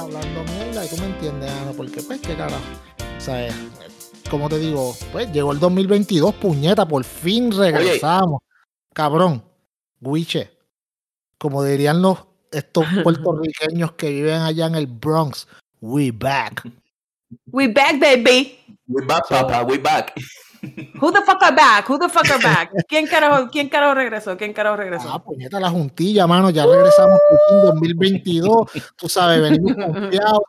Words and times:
hablando 0.00 0.44
mierda 0.44 0.84
y 0.84 0.88
tú 0.88 0.96
me 0.96 1.06
entiendes, 1.06 1.50
porque 1.76 2.02
pues 2.02 2.20
qué 2.20 2.34
carajo. 2.34 2.62
O 3.16 3.20
sea, 3.20 3.46
eh, 3.46 3.52
como 4.30 4.48
te 4.48 4.58
digo, 4.58 4.96
pues 5.12 5.30
llegó 5.32 5.52
el 5.52 5.58
2022, 5.58 6.34
puñeta, 6.34 6.86
por 6.86 7.04
fin 7.04 7.52
regresamos. 7.52 8.42
Cabrón, 8.92 9.42
Guiche, 10.00 10.50
como 11.38 11.62
dirían 11.62 12.02
los 12.02 12.18
estos 12.50 12.84
puertorriqueños 13.04 13.92
que 13.92 14.10
viven 14.10 14.42
allá 14.42 14.66
en 14.66 14.74
el 14.74 14.86
Bronx, 14.86 15.46
we 15.80 16.10
back. 16.10 16.68
We 17.52 17.68
back, 17.68 18.00
baby. 18.00 18.58
We 18.88 19.04
back, 19.04 19.28
papá, 19.28 19.62
we 19.62 19.78
back. 19.78 20.12
Who 20.62 21.12
the 21.12 21.22
fuck 21.24 21.42
are 21.42 21.54
back? 21.54 21.88
Who 21.88 21.98
the 21.98 22.08
fuck 22.08 22.28
are 22.30 22.42
back? 22.42 22.70
¿Quién 22.86 23.06
carajo, 23.06 23.48
quién 23.50 23.68
carajo 23.68 23.94
regresó? 23.94 24.36
¿Quién 24.36 24.52
carajo 24.52 24.76
regresó? 24.76 25.08
Ah, 25.10 25.22
puñeta, 25.22 25.58
la 25.58 25.70
juntilla, 25.70 26.26
mano, 26.26 26.50
ya 26.50 26.66
regresamos 26.66 27.18
fin 27.48 27.60
2022. 27.62 28.70
Tú 28.96 29.08
sabes, 29.08 29.40
venimos 29.40 29.74
confiados. 29.86 30.42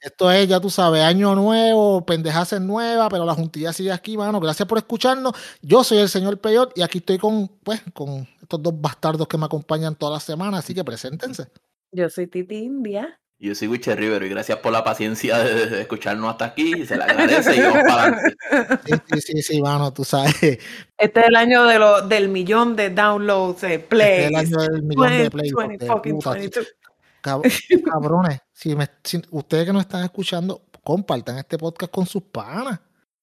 Esto 0.00 0.30
es, 0.30 0.48
ya 0.48 0.60
tú 0.60 0.68
sabes, 0.68 1.02
año 1.02 1.34
nuevo, 1.34 2.04
pendejas 2.04 2.60
nueva, 2.60 3.08
pero 3.08 3.24
la 3.24 3.34
juntilla 3.34 3.72
sigue 3.72 3.92
aquí, 3.92 4.16
mano. 4.16 4.40
Gracias 4.40 4.68
por 4.68 4.78
escucharnos. 4.78 5.34
Yo 5.62 5.82
soy 5.84 5.98
el 5.98 6.08
señor 6.08 6.38
Peyot 6.38 6.76
y 6.76 6.82
aquí 6.82 6.98
estoy 6.98 7.18
con, 7.18 7.48
pues, 7.62 7.82
con 7.94 8.28
estos 8.40 8.62
dos 8.62 8.80
bastardos 8.80 9.26
que 9.28 9.38
me 9.38 9.46
acompañan 9.46 9.94
toda 9.94 10.12
la 10.12 10.20
semana, 10.20 10.58
así 10.58 10.74
que 10.74 10.84
preséntense. 10.84 11.48
Yo 11.92 12.08
soy 12.08 12.26
Titi 12.26 12.56
India. 12.56 13.20
Yo 13.42 13.54
soy 13.54 13.68
Wiche 13.68 13.96
Rivero 13.96 14.26
y 14.26 14.28
gracias 14.28 14.58
por 14.58 14.70
la 14.70 14.84
paciencia 14.84 15.38
de, 15.38 15.66
de 15.66 15.80
escucharnos 15.80 16.30
hasta 16.30 16.44
aquí. 16.46 16.84
Se 16.84 16.96
le 16.96 17.04
agradece 17.04 17.56
y 17.56 17.60
vamos 17.62 17.82
para 17.88 18.02
adelante. 18.04 18.36
Sí, 19.16 19.20
sí, 19.22 19.42
sí, 19.42 19.62
mano, 19.62 19.92
tú 19.94 20.04
sabes. 20.04 20.34
Este 20.98 21.20
es 21.20 21.26
el 21.26 21.36
año 21.36 21.64
de 21.64 21.78
lo, 21.78 22.02
del 22.06 22.28
millón 22.28 22.76
de 22.76 22.90
downloads, 22.90 23.62
de 23.62 23.74
Este 23.76 23.86
plays. 23.88 24.20
es 24.24 24.28
el 24.28 24.36
año 24.36 24.58
del 24.58 24.82
millón 24.82 25.08
de 25.08 25.16
20, 25.16 25.30
plays. 25.30 25.52
20, 25.54 25.84
de 25.84 25.90
fucking 25.90 26.14
puta. 26.16 26.30
22. 26.32 26.66
Cab- 27.22 27.42
cabrones, 27.90 28.40
si 28.52 28.74
me- 28.76 28.88
si 29.02 29.22
ustedes 29.30 29.64
que 29.66 29.72
nos 29.72 29.82
están 29.82 30.04
escuchando, 30.04 30.62
compartan 30.84 31.38
este 31.38 31.56
podcast 31.56 31.90
con 31.92 32.04
sus 32.06 32.22
panas. 32.24 32.78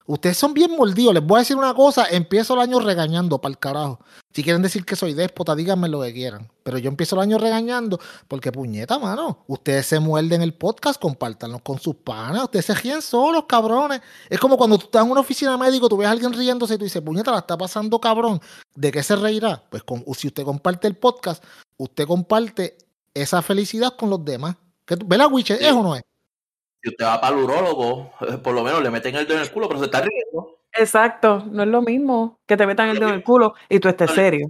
Ustedes 0.08 0.38
son 0.38 0.54
bien 0.54 0.72
mordidos. 0.76 1.14
Les 1.14 1.24
voy 1.24 1.36
a 1.38 1.40
decir 1.40 1.58
una 1.58 1.74
cosa. 1.74 2.06
Empiezo 2.10 2.54
el 2.54 2.62
año 2.62 2.80
regañando 2.80 3.40
para 3.40 3.52
el 3.52 3.60
carajo. 3.60 4.00
Si 4.34 4.42
quieren 4.42 4.62
decir 4.62 4.86
que 4.86 4.96
soy 4.96 5.14
déspota, 5.14 5.54
díganme 5.54 5.90
lo 5.90 6.02
que 6.02 6.14
quieran. 6.14 6.50
Pero 6.64 6.78
yo 6.78 6.88
empiezo 6.90 7.16
el 7.18 7.22
año 7.24 7.38
regañando 7.38 8.00
porque, 8.30 8.52
puñeta, 8.52 8.98
mano. 9.00 9.44
Ustedes 9.48 9.86
se 9.86 10.00
muerden 10.00 10.42
el 10.42 10.54
podcast, 10.54 11.02
compártanlo 11.02 11.60
con 11.60 11.78
sus 11.80 11.96
panas. 11.96 12.44
Ustedes 12.46 12.66
se 12.66 12.74
ríen 12.76 13.02
solos, 13.02 13.44
cabrones. 13.50 14.00
Es 14.30 14.40
como 14.40 14.58
cuando 14.58 14.78
tú 14.78 14.86
estás 14.86 15.04
en 15.04 15.12
una 15.12 15.20
oficina 15.22 15.58
médico, 15.58 15.90
tú 15.90 15.98
ves 15.98 16.08
a 16.08 16.12
alguien 16.12 16.32
riéndose 16.32 16.76
y 16.76 16.78
tú 16.78 16.86
dices, 16.86 17.02
puñeta, 17.02 17.32
la 17.32 17.40
está 17.40 17.58
pasando, 17.58 18.00
cabrón. 18.00 18.40
¿De 18.76 18.92
qué 18.92 19.04
se 19.04 19.16
reirá? 19.18 19.62
Pues 19.70 19.84
con, 19.84 20.06
si 20.16 20.28
usted 20.28 20.44
comparte 20.46 20.88
el 20.88 20.96
podcast, 20.96 21.44
usted 21.76 22.08
comparte 22.08 22.78
esa 23.14 23.42
felicidad 23.42 23.96
con 23.98 24.10
los 24.10 24.24
demás. 24.24 24.56
¿Qué 24.86 24.96
tú- 24.96 25.06
¿Verdad, 25.06 25.28
Wiche? 25.30 25.58
Sí. 25.58 25.66
¿Es 25.66 25.74
o 25.74 25.84
no 25.84 25.96
es? 25.96 26.04
Si 26.82 26.90
usted 26.90 27.06
va 27.06 27.20
para 27.20 27.36
el 27.36 27.44
urólogo, 27.44 28.12
eh, 28.22 28.38
por 28.38 28.54
lo 28.54 28.64
menos 28.64 28.82
le 28.82 28.90
meten 28.90 29.16
el 29.16 29.26
dedo 29.26 29.38
en 29.38 29.44
el 29.44 29.52
culo, 29.52 29.68
pero 29.68 29.80
se 29.80 29.86
está 29.86 30.02
riendo. 30.02 30.60
Exacto, 30.74 31.44
no 31.50 31.64
es 31.64 31.70
lo 31.70 31.82
mismo 31.82 32.40
que 32.46 32.56
te 32.56 32.68
metan 32.68 32.90
el 32.90 33.00
dedo 33.00 33.10
en 33.10 33.16
el 33.16 33.24
culo 33.24 33.56
y 33.68 33.80
tú 33.80 33.90
estés 33.90 34.12
serio. 34.12 34.50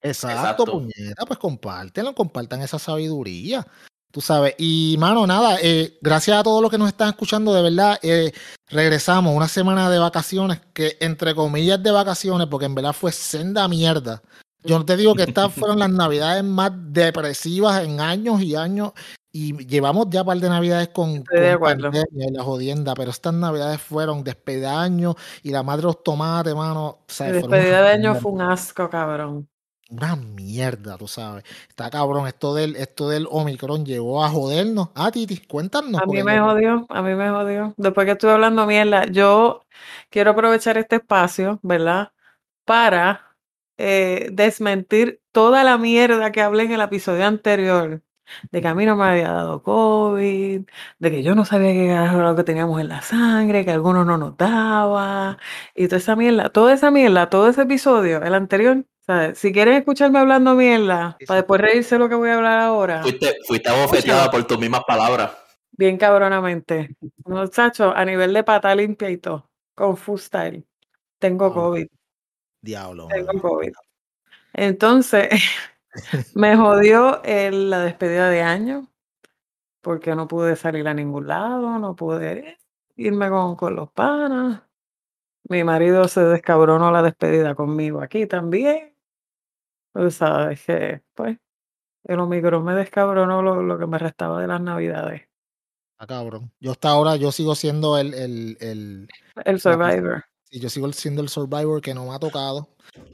Exacto, 0.00 0.36
Exacto. 0.36 0.64
puñeta, 0.66 1.26
pues 1.26 1.38
compártenlo, 1.38 2.14
compartan 2.14 2.62
esa 2.62 2.78
sabiduría. 2.78 3.66
Tú 4.10 4.20
sabes, 4.22 4.54
y 4.56 4.96
mano, 4.98 5.26
nada, 5.26 5.58
eh, 5.62 5.98
gracias 6.00 6.38
a 6.38 6.42
todos 6.42 6.62
los 6.62 6.70
que 6.70 6.78
nos 6.78 6.88
están 6.88 7.10
escuchando, 7.10 7.52
de 7.52 7.62
verdad, 7.62 7.98
eh, 8.02 8.32
regresamos 8.68 9.36
una 9.36 9.48
semana 9.48 9.90
de 9.90 9.98
vacaciones, 9.98 10.60
que 10.72 10.96
entre 11.00 11.34
comillas 11.34 11.82
de 11.82 11.90
vacaciones, 11.90 12.46
porque 12.46 12.66
en 12.66 12.74
verdad 12.74 12.94
fue 12.94 13.12
senda 13.12 13.68
mierda. 13.68 14.22
Yo 14.64 14.78
no 14.78 14.84
te 14.84 14.96
digo 14.96 15.14
que 15.14 15.22
estas 15.22 15.52
fueron 15.52 15.78
las 15.78 15.90
navidades 15.90 16.42
más 16.42 16.72
depresivas 16.74 17.84
en 17.84 18.00
años 18.00 18.42
y 18.42 18.56
años, 18.56 18.92
y 19.30 19.66
llevamos 19.66 20.06
ya 20.10 20.22
un 20.22 20.26
par 20.26 20.38
de 20.38 20.48
navidades 20.48 20.88
con, 20.88 21.22
de 21.22 21.58
con 21.58 21.60
pandemia 21.60 22.28
y 22.28 22.32
la 22.32 22.42
jodienda, 22.42 22.94
pero 22.94 23.10
estas 23.10 23.34
navidades 23.34 23.80
fueron 23.80 24.24
despedaños 24.24 25.14
y 25.42 25.50
la 25.50 25.62
madre 25.62 25.82
de 25.82 25.86
los 25.88 26.02
tomates, 26.02 26.54
mano. 26.54 27.04
despedida 27.06 27.82
de 27.82 27.88
año 27.90 28.14
fue 28.16 28.32
un 28.32 28.40
asco, 28.40 28.88
cabrón. 28.88 29.48
una 29.90 30.16
mierda, 30.16 30.96
tú 30.96 31.06
sabes. 31.06 31.44
Está 31.68 31.90
cabrón, 31.90 32.26
esto 32.26 32.54
del, 32.54 32.74
esto 32.76 33.08
del 33.08 33.28
Omicron 33.30 33.84
llegó 33.84 34.24
a 34.24 34.28
jodernos. 34.28 34.88
Ah, 34.94 35.10
Titi, 35.12 35.38
cuéntanos. 35.46 36.00
A 36.00 36.06
mí 36.06 36.22
me 36.22 36.40
jodió, 36.40 36.86
a 36.88 37.02
mí 37.02 37.14
me 37.14 37.30
jodió. 37.30 37.74
Después 37.76 38.06
que 38.06 38.12
estuve 38.12 38.32
hablando 38.32 38.66
mierda, 38.66 39.04
yo 39.06 39.62
quiero 40.10 40.30
aprovechar 40.32 40.78
este 40.78 40.96
espacio, 40.96 41.60
¿verdad? 41.62 42.12
Para 42.64 43.27
eh, 43.78 44.28
desmentir 44.32 45.22
toda 45.32 45.64
la 45.64 45.78
mierda 45.78 46.32
que 46.32 46.42
hablé 46.42 46.64
en 46.64 46.72
el 46.72 46.80
episodio 46.80 47.26
anterior. 47.26 48.02
De 48.50 48.60
que 48.60 48.68
a 48.68 48.74
mí 48.74 48.84
no 48.84 48.94
me 48.94 49.04
había 49.04 49.30
dado 49.32 49.62
COVID, 49.62 50.62
de 50.98 51.10
que 51.10 51.22
yo 51.22 51.34
no 51.34 51.46
sabía 51.46 51.72
qué 51.72 51.86
era 51.86 52.12
lo 52.12 52.36
que 52.36 52.44
teníamos 52.44 52.78
en 52.80 52.88
la 52.88 53.00
sangre, 53.00 53.64
que 53.64 53.70
algunos 53.70 54.04
no 54.04 54.18
nos 54.18 54.36
daba, 54.36 55.38
y 55.74 55.86
toda 55.88 55.96
esa 55.96 56.14
mierda, 56.14 56.50
toda 56.50 56.74
esa 56.74 56.90
mierda, 56.90 57.30
todo 57.30 57.48
ese 57.48 57.62
episodio, 57.62 58.22
el 58.22 58.34
anterior, 58.34 58.84
¿sabes? 59.06 59.38
Si 59.38 59.50
quieren 59.50 59.74
escucharme 59.74 60.18
hablando 60.18 60.54
mierda, 60.54 61.16
Sí, 61.18 61.24
para 61.24 61.40
después 61.40 61.60
reírse 61.60 61.98
lo 61.98 62.10
que 62.10 62.16
voy 62.16 62.28
a 62.28 62.34
hablar 62.36 62.60
ahora. 62.60 63.02
Fuiste, 63.02 63.34
fuiste 63.46 63.70
abofeteada 63.70 64.30
por 64.30 64.44
tus 64.46 64.58
mismas 64.58 64.84
palabras. 64.86 65.30
Bien 65.72 65.96
cabronamente. 65.96 66.96
Muchacho, 67.24 67.94
a 67.94 68.04
nivel 68.04 68.34
de 68.34 68.44
pata 68.44 68.74
limpia 68.74 69.08
y 69.10 69.16
todo. 69.16 69.48
Con 69.74 69.96
full 69.96 70.18
style. 70.18 70.66
Tengo 71.18 71.54
COVID. 71.54 71.86
Diablo. 72.60 73.08
Tengo. 73.08 73.40
COVID. 73.40 73.72
Entonces, 74.54 75.28
me 76.34 76.56
jodió 76.56 77.22
el- 77.24 77.70
la 77.70 77.80
despedida 77.80 78.28
de 78.30 78.42
año. 78.42 78.88
Porque 79.80 80.14
no 80.14 80.26
pude 80.26 80.56
salir 80.56 80.86
a 80.88 80.94
ningún 80.94 81.28
lado. 81.28 81.78
No 81.78 81.94
pude 81.94 82.58
irme 82.96 83.30
con, 83.30 83.54
con 83.56 83.76
los 83.76 83.90
panas. 83.92 84.62
Mi 85.48 85.64
marido 85.64 86.08
se 86.08 86.20
descabronó 86.24 86.90
la 86.90 87.02
despedida 87.02 87.54
conmigo 87.54 88.02
aquí 88.02 88.26
también. 88.26 88.94
Tú 89.94 90.10
sabes 90.10 90.62
que, 90.64 91.02
pues, 91.14 91.38
el 92.04 92.20
Omicron 92.20 92.62
me 92.64 92.74
descabronó 92.74 93.40
lo, 93.40 93.62
lo 93.62 93.78
que 93.78 93.86
me 93.86 93.98
restaba 93.98 94.40
de 94.40 94.46
las 94.48 94.60
navidades. 94.60 95.22
Ah, 95.98 96.06
cabrón. 96.06 96.52
Yo 96.60 96.72
hasta 96.72 96.90
ahora, 96.90 97.16
yo 97.16 97.32
sigo 97.32 97.54
siendo 97.54 97.96
el, 97.98 98.12
el, 98.14 98.56
el- 98.60 99.08
El 99.44 99.60
Survivor. 99.60 100.24
Sí, 100.50 100.60
yo 100.60 100.68
sigo 100.70 100.92
siendo 100.92 101.22
el 101.22 101.28
survivor 101.28 101.80
que 101.80 101.94
no 101.94 102.06
me 102.06 102.14
ha 102.14 102.18
tocado. 102.18 102.68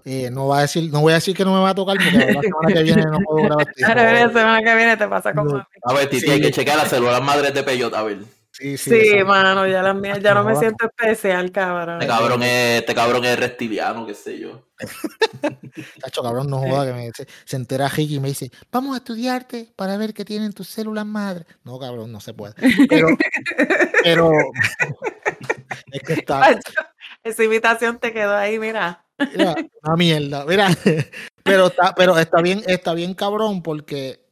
Eh, 0.05 0.31
no 0.31 0.49
va 0.49 0.59
a 0.59 0.63
decir, 0.63 0.91
no 0.93 1.01
voy 1.01 1.13
a 1.13 1.17
decir 1.17 1.37
que 1.37 1.45
no 1.45 1.53
me 1.53 1.61
va 1.61 1.71
a 1.71 1.75
tocar 1.75 1.97
porque 1.97 2.33
la 2.33 2.41
semana 2.43 2.73
que 2.73 2.83
viene 2.83 3.03
no 3.05 3.19
puedo 3.21 3.45
grabar. 3.45 3.67
viene 3.77 4.25
la 4.27 4.29
semana 4.29 4.63
que 4.63 4.75
viene 4.77 4.97
te 4.97 5.09
pasa 5.09 5.33
con 5.35 5.47
No. 5.47 5.53
mami. 5.53 5.65
A 5.85 5.93
ver, 5.95 6.09
Titi, 6.11 6.27
Sí. 6.27 6.31
hay 6.31 6.41
que 6.41 6.51
checar 6.51 6.77
las 6.77 6.89
células 6.89 7.23
madres 7.23 7.53
de 7.53 7.63
Peyot, 7.63 7.93
a 7.95 8.03
ver. 8.03 8.19
Sí, 8.53 8.77
sí. 8.79 8.91
Sí, 8.91 9.25
mano, 9.25 9.67
ya 9.67 9.83
las 9.83 9.97
mías, 9.97 10.21
ya 10.23 10.33
no 10.33 10.45
me 10.45 10.55
siento 10.55 10.87
especial, 10.87 11.51
cabrón. 11.51 11.97
Este 12.01 12.07
cabrón 12.07 12.43
es, 12.45 12.81
este 12.81 12.95
cabrón 12.95 13.25
es 13.25 13.37
reptiliano, 13.37 14.07
qué 14.07 14.15
sé 14.15 14.39
yo. 14.39 14.63
Tacho, 16.01 16.23
cabrón, 16.23 16.49
no 16.49 16.59
joda 16.61 16.87
que 16.87 16.93
me, 16.93 17.11
se, 17.13 17.27
se 17.45 17.57
entera 17.57 17.89
Ricky 17.89 18.15
y 18.17 18.21
me 18.21 18.29
dice, 18.29 18.53
vamos 18.71 18.95
a 18.95 18.99
estudiarte 18.99 19.73
para 19.75 19.97
ver 19.97 20.15
qué 20.15 20.25
tienen 20.25 20.53
tus 20.53 20.69
células 20.69 21.05
madre. 21.05 21.47
No, 21.65 21.81
cabrón, 21.81 22.13
no 22.13 22.21
se 22.21 22.33
puede. 22.33 22.55
Pero, 22.89 23.09
pero 24.05 24.31
es 25.91 26.03
que 26.03 26.13
está, 26.13 26.57
Esa 27.25 27.43
invitación 27.43 27.99
te 27.99 28.13
quedó 28.13 28.37
ahí, 28.37 28.59
mira. 28.59 29.05
Mira, 29.19 29.55
una 29.83 29.97
mierda. 29.97 30.45
Mira, 30.45 30.69
pero 31.43 31.67
está, 31.67 31.95
pero 31.95 32.19
está 32.19 32.43
bien, 32.43 32.63
está 32.67 32.95
bien 32.95 33.15
cabrón 33.15 33.63
porque 33.63 34.23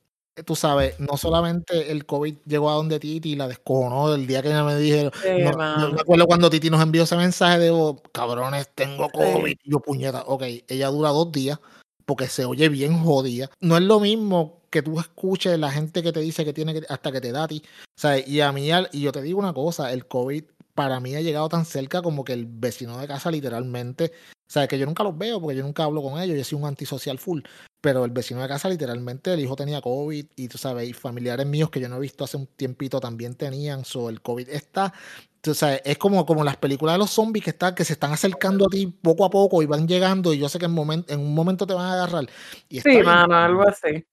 tú 0.45 0.57
sabes, 0.57 0.99
no 0.99 1.17
solamente 1.17 1.91
el 1.91 2.07
COVID 2.07 2.37
llegó 2.47 2.71
a 2.71 2.75
donde 2.75 2.99
Titi 2.99 3.33
y 3.33 3.37
la 3.37 3.49
descojonó 3.49 4.15
el 4.15 4.27
día 4.27 4.43
que 4.43 4.49
ella 4.49 4.65
me 4.65 4.77
dijeron. 4.77 5.13
Sí, 5.23 5.29
no, 5.43 5.93
me 5.93 6.01
acuerdo 6.01 6.27
cuando 6.27 6.51
Titi 6.51 6.71
nos 6.71 6.83
envió 6.83 7.03
ese 7.03 7.17
mensaje 7.17 7.59
de 7.59 7.71
voz, 7.71 8.01
cabrones, 8.13 8.69
tengo 8.75 9.09
COVID. 9.11 9.57
Y 9.63 9.71
yo, 9.71 9.81
puñeta, 9.81 10.23
ok, 10.27 10.45
ella 10.69 10.89
dura 10.89 11.11
dos 11.11 11.33
días 11.33 11.59
porque 12.05 12.29
se 12.29 12.45
oye 12.45 12.69
bien 12.69 13.03
jodida. 13.03 13.51
No 13.61 13.77
es 13.77 13.83
lo 13.83 14.01
mismo 14.01 14.63
que 14.71 14.83
tú 14.83 14.99
escuches 14.99 15.59
la 15.59 15.71
gente 15.71 16.03
que 16.03 16.13
te 16.13 16.21
dice 16.21 16.45
que 16.45 16.55
tiene 16.55 16.73
que, 16.73 16.83
hasta 16.89 17.13
que 17.13 17.21
te 17.21 17.31
da 17.31 17.45
a 17.45 17.49
ti. 17.49 17.63
O 17.65 18.01
sea, 18.01 18.19
y 18.19 18.41
a 18.41 18.51
mí, 18.53 18.71
y 18.93 19.01
yo 19.03 19.13
te 19.13 19.23
digo 19.23 19.39
una 19.39 19.53
cosa, 19.53 19.93
el 19.93 20.07
COVID 20.07 20.45
para 20.75 21.01
mí 21.01 21.15
ha 21.15 21.21
llegado 21.21 21.49
tan 21.49 21.65
cerca 21.65 22.03
como 22.03 22.25
que 22.25 22.33
el 22.33 22.47
vecino 22.47 22.99
de 22.99 23.07
casa 23.07 23.31
literalmente, 23.31 24.13
o 24.49 24.53
sea, 24.53 24.67
que 24.67 24.79
yo 24.79 24.87
nunca 24.87 25.03
los 25.03 25.17
veo 25.17 25.41
porque 25.41 25.57
yo 25.57 25.63
nunca 25.63 25.85
hablo 25.85 26.03
con 26.03 26.21
ellos, 26.21 26.37
yo 26.37 26.45
soy 26.45 26.59
un 26.59 26.67
antisocial 26.67 27.19
full, 27.19 27.41
pero 27.81 28.05
el 28.05 28.11
vecino 28.11 28.41
de 28.41 28.49
casa 28.49 28.69
literalmente, 28.69 29.33
el 29.33 29.41
hijo 29.41 29.57
tenía 29.57 29.81
COVID 29.81 30.27
y 30.37 30.49
tú 30.49 30.59
sabes, 30.59 30.89
y 30.89 30.93
familiares 30.93 31.47
míos 31.47 31.71
que 31.71 31.81
yo 31.81 31.89
no 31.89 31.97
he 31.97 32.01
visto 32.01 32.25
hace 32.25 32.37
un 32.37 32.47
tiempito 32.47 33.01
también 33.01 33.35
tenían, 33.35 33.85
so 33.85 34.09
el 34.09 34.21
COVID 34.23 34.49
está, 34.49 34.93
tú 35.41 35.55
sabes, 35.55 35.83
es 35.85 35.99
como, 35.99 36.25
como 36.25 36.45
las 36.45 36.57
películas 36.57 36.95
de 36.95 36.99
los 36.99 37.11
zombies 37.11 37.45
que, 37.45 37.51
está, 37.51 37.75
que 37.75 37.85
se 37.85 37.95
están 37.95 38.13
acercando 38.13 38.67
a 38.67 38.69
ti 38.69 38.87
poco 38.87 39.25
a 39.25 39.31
poco 39.31 39.63
y 39.63 39.67
van 39.67 39.89
llegando 39.89 40.33
y 40.33 40.39
yo 40.39 40.49
sé 40.49 40.59
que 40.59 40.67
en, 40.67 41.05
en 41.09 41.21
un 41.21 41.35
momento 41.35 41.67
te 41.67 41.75
van 41.75 41.87
a 41.87 41.93
agarrar. 41.95 42.27
Y 42.69 42.81
Sí, 42.81 42.91
bien 42.91 43.05
mano, 43.05 43.37
algo 43.37 43.69
así. 43.69 44.05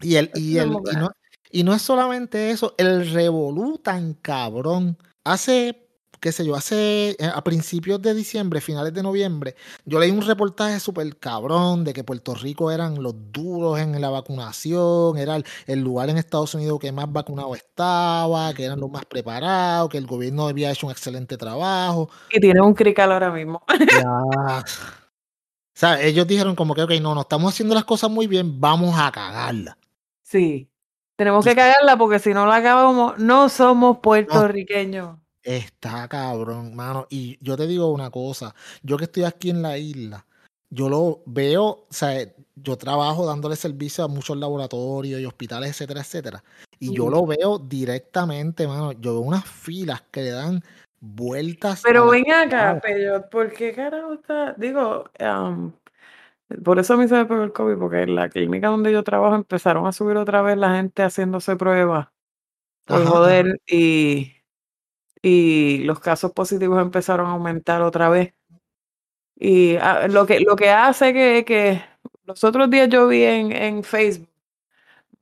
y, 0.00 0.16
el, 0.16 0.30
y, 0.34 0.58
el, 0.58 0.68
y, 0.68 0.96
no, 0.96 1.10
y 1.50 1.62
no 1.62 1.74
es 1.74 1.82
solamente 1.82 2.50
eso, 2.50 2.74
el 2.78 3.10
revolú 3.10 3.78
tan 3.78 4.14
cabrón. 4.14 4.96
Hace 5.24 5.87
qué 6.20 6.32
sé 6.32 6.44
yo, 6.44 6.54
hace 6.54 7.10
eh, 7.10 7.30
a 7.32 7.42
principios 7.42 8.00
de 8.02 8.14
diciembre, 8.14 8.60
finales 8.60 8.92
de 8.92 9.02
noviembre, 9.02 9.54
yo 9.84 9.98
leí 9.98 10.10
un 10.10 10.22
reportaje 10.22 10.80
súper 10.80 11.16
cabrón 11.16 11.84
de 11.84 11.92
que 11.92 12.04
Puerto 12.04 12.34
Rico 12.34 12.70
eran 12.70 13.02
los 13.02 13.14
duros 13.32 13.78
en 13.78 14.00
la 14.00 14.10
vacunación, 14.10 15.18
era 15.18 15.36
el, 15.36 15.44
el 15.66 15.80
lugar 15.80 16.10
en 16.10 16.18
Estados 16.18 16.54
Unidos 16.54 16.78
que 16.80 16.92
más 16.92 17.10
vacunado 17.12 17.54
estaba, 17.54 18.52
que 18.54 18.64
eran 18.64 18.80
los 18.80 18.90
más 18.90 19.04
preparados, 19.04 19.88
que 19.88 19.98
el 19.98 20.06
gobierno 20.06 20.48
había 20.48 20.70
hecho 20.70 20.86
un 20.86 20.92
excelente 20.92 21.36
trabajo. 21.36 22.10
Y 22.30 22.40
tiene 22.40 22.60
un 22.60 22.74
crical 22.74 23.12
ahora 23.12 23.30
mismo. 23.30 23.62
Ya. 23.98 24.64
O 25.78 25.80
sea, 25.80 26.02
ellos 26.02 26.26
dijeron 26.26 26.56
como 26.56 26.74
que, 26.74 26.82
ok, 26.82 26.90
no, 27.00 27.14
no 27.14 27.20
estamos 27.20 27.54
haciendo 27.54 27.72
las 27.72 27.84
cosas 27.84 28.10
muy 28.10 28.26
bien, 28.26 28.60
vamos 28.60 28.98
a 28.98 29.12
cagarla. 29.12 29.78
Sí. 30.22 30.68
Tenemos 31.14 31.44
que 31.44 31.54
cagarla 31.54 31.96
porque 31.96 32.18
si 32.18 32.34
no 32.34 32.46
la 32.46 32.56
acabamos, 32.56 33.18
no 33.18 33.48
somos 33.48 33.98
puertorriqueños. 33.98 35.18
Está 35.42 36.08
cabrón, 36.08 36.74
mano. 36.74 37.06
Y 37.10 37.38
yo 37.40 37.56
te 37.56 37.66
digo 37.66 37.92
una 37.92 38.10
cosa, 38.10 38.54
yo 38.82 38.96
que 38.96 39.04
estoy 39.04 39.24
aquí 39.24 39.50
en 39.50 39.62
la 39.62 39.78
isla, 39.78 40.26
yo 40.70 40.88
lo 40.88 41.22
veo, 41.26 41.64
o 41.64 41.86
sea, 41.90 42.28
yo 42.54 42.76
trabajo 42.76 43.24
dándole 43.24 43.56
servicio 43.56 44.04
a 44.04 44.08
muchos 44.08 44.36
laboratorios 44.36 45.20
y 45.20 45.24
hospitales, 45.24 45.70
etcétera, 45.70 46.00
etcétera. 46.00 46.44
Y 46.78 46.94
yo 46.94 47.08
lo 47.08 47.26
veo 47.26 47.58
directamente, 47.58 48.66
mano. 48.66 48.92
Yo 48.92 49.14
veo 49.14 49.20
unas 49.20 49.44
filas 49.48 50.02
que 50.10 50.22
le 50.22 50.30
dan 50.30 50.62
vueltas. 51.00 51.82
Pero 51.82 52.08
ven 52.08 52.30
acá. 52.30 52.80
Peyot, 52.80 53.30
¿por 53.30 53.52
qué 53.52 53.72
carajo 53.72 54.14
está? 54.14 54.52
Digo, 54.54 55.04
am, 55.18 55.72
por 56.64 56.78
eso 56.78 56.94
a 56.94 56.96
mí 56.96 57.08
se 57.08 57.14
me 57.14 57.26
pegó 57.26 57.42
el 57.42 57.52
COVID, 57.52 57.78
porque 57.78 58.02
en 58.02 58.14
la 58.14 58.28
clínica 58.28 58.68
donde 58.68 58.92
yo 58.92 59.02
trabajo 59.02 59.34
empezaron 59.34 59.86
a 59.86 59.92
subir 59.92 60.16
otra 60.16 60.42
vez 60.42 60.56
la 60.56 60.76
gente 60.76 61.02
haciéndose 61.02 61.56
pruebas 61.56 62.08
por 62.86 63.04
joder 63.04 63.60
y, 63.66 64.32
y 65.22 65.78
los 65.84 66.00
casos 66.00 66.32
positivos 66.32 66.80
empezaron 66.80 67.26
a 67.26 67.32
aumentar 67.32 67.82
otra 67.82 68.08
vez. 68.08 68.34
Y 69.36 69.76
ah, 69.76 70.08
lo 70.08 70.26
que, 70.26 70.40
lo 70.40 70.56
que 70.56 70.70
hace 70.70 71.12
que, 71.12 71.44
que 71.46 71.82
los 72.24 72.42
otros 72.44 72.70
días 72.70 72.88
yo 72.88 73.08
vi 73.08 73.22
en, 73.24 73.52
en 73.52 73.84
Facebook 73.84 74.28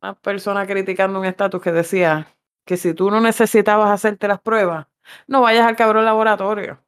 una 0.02 0.14
persona 0.14 0.66
criticando 0.66 1.19
un 1.20 1.26
estatus 1.26 1.60
que 1.62 1.72
decía 1.72 2.28
que 2.64 2.76
si 2.76 2.94
tú 2.94 3.10
no 3.10 3.20
necesitabas 3.20 3.90
hacerte 3.90 4.28
las 4.28 4.40
pruebas, 4.40 4.87
no 5.26 5.43
vayas 5.43 5.66
al 5.66 5.76
cabrón 5.76 6.04
laboratorio. 6.04 6.81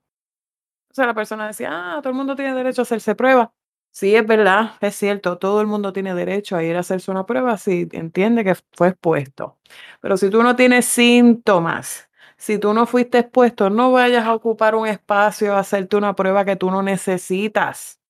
O 0.90 0.94
sea, 0.94 1.06
la 1.06 1.14
persona 1.14 1.46
decía, 1.46 1.70
ah, 1.72 2.00
todo 2.02 2.10
el 2.10 2.16
mundo 2.16 2.36
tiene 2.36 2.54
derecho 2.54 2.82
a 2.82 2.84
hacerse 2.84 3.14
pruebas. 3.14 3.50
Sí, 3.90 4.14
es 4.14 4.26
verdad, 4.26 4.72
es 4.80 4.94
cierto, 4.96 5.38
todo 5.38 5.60
el 5.60 5.66
mundo 5.66 5.92
tiene 5.92 6.14
derecho 6.14 6.56
a 6.56 6.62
ir 6.62 6.76
a 6.76 6.80
hacerse 6.80 7.10
una 7.10 7.26
prueba 7.26 7.56
si 7.58 7.88
entiende 7.92 8.44
que 8.44 8.54
fue 8.72 8.88
expuesto. 8.88 9.58
Pero 10.00 10.16
si 10.16 10.30
tú 10.30 10.42
no 10.42 10.56
tienes 10.56 10.86
síntomas, 10.86 12.07
si 12.38 12.58
tú 12.58 12.72
no 12.72 12.86
fuiste 12.86 13.18
expuesto, 13.18 13.68
no 13.68 13.90
vayas 13.92 14.24
a 14.24 14.32
ocupar 14.32 14.76
un 14.76 14.86
espacio 14.86 15.54
a 15.54 15.58
hacerte 15.58 15.96
una 15.96 16.14
prueba 16.14 16.44
que 16.44 16.54
tú 16.54 16.70
no 16.70 16.82
necesitas. 16.82 18.00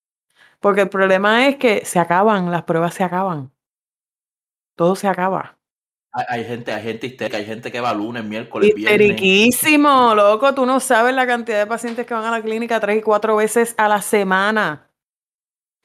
Porque 0.60 0.82
el 0.82 0.90
problema 0.90 1.48
es 1.48 1.56
que 1.56 1.84
se 1.86 1.98
acaban, 1.98 2.50
las 2.50 2.64
pruebas 2.64 2.94
se 2.94 3.04
acaban. 3.04 3.50
Todo 4.76 4.96
se 4.96 5.08
acaba. 5.08 5.56
Hay, 6.12 6.24
hay 6.28 6.44
gente, 6.44 6.72
hay 6.72 6.82
gente 6.82 7.06
histérica, 7.06 7.38
hay 7.38 7.46
gente 7.46 7.72
que 7.72 7.80
va 7.80 7.94
lunes, 7.94 8.22
miércoles, 8.22 8.74
viernes. 8.74 9.00
Histeriquísimo, 9.00 10.14
loco. 10.14 10.54
Tú 10.54 10.66
no 10.66 10.78
sabes 10.78 11.14
la 11.14 11.26
cantidad 11.26 11.58
de 11.58 11.66
pacientes 11.66 12.06
que 12.06 12.12
van 12.12 12.24
a 12.24 12.30
la 12.30 12.42
clínica 12.42 12.80
tres 12.80 12.98
y 12.98 13.02
cuatro 13.02 13.36
veces 13.36 13.74
a 13.78 13.88
la 13.88 14.02
semana 14.02 14.87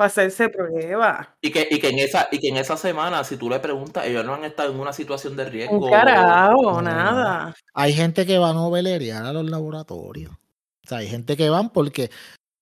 para 0.03 0.07
hacerse 0.07 0.49
prueba. 0.49 1.35
Y 1.41 1.49
que, 1.51 1.65
y, 1.71 1.79
que 1.79 1.89
en 1.89 1.99
esa, 1.99 2.27
y 2.29 2.39
que 2.39 2.49
en 2.49 2.57
esa 2.57 2.75
semana, 2.75 3.23
si 3.23 3.37
tú 3.37 3.49
le 3.49 3.59
preguntas, 3.59 4.05
ellos 4.05 4.25
no 4.25 4.33
han 4.33 4.43
estado 4.43 4.71
en 4.71 4.79
una 4.79 4.91
situación 4.91 5.37
de 5.37 5.45
riesgo. 5.45 5.77
Un 5.77 5.89
carajo, 5.89 6.61
No. 6.61 6.81
nada. 6.81 7.55
Hay 7.73 7.93
gente 7.93 8.25
que 8.25 8.37
va 8.37 8.49
a 8.49 8.53
novelerear 8.53 9.25
a 9.25 9.31
los 9.31 9.49
laboratorios. 9.49 10.33
O 10.33 10.87
sea, 10.89 10.97
hay 10.97 11.07
gente 11.07 11.37
que 11.37 11.49
van 11.49 11.69
porque, 11.69 12.11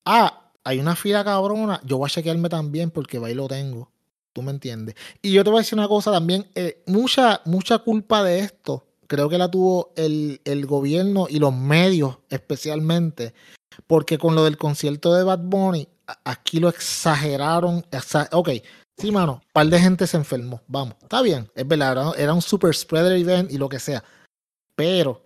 ah, 0.06 0.52
hay 0.64 0.80
una 0.80 0.96
fila 0.96 1.24
cabrona, 1.24 1.82
yo 1.84 1.98
voy 1.98 2.06
a 2.06 2.10
chequearme 2.10 2.48
también 2.48 2.92
porque 2.92 3.18
va 3.18 3.32
y 3.32 3.34
lo 3.34 3.48
tengo. 3.48 3.92
¿Tú 4.34 4.44
me 4.44 4.52
entiendes? 4.52 4.96
Y 5.24 5.34
yo 5.34 5.44
te 5.44 5.50
voy 5.50 5.58
a 5.58 5.62
decir 5.62 5.80
una 5.80 5.88
cosa 5.88 6.12
también, 6.12 6.46
eh, 6.54 6.84
mucha, 6.86 7.42
mucha 7.46 7.80
culpa 7.80 8.24
de 8.24 8.40
esto, 8.40 8.86
creo 9.08 9.30
que 9.30 9.40
la 9.40 9.50
tuvo 9.50 9.92
el, 9.96 10.40
el 10.46 10.68
gobierno 10.68 11.26
y 11.28 11.40
los 11.40 11.54
medios 11.54 12.20
especialmente, 12.30 13.34
porque 13.88 14.20
con 14.20 14.36
lo 14.36 14.44
del 14.44 14.58
concierto 14.58 15.14
de 15.16 15.24
Bad 15.24 15.40
Bunny, 15.40 15.88
aquí 16.24 16.60
lo 16.60 16.70
exageraron. 16.70 17.82
exa- 17.92 18.30
ok, 18.32 18.50
sí, 18.98 19.12
mano, 19.12 19.34
un 19.44 19.52
par 19.54 19.68
de 19.68 19.80
gente 19.80 20.08
se 20.08 20.18
enfermó, 20.18 20.62
vamos, 20.68 20.96
está 21.02 21.22
bien, 21.22 21.50
es 21.56 21.68
verdad, 21.68 21.92
era, 21.92 22.12
era 22.24 22.34
un 22.34 22.42
super 22.42 22.74
spreader 22.76 23.14
event 23.14 23.52
y 23.52 23.58
lo 23.58 23.70
que 23.70 23.80
sea, 23.80 24.04
pero, 24.76 25.12
o 25.12 25.22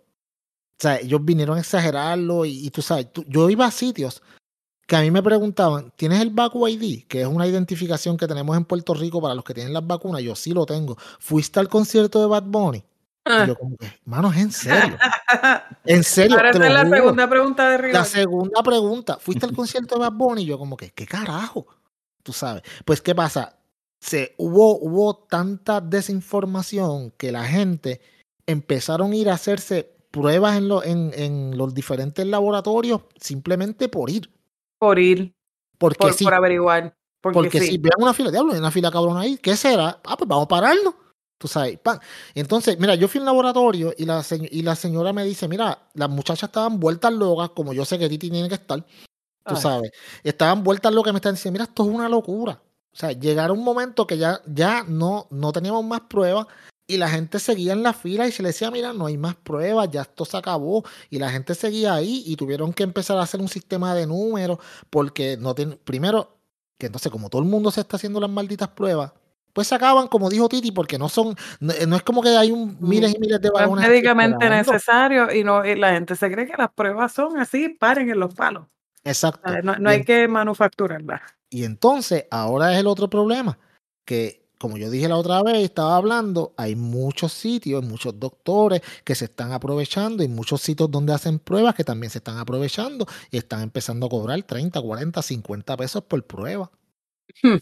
sea, 0.79 0.97
ellos 0.99 1.23
vinieron 1.23 1.57
a 1.57 1.61
exagerarlo 1.61 2.45
y, 2.45 2.65
y 2.67 2.69
tú 2.71 2.81
sabes, 2.81 3.11
tú- 3.13 3.25
yo 3.27 3.49
iba 3.49 3.65
a 3.65 3.71
sitios 3.71 4.21
que 4.87 4.95
a 4.95 5.01
mí 5.01 5.09
me 5.09 5.23
preguntaban, 5.23 5.91
¿tienes 5.95 6.21
el 6.21 6.29
Vacu 6.29 6.67
ID? 6.67 7.05
Que 7.07 7.21
es 7.21 7.27
una 7.27 7.47
identificación 7.47 8.17
que 8.17 8.27
tenemos 8.27 8.55
en 8.55 8.65
Puerto 8.65 8.93
Rico 8.93 9.19
para 9.19 9.33
los 9.33 9.43
que 9.43 9.55
tienen 9.55 9.73
las 9.73 9.85
vacunas. 9.87 10.21
Yo 10.21 10.35
sí 10.35 10.53
lo 10.53 10.67
tengo. 10.67 10.95
¿Fuiste 11.19 11.59
al 11.59 11.67
concierto 11.69 12.21
de 12.21 12.27
Bad 12.27 12.43
Bunny? 12.43 12.83
Y 13.25 13.47
yo 13.47 13.55
como 13.57 13.75
que, 13.77 13.87
mano, 14.05 14.31
es 14.31 14.37
en 14.37 14.51
serio. 14.51 14.97
En 15.85 16.03
serio, 16.03 16.37
Ahora 16.37 16.51
te 16.51 16.57
esa 16.59 16.59
lo 16.59 16.65
es 16.67 16.73
la 16.73 16.85
juro. 16.85 16.97
segunda 16.97 17.29
pregunta 17.29 17.69
de 17.69 17.77
rigor. 17.77 17.93
La 17.93 18.05
segunda 18.05 18.63
pregunta, 18.63 19.17
¿fuiste 19.19 19.45
al 19.45 19.55
concierto 19.55 19.95
de 19.95 20.01
Bad 20.01 20.13
Bunny? 20.13 20.43
Y 20.43 20.45
yo 20.45 20.57
como 20.59 20.77
que, 20.77 20.91
¿qué 20.91 21.05
carajo? 21.07 21.65
Tú 22.23 22.33
sabes. 22.33 22.63
Pues, 22.85 23.01
¿qué 23.01 23.15
pasa? 23.15 23.57
Se, 23.99 24.35
hubo, 24.37 24.77
hubo 24.77 25.15
tanta 25.15 25.81
desinformación 25.81 27.11
que 27.17 27.31
la 27.31 27.45
gente 27.45 28.01
empezaron 28.45 29.11
a 29.11 29.15
ir 29.15 29.29
a 29.29 29.33
hacerse 29.33 29.91
pruebas 30.11 30.57
en, 30.57 30.67
lo- 30.67 30.83
en, 30.83 31.11
en 31.15 31.57
los 31.57 31.73
diferentes 31.73 32.25
laboratorios 32.27 33.01
simplemente 33.19 33.89
por 33.89 34.09
ir. 34.09 34.29
Por 34.79 34.99
ir, 34.99 35.33
Porque 35.77 35.97
por, 35.97 36.13
sí. 36.13 36.23
por 36.23 36.33
averiguar. 36.35 36.95
Porque, 37.21 37.33
Porque 37.39 37.59
sí. 37.59 37.67
si 37.67 37.77
vean 37.79 37.95
una 37.99 38.13
fila, 38.13 38.29
diablo, 38.29 38.53
hay 38.53 38.59
una 38.59 38.69
fila 38.71 38.91
cabrón 38.91 39.17
ahí, 39.17 39.37
¿qué 39.37 39.55
será? 39.55 39.99
Ah, 40.05 40.15
pues 40.15 40.27
vamos 40.27 40.45
a 40.45 40.47
pararnos. 40.47 40.93
Tú 41.37 41.47
sabes, 41.49 41.77
pan. 41.79 41.99
Entonces, 42.33 42.79
mira, 42.79 42.95
yo 42.95 43.07
fui 43.07 43.19
al 43.19 43.25
laboratorio 43.25 43.93
y 43.97 44.05
la, 44.05 44.23
se- 44.23 44.47
y 44.51 44.61
la 44.61 44.75
señora 44.75 45.11
me 45.13 45.23
dice, 45.25 45.47
mira, 45.47 45.89
las 45.93 46.09
muchachas 46.09 46.49
estaban 46.49 46.79
vueltas 46.79 47.11
locas, 47.13 47.49
como 47.49 47.73
yo 47.73 47.83
sé 47.85 47.99
que 47.99 48.07
Titi 48.07 48.29
tiene 48.29 48.47
que 48.47 48.55
estar, 48.55 48.79
tú 48.81 49.55
Ay. 49.55 49.61
sabes. 49.61 49.91
Estaban 50.23 50.63
vueltas 50.63 50.93
locas, 50.93 51.13
me 51.13 51.17
están 51.19 51.35
diciendo, 51.35 51.55
mira, 51.59 51.65
esto 51.65 51.83
es 51.83 51.89
una 51.93 52.07
locura. 52.09 52.61
O 52.93 52.97
sea, 52.97 53.11
llegaron 53.11 53.57
un 53.59 53.65
momento 53.65 54.07
que 54.07 54.17
ya, 54.17 54.41
ya 54.45 54.83
no, 54.87 55.27
no 55.29 55.51
teníamos 55.51 55.83
más 55.83 56.01
pruebas 56.01 56.47
y 56.87 56.95
la 56.97 57.09
gente 57.09 57.39
seguía 57.39 57.73
en 57.73 57.83
la 57.83 57.91
fila 57.91 58.25
y 58.27 58.31
se 58.31 58.41
le 58.41 58.49
decía, 58.49 58.71
mira, 58.71 58.93
no 58.93 59.07
hay 59.07 59.17
más 59.17 59.35
pruebas, 59.35 59.89
ya 59.91 60.03
esto 60.03 60.23
se 60.23 60.37
acabó. 60.37 60.85
Y 61.09 61.19
la 61.19 61.29
gente 61.29 61.53
seguía 61.53 61.95
ahí 61.95 62.23
y 62.25 62.37
tuvieron 62.37 62.71
que 62.71 62.83
empezar 62.83 63.17
a 63.17 63.23
hacer 63.23 63.41
un 63.41 63.49
sistema 63.49 63.93
de 63.93 64.07
números 64.07 64.59
porque 64.89 65.35
no 65.35 65.53
tienen, 65.53 65.77
primero, 65.83 66.37
que 66.77 66.85
entonces 66.85 67.11
como 67.11 67.29
todo 67.29 67.41
el 67.41 67.47
mundo 67.49 67.69
se 67.71 67.81
está 67.81 67.97
haciendo 67.97 68.21
las 68.21 68.29
malditas 68.29 68.69
pruebas, 68.69 69.11
pues 69.55 69.69
se 69.69 69.75
acaban, 69.75 70.09
como 70.09 70.29
dijo 70.29 70.49
Titi, 70.49 70.73
porque 70.73 70.99
no 70.99 71.07
son, 71.07 71.33
no, 71.61 71.73
no 71.87 71.95
es 71.95 72.03
como 72.03 72.21
que 72.21 72.27
hay 72.27 72.51
un, 72.51 72.77
miles 72.81 73.15
y 73.15 73.19
miles 73.19 73.39
de 73.39 73.47
No 73.47 73.55
es 73.55 73.61
vagones. 73.61 73.87
médicamente 73.87 74.49
necesario 74.49 75.33
y, 75.33 75.45
no, 75.45 75.65
y 75.65 75.75
la 75.77 75.93
gente 75.93 76.17
se 76.17 76.29
cree 76.29 76.45
que 76.45 76.57
las 76.57 76.73
pruebas 76.73 77.13
son 77.13 77.39
así, 77.39 77.69
paren 77.69 78.09
en 78.09 78.19
los 78.19 78.35
palos. 78.35 78.67
Exacto. 79.05 79.49
No, 79.63 79.77
no 79.77 79.89
hay 79.89 80.03
que 80.03 80.27
manufacturarlas. 80.27 81.21
Y 81.49 81.63
entonces, 81.63 82.25
ahora 82.31 82.73
es 82.73 82.79
el 82.79 82.87
otro 82.87 83.09
problema, 83.09 83.57
que 84.03 84.45
como 84.59 84.77
yo 84.77 84.89
dije 84.89 85.07
la 85.07 85.15
otra 85.15 85.41
vez, 85.41 85.63
estaba 85.63 85.95
hablando, 85.95 86.53
hay 86.57 86.75
muchos 86.75 87.31
sitios, 87.31 87.81
muchos 87.85 88.19
doctores 88.19 88.81
que 89.05 89.15
se 89.15 89.25
están 89.25 89.53
aprovechando 89.53 90.21
y 90.21 90.27
muchos 90.27 90.61
sitios 90.61 90.91
donde 90.91 91.13
hacen 91.13 91.39
pruebas 91.39 91.75
que 91.75 91.85
también 91.85 92.11
se 92.11 92.17
están 92.17 92.39
aprovechando 92.39 93.05
y 93.31 93.37
están 93.37 93.61
empezando 93.61 94.07
a 94.07 94.09
cobrar 94.09 94.43
30, 94.43 94.81
40, 94.81 95.21
50 95.21 95.77
pesos 95.77 96.03
por 96.03 96.21
prueba. 96.25 96.69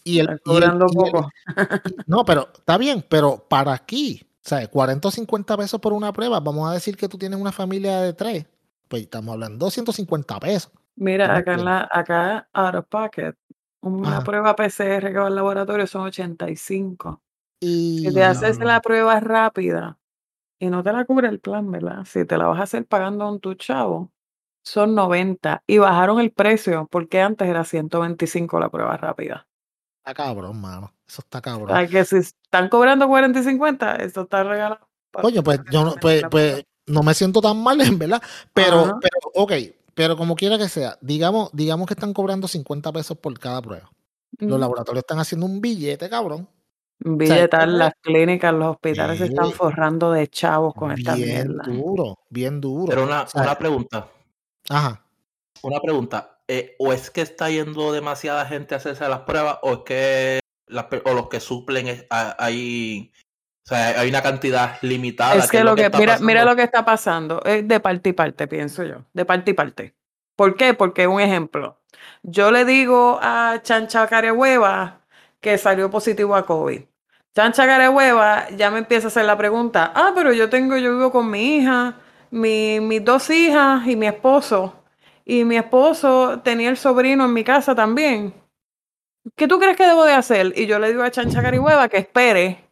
Y 0.03 0.20
el, 0.20 0.29
Están 0.29 0.36
y 0.36 0.36
el- 0.36 0.41
cobrando 0.43 0.86
y 0.91 0.98
el- 0.98 1.12
poco. 1.12 1.29
no, 2.08 2.25
pero 2.25 2.50
está 2.53 2.77
bien, 2.77 3.03
pero 3.10 3.46
para 3.50 3.74
aquí, 3.74 4.22
¿sabes? 4.41 4.70
40 4.70 5.08
o 5.08 5.12
50 5.12 5.58
pesos 5.58 5.79
por 5.79 5.93
una 5.93 6.13
prueba, 6.13 6.39
vamos 6.39 6.70
a 6.70 6.74
decir 6.74 6.96
que 6.98 7.08
tú 7.10 7.17
tienes 7.17 7.39
una 7.39 7.51
familia 7.51 8.01
de 8.01 8.13
tres, 8.13 8.46
pues 8.88 9.03
estamos 9.03 9.34
hablando 9.34 9.55
de 9.55 9.60
250 9.67 10.39
pesos. 10.39 10.72
Mira, 10.96 11.27
¿Cómo 11.27 11.38
acá 11.39 11.53
en 11.53 11.65
la, 11.65 11.89
acá 11.91 12.50
out 12.53 12.75
of 12.75 12.86
pocket, 12.88 13.34
una 13.82 14.10
Ajá. 14.10 14.24
prueba 14.24 14.55
PCR 14.55 15.12
que 15.12 15.17
va 15.20 15.27
al 15.27 15.36
laboratorio 15.36 15.88
son 15.88 16.03
85. 16.03 17.22
Y 17.60 18.00
Si 18.00 18.13
te 18.13 18.24
haces 18.24 18.60
la 18.60 18.82
prueba 18.82 19.20
rápida 19.20 19.98
y 20.60 20.67
no 20.70 20.84
te 20.84 20.93
la 20.93 21.05
cubre 21.05 21.27
el 21.29 21.39
plan, 21.39 21.70
¿verdad? 21.72 22.05
Si 22.05 22.25
te 22.25 22.38
la 22.38 22.48
vas 22.48 22.60
a 22.60 22.63
hacer 22.63 22.86
pagando 22.86 23.27
un 23.27 23.39
tu 23.39 23.55
chavo, 23.55 24.12
son 24.63 24.96
90. 24.96 25.63
Y 25.67 25.79
bajaron 25.79 26.20
el 26.20 26.32
precio 26.32 26.88
porque 26.91 27.22
antes 27.22 27.48
era 27.48 27.63
125 27.63 28.60
la 28.60 28.70
prueba 28.70 28.96
rápida. 28.98 29.48
Está 30.04 30.14
cabrón, 30.14 30.60
mano. 30.60 30.94
Eso 31.08 31.22
está 31.22 31.40
O 31.40 31.42
cabrón. 31.42 31.70
sea, 31.70 31.88
que 31.88 32.06
si 32.06 32.18
están 32.18 32.70
cobrando 32.70 33.08
40 33.08 33.40
y 33.40 33.44
50, 33.44 33.96
esto 33.98 34.22
está 34.24 34.44
regalado. 34.44 34.88
Coño, 35.12 35.44
pues 35.44 35.62
yo 35.72 35.84
no, 35.86 35.96
pues, 36.02 36.24
pues, 36.30 36.66
no 36.88 37.04
me 37.04 37.14
siento 37.14 37.40
tan 37.42 37.62
mal, 37.62 37.80
en 37.98 37.98
verdad. 38.00 38.22
Pero, 38.54 38.80
Ajá. 38.82 39.00
pero, 39.02 39.32
ok, 39.36 39.54
pero 39.94 40.18
como 40.18 40.36
quiera 40.36 40.58
que 40.58 40.68
sea, 40.70 40.98
digamos, 41.02 41.50
digamos 41.54 41.88
que 41.88 41.94
están 41.94 42.14
cobrando 42.14 42.48
50 42.48 42.92
pesos 42.92 43.18
por 43.18 43.38
cada 43.40 43.62
prueba. 43.62 43.90
Los 44.40 44.60
laboratorios 44.60 45.04
están 45.04 45.20
haciendo 45.20 45.46
un 45.46 45.62
billete, 45.62 46.10
cabrón. 46.10 46.50
Billetal, 47.00 47.70
es- 47.74 47.78
las 47.78 47.94
clínicas, 48.02 48.54
los 48.54 48.72
hospitales 48.76 49.20
se 49.20 49.26
están 49.26 49.52
forrando 49.52 50.12
de 50.12 50.28
chavos 50.28 50.74
con 50.74 50.92
esta 50.92 51.16
Bien 51.16 51.48
mierda. 51.50 51.64
duro, 51.66 52.20
bien 52.30 52.60
duro. 52.62 52.86
Pero 52.88 53.04
una, 53.04 53.24
O 53.24 53.28
sea, 53.28 53.42
una 53.44 53.56
pregunta. 53.58 54.08
Ajá. 54.70 55.04
Una 55.62 55.80
pregunta, 55.80 56.33
eh, 56.54 56.76
¿o 56.80 56.94
es 56.94 57.10
que 57.10 57.22
está 57.22 57.50
yendo 57.50 57.92
demasiada 57.92 58.46
gente 58.46 58.74
a 58.76 58.78
hacerse 58.78 59.08
las 59.08 59.22
pruebas 59.22 59.58
o 59.64 59.74
es 59.74 59.80
que 59.86 60.40
las 60.68 60.86
o 61.06 61.14
los 61.14 61.30
que 61.30 61.40
suplen 61.40 61.88
es- 61.88 62.06
hay, 62.10 63.12
o 63.66 63.70
sea, 63.70 64.00
hay 64.00 64.10
una 64.10 64.22
cantidad 64.22 64.78
limitada? 64.82 65.36
Es 65.36 65.50
que 65.52 65.64
lo 65.64 65.76
que, 65.76 65.90
mira, 66.00 66.14
mira 66.28 66.46
lo 66.46 66.56
que 66.56 66.64
está 66.64 66.86
pasando, 66.86 67.42
es 67.44 67.68
de 67.68 67.80
parte 67.80 68.10
y 68.10 68.14
parte, 68.14 68.48
pienso 68.48 68.84
yo, 68.84 68.98
de 69.14 69.26
parte 69.26 69.52
y 69.52 69.54
parte. 69.54 69.94
¿Por 70.36 70.56
qué? 70.56 70.74
Porque 70.74 71.08
un 71.08 71.20
ejemplo, 71.22 71.78
yo 72.24 72.52
le 72.52 72.66
digo 72.66 73.20
a 73.22 73.60
Chancha 73.62 74.08
Carehueva 74.08 75.00
que 75.40 75.58
salió 75.58 75.90
positivo 75.90 76.36
a 76.36 76.46
COVID. 76.46 76.82
Chancha 77.36 77.66
Carehueva 77.66 78.50
ya 78.52 78.70
me 78.70 78.80
empieza 78.80 79.08
a 79.08 79.10
hacer 79.10 79.26
la 79.26 79.38
pregunta, 79.38 79.92
ah, 79.96 80.12
pero 80.16 80.34
yo 80.34 80.50
tengo, 80.50 80.78
yo 80.78 80.92
vivo 80.96 81.12
con 81.12 81.30
mi 81.30 81.58
hija, 81.58 81.96
mi- 82.32 82.80
mis 82.80 83.04
dos 83.04 83.30
hijas 83.30 83.88
y 83.88 83.96
mi 83.96 84.08
esposo. 84.08 84.83
Y 85.25 85.46
mi 85.46 85.58
esposo 85.58 86.42
tenía 86.44 86.70
el 86.70 86.77
sobrino 86.77 87.25
en 87.25 87.34
mi 87.34 87.44
casa 87.44 87.75
también. 87.75 88.34
¿Qué 89.36 89.48
tú 89.48 89.60
crees 89.60 89.77
que 89.77 89.88
debo 89.88 90.03
de 90.03 90.13
hacer? 90.13 90.53
Y 90.56 90.65
yo 90.65 90.80
le 90.80 90.89
digo 90.89 91.03
a 91.03 91.12
Chancha 91.12 91.42
Carihueva 91.42 91.88
que 91.88 91.98
espere 91.98 92.63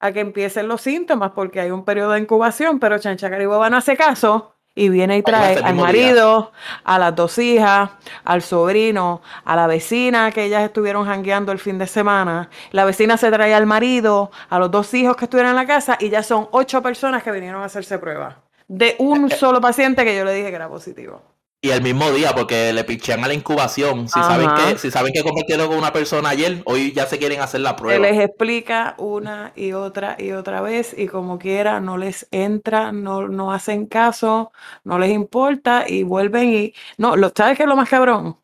a 0.00 0.12
que 0.12 0.20
empiecen 0.20 0.68
los 0.68 0.80
síntomas 0.80 1.32
porque 1.32 1.60
hay 1.60 1.70
un 1.72 1.84
periodo 1.84 2.12
de 2.12 2.20
incubación, 2.20 2.78
pero 2.78 2.98
Chancha 2.98 3.28
Carihueva 3.28 3.68
no 3.68 3.78
hace 3.78 3.96
caso 3.96 4.54
y 4.76 4.90
viene 4.90 5.18
y 5.18 5.22
trae 5.22 5.56
al 5.56 5.74
día. 5.74 5.84
marido, 5.84 6.52
a 6.84 6.98
las 7.00 7.16
dos 7.16 7.36
hijas, 7.38 7.90
al 8.24 8.42
sobrino, 8.42 9.22
a 9.44 9.56
la 9.56 9.66
vecina 9.66 10.30
que 10.30 10.44
ellas 10.44 10.62
estuvieron 10.62 11.04
jangueando 11.04 11.50
el 11.50 11.58
fin 11.58 11.78
de 11.78 11.88
semana. 11.88 12.48
La 12.70 12.84
vecina 12.84 13.16
se 13.16 13.28
trae 13.32 13.52
al 13.54 13.66
marido, 13.66 14.30
a 14.48 14.60
los 14.60 14.70
dos 14.70 14.94
hijos 14.94 15.16
que 15.16 15.24
estuvieron 15.24 15.50
en 15.50 15.56
la 15.56 15.66
casa 15.66 15.96
y 15.98 16.10
ya 16.10 16.22
son 16.22 16.48
ocho 16.52 16.80
personas 16.80 17.24
que 17.24 17.32
vinieron 17.32 17.60
a 17.60 17.64
hacerse 17.64 17.98
pruebas 17.98 18.36
de 18.68 18.94
un 18.98 19.30
solo 19.30 19.60
paciente 19.60 20.04
que 20.04 20.16
yo 20.16 20.24
le 20.24 20.34
dije 20.34 20.50
que 20.50 20.56
era 20.56 20.68
positivo. 20.68 21.22
Y 21.60 21.70
el 21.70 21.82
mismo 21.82 22.12
día, 22.12 22.32
porque 22.36 22.72
le 22.72 22.84
pichean 22.84 23.24
a 23.24 23.26
la 23.28 23.34
incubación. 23.34 24.06
Si 24.08 24.20
saben, 24.20 24.48
Ajá. 24.48 24.72
que, 24.74 24.78
si 24.78 24.92
saben 24.92 25.12
que 25.12 25.24
compartieron 25.24 25.66
con 25.66 25.76
una 25.76 25.92
persona 25.92 26.28
ayer, 26.28 26.62
hoy 26.66 26.92
ya 26.92 27.04
se 27.06 27.18
quieren 27.18 27.40
hacer 27.40 27.62
la 27.62 27.70
Se 27.70 27.74
prueba. 27.76 28.06
les 28.06 28.20
explica 28.20 28.94
una 28.96 29.52
y 29.56 29.72
otra 29.72 30.14
y 30.20 30.30
otra 30.30 30.60
vez 30.60 30.94
y 30.96 31.08
como 31.08 31.36
quiera 31.40 31.80
no 31.80 31.98
les 31.98 32.28
entra, 32.30 32.92
no, 32.92 33.26
no 33.26 33.52
hacen 33.52 33.86
caso, 33.86 34.52
no 34.84 35.00
les 35.00 35.10
importa 35.10 35.84
y 35.88 36.04
vuelven 36.04 36.52
y... 36.54 36.74
No, 36.96 37.16
lo, 37.16 37.32
¿sabes 37.36 37.56
qué 37.56 37.64
es 37.64 37.68
lo 37.68 37.74
más 37.74 37.88
cabrón? 37.88 38.38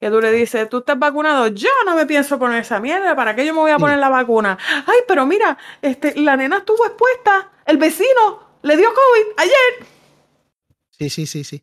Que 0.00 0.10
tú 0.10 0.20
le 0.20 0.30
dices, 0.32 0.68
¿tú 0.68 0.78
estás 0.78 0.98
vacunado? 0.98 1.48
Yo 1.48 1.68
no 1.84 1.96
me 1.96 2.06
pienso 2.06 2.38
poner 2.38 2.60
esa 2.60 2.78
mierda, 2.80 3.16
¿para 3.16 3.34
qué 3.34 3.44
yo 3.44 3.54
me 3.54 3.60
voy 3.60 3.72
a 3.72 3.76
Sí. 3.76 3.80
poner 3.80 3.98
la 3.98 4.08
vacuna? 4.08 4.56
Ay, 4.86 4.98
pero 5.08 5.26
mira, 5.26 5.58
este, 5.82 6.14
la 6.20 6.36
nena 6.36 6.58
estuvo 6.58 6.86
expuesta, 6.86 7.50
el 7.66 7.76
vecino 7.78 8.58
le 8.62 8.76
dio 8.76 8.88
COVID 8.94 9.32
ayer. 9.38 9.86
Sí, 10.90 11.10
sí, 11.10 11.26
sí, 11.26 11.44
sí. 11.44 11.62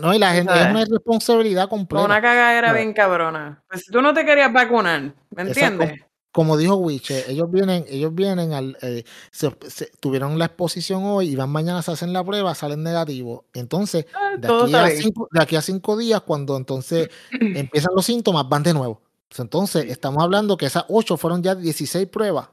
No, 0.00 0.14
y 0.14 0.18
la 0.18 0.32
gente 0.32 0.52
sabes. 0.52 0.66
es 0.66 0.70
una 0.70 0.82
irresponsabilidad 0.82 1.68
completa. 1.68 2.04
Una 2.04 2.20
cagadera 2.22 2.72
bien 2.72 2.92
cabrona. 2.92 3.62
Pues 3.68 3.84
tú 3.86 4.00
no 4.00 4.14
te 4.14 4.24
querías 4.24 4.52
vacunar, 4.52 5.14
¿me 5.30 5.42
Exacto. 5.42 5.82
entiendes? 5.82 6.06
Como 6.30 6.56
dijo 6.56 6.76
Wiche, 6.76 7.30
ellos 7.30 7.50
vienen, 7.50 7.84
ellos 7.88 8.14
vienen 8.14 8.54
al, 8.54 8.78
eh, 8.80 9.04
se- 9.30 9.54
se- 9.68 9.90
tuvieron 10.00 10.38
la 10.38 10.46
exposición 10.46 11.02
hoy 11.04 11.28
y 11.28 11.36
van 11.36 11.50
mañana, 11.50 11.82
se 11.82 11.90
hacen 11.92 12.12
la 12.14 12.24
prueba, 12.24 12.54
salen 12.54 12.82
negativos. 12.82 13.42
Entonces, 13.52 14.06
Ah, 14.14 14.36
de 14.38 14.48
aquí, 14.48 14.74
a 14.74 14.88
cinco, 15.02 15.28
de 15.30 15.42
aquí 15.42 15.56
a 15.56 15.60
cinco 15.62 15.96
días, 15.98 16.22
cuando 16.22 16.56
entonces 16.56 17.10
empiezan 17.30 17.92
los 17.94 18.06
síntomas, 18.06 18.48
van 18.48 18.62
de 18.62 18.72
nuevo. 18.72 19.02
Entonces, 19.36 19.86
estamos 19.90 20.22
hablando 20.22 20.56
que 20.56 20.66
esas 20.66 20.84
ocho 20.88 21.16
fueron 21.18 21.42
ya 21.42 21.54
16 21.54 22.06
pruebas 22.08 22.48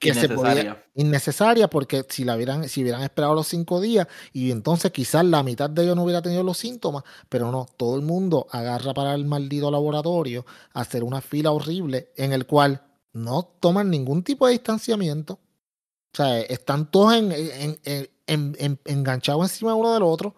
Que 0.00 0.14
se 0.14 0.28
podía, 0.28 0.84
Innecesaria. 0.94 1.68
porque 1.68 2.04
si 2.08 2.24
la 2.24 2.36
hubieran, 2.36 2.68
si 2.68 2.82
hubieran 2.82 3.02
esperado 3.02 3.34
los 3.34 3.46
cinco 3.48 3.80
días 3.80 4.06
y 4.32 4.50
entonces 4.50 4.90
quizás 4.92 5.24
la 5.24 5.42
mitad 5.42 5.68
de 5.70 5.82
ellos 5.84 5.96
no 5.96 6.04
hubiera 6.04 6.22
tenido 6.22 6.42
los 6.42 6.58
síntomas, 6.58 7.04
pero 7.28 7.50
no, 7.50 7.66
todo 7.76 7.96
el 7.96 8.02
mundo 8.02 8.46
agarra 8.50 8.94
para 8.94 9.14
el 9.14 9.24
maldito 9.24 9.70
laboratorio 9.70 10.44
a 10.72 10.80
hacer 10.80 11.04
una 11.04 11.20
fila 11.20 11.50
horrible 11.52 12.10
en 12.16 12.32
el 12.32 12.46
cual 12.46 12.82
no 13.12 13.42
toman 13.60 13.90
ningún 13.90 14.22
tipo 14.22 14.46
de 14.46 14.52
distanciamiento. 14.52 15.34
O 15.34 16.16
sea, 16.16 16.40
están 16.40 16.90
todos 16.90 17.14
en, 17.14 17.32
en- 17.32 17.78
en- 17.84 18.08
en- 18.26 18.56
en- 18.58 18.80
enganchados 18.84 19.42
encima 19.50 19.74
uno 19.74 19.92
del 19.94 20.02
otro. 20.04 20.34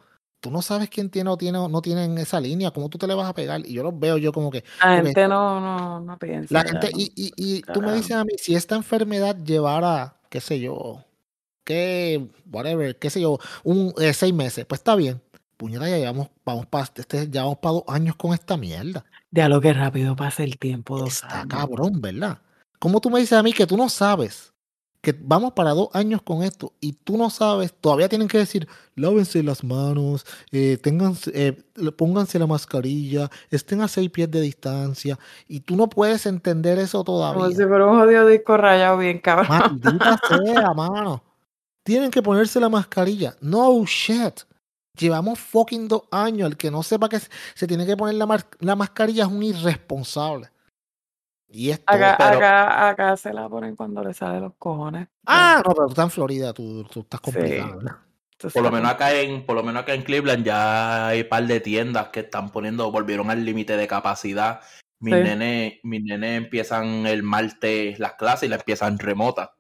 Tú 0.47 0.53
no 0.53 0.63
sabes 0.63 0.89
quién 0.89 1.11
tiene 1.11 1.29
o 1.29 1.37
tiene 1.37 1.59
no 1.69 1.83
tiene 1.83 2.05
en 2.05 2.19
esa 2.19 2.39
línea, 2.41 2.71
cómo 2.71 2.89
tú 2.89 2.99
te 2.99 3.09
le 3.09 3.15
vas 3.15 3.29
a 3.29 3.35
pegar. 3.35 3.67
Y 3.67 3.73
yo 3.73 3.83
los 3.83 3.99
veo 3.99 4.17
yo 4.17 4.33
como 4.33 4.49
que, 4.53 4.63
La 4.81 5.03
gente 5.03 5.27
no, 5.27 5.61
no, 5.61 5.99
no 6.01 6.19
piensa. 6.21 6.55
la 6.55 6.63
gente, 6.63 6.89
y, 6.95 7.13
y, 7.17 7.33
y 7.37 7.63
tú 7.63 7.83
me 7.83 7.93
dices 7.93 8.13
a 8.13 8.25
mí, 8.25 8.35
si 8.39 8.55
esta 8.55 8.77
enfermedad 8.77 9.37
llevara, 9.43 10.21
qué 10.31 10.41
sé 10.41 10.61
yo, 10.61 11.05
que, 11.65 12.29
whatever, 12.53 12.97
qué 12.97 13.11
sé 13.11 13.21
yo, 13.21 13.39
un 13.65 13.93
eh, 13.99 14.13
seis 14.15 14.33
meses, 14.33 14.65
pues 14.67 14.79
está 14.81 14.95
bien. 14.95 15.21
Puñeta, 15.57 15.89
ya 15.89 15.97
llevamos, 15.99 16.29
vamos 16.45 16.67
para, 16.67 16.85
este, 16.95 17.29
ya 17.29 17.43
vamos 17.43 17.59
para 17.59 17.73
dos 17.73 17.85
años 17.89 18.15
con 18.15 18.33
esta 18.33 18.57
mierda. 18.57 19.05
Ya 19.33 19.49
lo 19.49 19.61
que 19.61 19.73
rápido 19.73 20.15
pasa 20.15 20.45
el 20.45 20.59
tiempo, 20.59 20.97
dos 20.97 21.25
Está 21.25 21.41
años. 21.41 21.47
cabrón, 21.49 22.01
¿verdad? 22.01 22.39
¿Cómo 22.79 23.01
tú 23.01 23.11
me 23.11 23.19
dices 23.21 23.37
a 23.39 23.43
mí 23.43 23.53
que 23.53 23.67
tú 23.67 23.77
no 23.77 23.89
sabes 23.89 24.53
que 25.13 25.17
vamos 25.23 25.53
para 25.53 25.71
dos 25.71 25.89
años 25.93 26.21
con 26.21 26.43
esto 26.43 26.73
y 26.81 26.95
tú 26.95 27.17
no 27.17 27.31
sabes, 27.31 27.73
todavía 27.81 28.09
tienen 28.09 28.27
que 28.27 28.39
decir, 28.39 28.67
lávense 28.97 29.41
las 29.45 29.63
manos, 29.63 30.27
eh, 30.51 30.79
ténganse- 30.83 31.31
eh, 31.33 31.53
pónganse 31.93 32.41
la 32.41 32.49
mascarilla, 32.49 33.31
estén 33.49 33.83
a 33.83 33.87
seis 33.89 34.11
pies 34.11 34.29
de 34.33 34.41
distancia 34.41 35.17
y 35.47 35.61
tú 35.61 35.77
no 35.77 35.89
puedes 35.89 36.27
entender 36.27 36.81
eso 36.81 37.05
Como 37.05 37.19
todavía. 37.21 37.57
si 37.57 37.63
fuera 37.65 37.87
un 37.87 38.01
jodido 38.01 38.27
disco 38.27 38.57
rayado 38.57 38.99
bien 38.99 39.21
cabrón. 39.21 39.47
Maldita 39.49 40.21
sea, 40.29 40.75
mano. 40.75 41.23
Tienen 41.85 42.11
que 42.11 42.21
ponerse 42.21 42.59
la 42.59 42.69
mascarilla. 42.69 43.37
No 43.41 43.85
shit. 43.85 44.41
Llevamos 44.99 45.39
fucking 45.39 45.87
dos 45.87 46.03
años. 46.11 46.49
El 46.51 46.57
que 46.57 46.69
no 46.71 46.83
sepa 46.83 47.09
que 47.09 47.21
se- 47.21 47.67
tiene 47.69 47.87
que 47.87 47.97
poner 47.97 48.17
la, 48.17 48.45
la 48.59 48.75
mascarilla 48.75 49.23
es 49.25 49.31
un 49.31 49.45
irresponsable. 49.45 50.51
Y 51.49 51.71
esto. 51.71 51.85
Acá, 51.87 52.17
pero- 52.19 52.37
acá, 52.39 52.89
acá 52.89 53.17
se 53.17 53.33
la 53.33 53.49
ponen 53.49 53.77
cuando 53.77 54.03
le 54.03 54.13
salen 54.15 54.43
los 54.43 54.55
cojones. 54.59 55.09
Ah, 55.27 55.63
no, 55.65 55.73
pero 55.75 55.87
tú 55.87 55.93
estás 55.93 56.05
en 56.07 56.11
Florida, 56.11 56.53
tú, 56.53 56.85
tú 56.85 57.01
estás 57.01 57.21
Sí. 57.25 57.31
complicado, 57.33 57.81
Por 58.53 58.63
lo 58.63 58.71
menos 58.71 58.91
acá 58.91 59.13
en, 59.15 59.47
por 59.47 59.57
lo 59.57 59.63
menos 59.63 59.83
acá 59.83 59.95
en 59.95 60.03
Cleveland 60.03 60.45
ya 60.45 61.09
hay 61.09 61.23
un 61.23 61.29
par 61.29 61.47
de 61.47 61.61
tiendas 61.61 62.09
que 62.09 62.21
están 62.21 62.51
poniendo, 62.51 62.91
volvieron 62.93 63.31
al 63.31 63.45
límite 63.45 63.77
de 63.77 63.87
capacidad. 63.87 64.61
Mis 64.99 65.15
Sí. 65.15 65.21
nenes, 65.23 65.75
mis 65.83 66.03
nenes 66.03 66.37
empiezan 66.39 67.07
el 67.07 67.23
martes 67.23 67.99
las 67.99 68.15
clases 68.15 68.45
y 68.45 68.49
las 68.51 68.61
empiezan 68.61 68.99
remotas. 68.99 69.51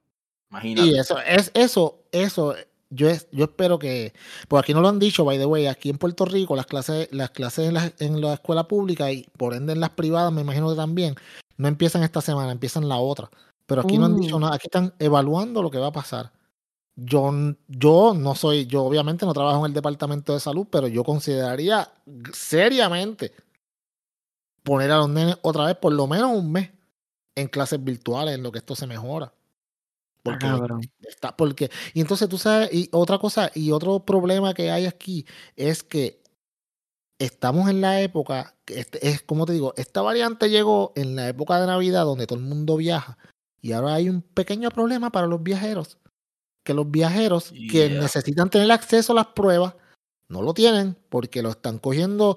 Imagínate. 0.51 0.89
Y 0.89 0.99
eso, 0.99 1.19
es, 1.21 1.51
eso, 1.55 2.05
eso, 2.13 2.55
yo, 2.97 3.09
es, 3.09 3.29
yo 3.31 3.45
espero 3.45 3.79
que, 3.79 4.13
por 4.49 4.59
aquí 4.59 4.75
no 4.75 4.81
lo 4.81 4.89
han 4.89 4.99
dicho, 4.99 5.25
by 5.25 5.39
the 5.39 5.47
way, 5.47 5.67
aquí 5.67 5.91
en 5.91 5.99
Puerto 5.99 6.25
Rico 6.25 6.57
las 6.57 6.67
clases, 6.67 7.09
las 7.13 7.31
clases 7.31 7.69
en 7.69 7.75
la, 7.75 7.93
en 7.99 8.21
la 8.21 8.35
escuela 8.35 8.67
pública 8.67 9.13
y 9.13 9.27
por 9.37 9.55
ende 9.55 9.73
en 9.75 9.81
las 9.81 9.91
privadas, 9.91 10.33
me 10.33 10.41
imagino 10.41 10.69
que 10.71 10.77
también, 10.77 11.15
no 11.57 11.69
empiezan 11.69 12.03
esta 12.03 12.21
semana, 12.21 12.53
empiezan 12.53 12.89
la 12.89 12.97
otra. 12.97 13.31
Pero 13.67 13.81
aquí 13.83 13.99
no 13.99 14.07
han 14.07 14.17
dicho 14.17 14.39
Mm. 14.39 14.43
nada, 14.43 14.55
aquí 14.55 14.67
están 14.67 14.95
evaluando 14.99 15.63
lo 15.63 15.71
que 15.71 15.79
va 15.79 15.89
a 15.89 15.93
pasar. 15.93 16.33
Yo, 16.95 17.31
yo 17.69 18.15
no 18.15 18.35
soy, 18.35 18.67
yo 18.67 18.85
obviamente 18.85 19.27
no 19.27 19.35
trabajo 19.35 19.61
en 19.61 19.67
el 19.67 19.75
departamento 19.75 20.33
de 20.33 20.41
salud, 20.41 20.67
pero 20.71 20.89
yo 20.89 21.05
consideraría 21.05 21.91
seriamente 22.33 23.33
poner 24.63 24.91
a 24.91 24.99
los 24.99 25.09
nenes 25.09 25.37
otra 25.43 25.67
vez 25.67 25.77
por 25.77 25.93
lo 25.93 26.07
menos 26.07 26.33
un 26.33 26.51
mes 26.53 26.71
en 27.35 27.49
clases 27.49 27.83
virtuales 27.83 28.35
en 28.35 28.43
lo 28.43 28.51
que 28.51 28.59
esto 28.59 28.75
se 28.75 28.87
mejora. 28.87 29.33
Porque. 30.33 30.87
Está, 31.01 31.37
porque, 31.37 31.71
y 31.95 32.01
entonces 32.01 32.29
tú 32.29 32.39
sabes, 32.39 32.69
y 32.73 32.89
otra 32.93 33.19
cosa, 33.19 33.51
y 33.55 33.71
otro 33.71 34.01
problema 34.01 34.53
que 34.55 34.71
hay 34.71 34.87
aquí 34.87 35.27
es 35.55 35.83
que 35.83 36.21
estamos 37.19 37.71
en 37.71 37.81
la 37.81 38.01
época, 38.01 38.55
que 38.65 38.81
este- 38.81 39.09
es 39.09 39.23
como 39.23 39.47
te 39.47 39.53
digo, 39.53 39.73
esta 39.77 40.03
variante 40.03 40.51
llegó 40.51 40.93
en 40.97 41.17
la 41.17 41.29
época 41.29 41.61
de 41.61 41.67
Navidad 41.67 42.05
donde 42.05 42.27
todo 42.27 42.39
el 42.39 42.45
mundo 42.45 42.77
viaja, 42.77 43.17
y 43.63 43.73
ahora 43.73 43.95
hay 43.95 44.09
un 44.11 44.21
pequeño 44.23 44.71
problema 44.71 45.11
para 45.11 45.27
los 45.27 45.43
viajeros, 45.43 45.99
que 46.65 46.75
los 46.75 46.91
viajeros 46.91 47.53
que 47.71 47.89
necesitan 47.89 48.51
tener 48.51 48.71
acceso 48.73 49.13
a 49.13 49.17
las 49.17 49.27
pruebas 49.29 49.75
no 50.29 50.43
lo 50.43 50.53
tienen 50.53 50.97
porque 51.09 51.43
lo 51.43 51.51
están 51.51 51.79
cogiendo. 51.79 52.37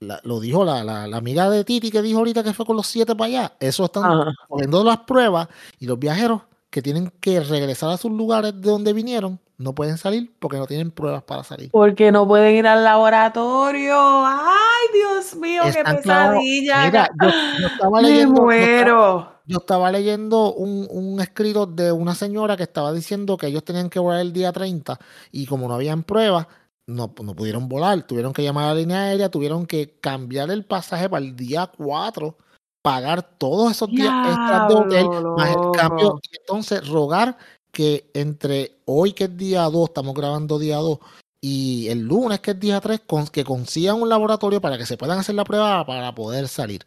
la- 0.00 0.20
lo 0.22 0.38
dijo 0.38 0.64
la, 0.64 0.84
la, 0.84 1.08
la 1.08 1.16
amiga 1.16 1.50
de 1.50 1.64
Titi 1.64 1.90
que 1.90 2.02
dijo 2.02 2.20
ahorita 2.20 2.44
que 2.44 2.54
fue 2.54 2.64
con 2.64 2.76
los 2.76 2.86
siete 2.86 3.16
para 3.16 3.26
allá. 3.26 3.56
Eso 3.58 3.84
están 3.84 4.04
Ajá. 4.04 4.32
cogiendo 4.48 4.84
las 4.84 4.98
pruebas 4.98 5.48
y 5.80 5.86
los 5.86 5.98
viajeros 5.98 6.42
que 6.70 6.82
tienen 6.82 7.12
que 7.20 7.40
regresar 7.40 7.90
a 7.90 7.96
sus 7.96 8.10
lugares 8.10 8.52
de 8.60 8.70
donde 8.70 8.92
vinieron 8.92 9.40
no 9.58 9.74
pueden 9.74 9.98
salir 9.98 10.32
porque 10.38 10.56
no 10.56 10.66
tienen 10.66 10.92
pruebas 10.92 11.24
para 11.24 11.42
salir. 11.42 11.70
Porque 11.72 12.12
no 12.12 12.26
pueden 12.28 12.54
ir 12.54 12.66
al 12.66 12.84
laboratorio. 12.84 13.96
Ay, 14.24 14.86
Dios 14.94 15.34
mío, 15.34 15.62
qué 15.64 15.70
Están 15.70 15.96
pesadilla. 15.96 16.86
Mira, 16.86 17.10
yo, 17.20 17.28
yo 17.60 17.66
estaba 17.66 18.00
leyendo, 18.02 18.52
yo 18.52 18.52
estaba, 18.52 19.42
yo 19.46 19.58
estaba 19.58 19.92
leyendo 19.92 20.54
un, 20.54 20.86
un 20.88 21.20
escrito 21.20 21.66
de 21.66 21.90
una 21.90 22.14
señora 22.14 22.56
que 22.56 22.62
estaba 22.62 22.92
diciendo 22.92 23.36
que 23.36 23.48
ellos 23.48 23.64
tenían 23.64 23.90
que 23.90 23.98
volar 23.98 24.20
el 24.20 24.32
día 24.32 24.52
30 24.52 24.96
y 25.32 25.46
como 25.46 25.66
no 25.66 25.74
habían 25.74 26.04
pruebas, 26.04 26.46
no, 26.86 27.12
no 27.20 27.34
pudieron 27.34 27.68
volar. 27.68 28.06
Tuvieron 28.06 28.32
que 28.32 28.44
llamar 28.44 28.66
a 28.66 28.68
la 28.68 28.74
línea 28.76 29.02
aérea, 29.02 29.28
tuvieron 29.28 29.66
que 29.66 29.98
cambiar 30.00 30.52
el 30.52 30.64
pasaje 30.64 31.08
para 31.08 31.24
el 31.24 31.34
día 31.34 31.68
4, 31.76 32.38
pagar 32.82 33.22
todos 33.22 33.72
esos 33.72 33.90
días 33.90 34.12
extras 34.26 34.68
de 34.68 34.74
hotel, 34.74 35.06
más 35.36 35.50
el 35.50 35.70
cambio, 35.72 36.20
y 36.22 36.36
entonces 36.38 36.88
rogar 36.88 37.36
que 37.72 38.10
entre 38.14 38.78
hoy 38.84 39.12
que 39.12 39.24
es 39.24 39.36
día 39.36 39.62
2, 39.64 39.88
estamos 39.88 40.14
grabando 40.14 40.58
día 40.58 40.76
2, 40.76 40.98
y 41.40 41.88
el 41.88 42.00
lunes, 42.00 42.40
que 42.40 42.52
es 42.52 42.60
día 42.60 42.80
3, 42.80 43.02
que 43.30 43.44
consigan 43.44 44.00
un 44.00 44.08
laboratorio 44.08 44.60
para 44.60 44.76
que 44.78 44.86
se 44.86 44.96
puedan 44.96 45.18
hacer 45.18 45.34
la 45.34 45.44
prueba 45.44 45.84
para 45.86 46.14
poder 46.14 46.48
salir. 46.48 46.86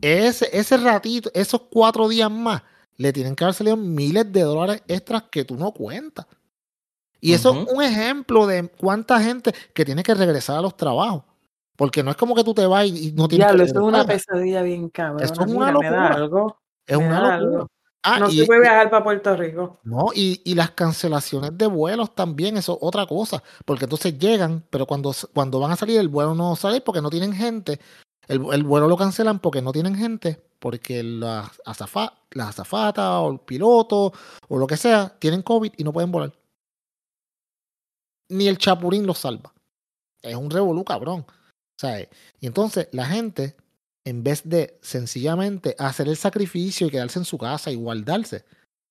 Ese, 0.00 0.48
ese 0.52 0.76
ratito, 0.76 1.30
esos 1.32 1.62
cuatro 1.70 2.08
días 2.08 2.30
más, 2.30 2.62
le 2.96 3.12
tienen 3.12 3.34
que 3.34 3.44
haber 3.44 3.54
salido 3.54 3.76
miles 3.76 4.30
de 4.30 4.42
dólares 4.42 4.82
extras 4.88 5.24
que 5.30 5.44
tú 5.44 5.56
no 5.56 5.72
cuentas. 5.72 6.26
Y 7.20 7.32
eso 7.32 7.50
es 7.50 7.72
un 7.72 7.82
ejemplo 7.82 8.46
de 8.46 8.68
cuánta 8.68 9.20
gente 9.20 9.54
que 9.72 9.84
tiene 9.84 10.02
que 10.02 10.14
regresar 10.14 10.58
a 10.58 10.62
los 10.62 10.76
trabajos. 10.76 11.24
Porque 11.76 12.02
no 12.02 12.10
es 12.10 12.16
como 12.16 12.34
que 12.34 12.44
tú 12.44 12.54
te 12.54 12.66
vas 12.66 12.86
y, 12.86 13.12
no 13.12 13.28
tienes. 13.28 13.48
Ya, 13.48 13.64
eso 13.64 13.74
es 13.74 13.84
una 13.84 14.04
pesadilla 14.04 14.62
bien 14.62 14.88
cabrón. 14.88 15.22
Eso 15.22 15.34
es 15.34 15.52
una 15.52 15.70
locura. 15.70 16.08
algo, 16.08 16.58
es 16.86 16.96
una 16.96 17.38
locura. 17.38 17.66
Ah, 18.02 18.20
no 18.20 18.30
se 18.30 18.46
puede 18.46 18.60
viajar 18.60 18.88
para 18.88 19.02
Puerto 19.02 19.36
Rico. 19.36 19.80
No, 19.82 20.10
y, 20.14 20.40
y, 20.44 20.54
las 20.54 20.70
cancelaciones 20.70 21.58
de 21.58 21.66
vuelos 21.66 22.14
también, 22.14 22.56
eso 22.56 22.74
es 22.74 22.78
otra 22.80 23.04
cosa. 23.04 23.42
Porque 23.64 23.84
entonces 23.84 24.16
llegan, 24.16 24.64
pero 24.70 24.86
cuando, 24.86 25.12
cuando 25.34 25.58
van 25.58 25.72
a 25.72 25.76
salir, 25.76 25.98
el 25.98 26.08
vuelo 26.08 26.36
no 26.36 26.54
sale 26.54 26.80
porque 26.80 27.02
no 27.02 27.10
tienen 27.10 27.32
gente. 27.32 27.80
El, 28.28 28.46
el 28.52 28.62
vuelo 28.62 28.86
lo 28.86 28.96
cancelan 28.96 29.40
porque 29.40 29.60
no 29.60 29.72
tienen 29.72 29.96
gente, 29.96 30.40
porque 30.60 31.02
las 31.02 31.50
azafa, 31.64 32.14
la 32.30 32.48
azafata 32.48 33.18
o 33.20 33.32
el 33.32 33.40
piloto 33.40 34.12
o 34.48 34.58
lo 34.58 34.68
que 34.68 34.76
sea 34.76 35.12
tienen 35.18 35.42
COVID 35.42 35.72
y 35.76 35.82
no 35.82 35.92
pueden 35.92 36.12
volar. 36.12 36.32
Ni 38.28 38.46
el 38.46 38.58
chapurín 38.58 39.04
los 39.04 39.18
salva. 39.18 39.52
Es 40.22 40.36
un 40.36 40.50
revolú, 40.50 40.84
cabrón. 40.84 41.26
¿Sabes? 41.76 42.08
Y 42.40 42.46
entonces 42.46 42.88
la 42.92 43.06
gente 43.06 43.56
en 44.06 44.22
vez 44.22 44.48
de 44.48 44.78
sencillamente 44.82 45.74
hacer 45.78 46.08
el 46.08 46.16
sacrificio 46.16 46.86
y 46.86 46.90
quedarse 46.90 47.18
en 47.18 47.24
su 47.24 47.38
casa 47.38 47.72
y 47.72 47.74
guardarse. 47.74 48.44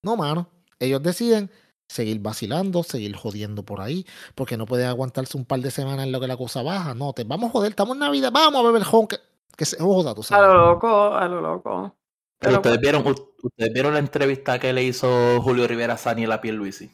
No, 0.04 0.18
mano. 0.18 0.50
Ellos 0.78 1.02
deciden 1.02 1.50
seguir 1.88 2.20
vacilando, 2.20 2.84
seguir 2.84 3.16
jodiendo 3.16 3.64
por 3.64 3.80
ahí, 3.80 4.06
porque 4.36 4.58
no 4.58 4.66
pueden 4.66 4.88
aguantarse 4.88 5.38
un 5.38 5.46
par 5.46 5.62
de 5.62 5.72
semanas 5.72 6.06
en 6.06 6.12
lo 6.12 6.20
que 6.20 6.28
la 6.28 6.36
cosa 6.36 6.64
baja. 6.64 6.94
No, 6.94 7.14
te 7.14 7.24
vamos 7.24 7.50
a 7.50 7.52
joder, 7.54 7.70
estamos 7.70 7.96
en 7.96 8.00
Navidad, 8.00 8.30
vamos 8.34 8.60
a 8.60 8.68
beber 8.68 8.84
home, 8.92 9.08
que, 9.08 9.18
que 9.56 9.66
se 9.66 9.78
joda, 9.78 10.14
tú 10.14 10.22
sabes. 10.22 10.46
A 10.46 10.54
lo 10.54 10.66
loco, 10.66 11.14
a 11.14 11.28
lo 11.30 11.42
loco. 11.42 11.96
Pero, 12.40 12.56
ustedes, 12.56 12.82
vieron, 12.82 13.08
ustedes 13.42 13.74
vieron 13.74 13.94
la 13.94 14.00
entrevista 14.00 14.60
que 14.60 14.74
le 14.74 14.84
hizo 14.84 15.42
Julio 15.42 15.66
Rivera 15.66 15.96
Sani 15.96 16.26
a 16.26 16.28
la 16.28 16.42
piel 16.42 16.58
Luisi. 16.58 16.92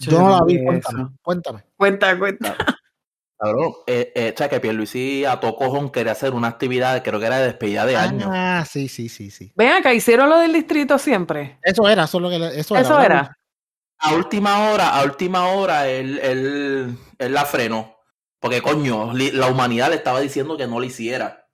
Yo 0.00 0.20
no 0.20 0.28
la 0.28 0.44
vi, 0.44 0.62
cuéntame, 0.62 1.08
cuéntame. 1.22 1.64
Cuenta, 1.76 2.18
cuenta. 2.18 2.56
Cabrón, 3.42 3.72
eh, 3.88 4.12
eh, 4.14 4.30
o 4.32 4.38
sea, 4.38 4.48
que 4.48 4.60
Pierluisi 4.60 5.24
a 5.24 5.40
Tocojón 5.40 5.90
quería 5.90 6.12
hacer 6.12 6.32
una 6.32 6.46
actividad, 6.46 7.02
creo 7.02 7.18
que 7.18 7.26
era 7.26 7.38
de 7.38 7.46
despedida 7.46 7.84
de 7.84 7.96
año. 7.96 8.28
Ah, 8.30 8.64
sí, 8.64 8.86
sí, 8.86 9.08
sí, 9.08 9.32
sí. 9.32 9.52
Ven 9.56 9.72
acá, 9.72 9.92
¿hicieron 9.92 10.30
lo 10.30 10.38
del 10.38 10.52
distrito 10.52 10.96
siempre? 10.96 11.58
Eso 11.60 11.88
era, 11.88 12.04
eso, 12.04 12.20
lo 12.20 12.30
que, 12.30 12.36
eso, 12.36 12.76
eso 12.76 13.00
era. 13.00 13.36
A 13.98 14.14
última 14.14 14.70
hora, 14.70 14.90
a 14.90 15.02
última 15.02 15.48
hora, 15.48 15.88
él, 15.88 16.20
él, 16.22 16.96
él 17.18 17.32
la 17.32 17.44
frenó. 17.44 17.96
Porque, 18.38 18.62
coño, 18.62 19.12
la 19.12 19.48
humanidad 19.48 19.90
le 19.90 19.96
estaba 19.96 20.20
diciendo 20.20 20.56
que 20.56 20.68
no 20.68 20.78
lo 20.78 20.84
hiciera. 20.84 21.48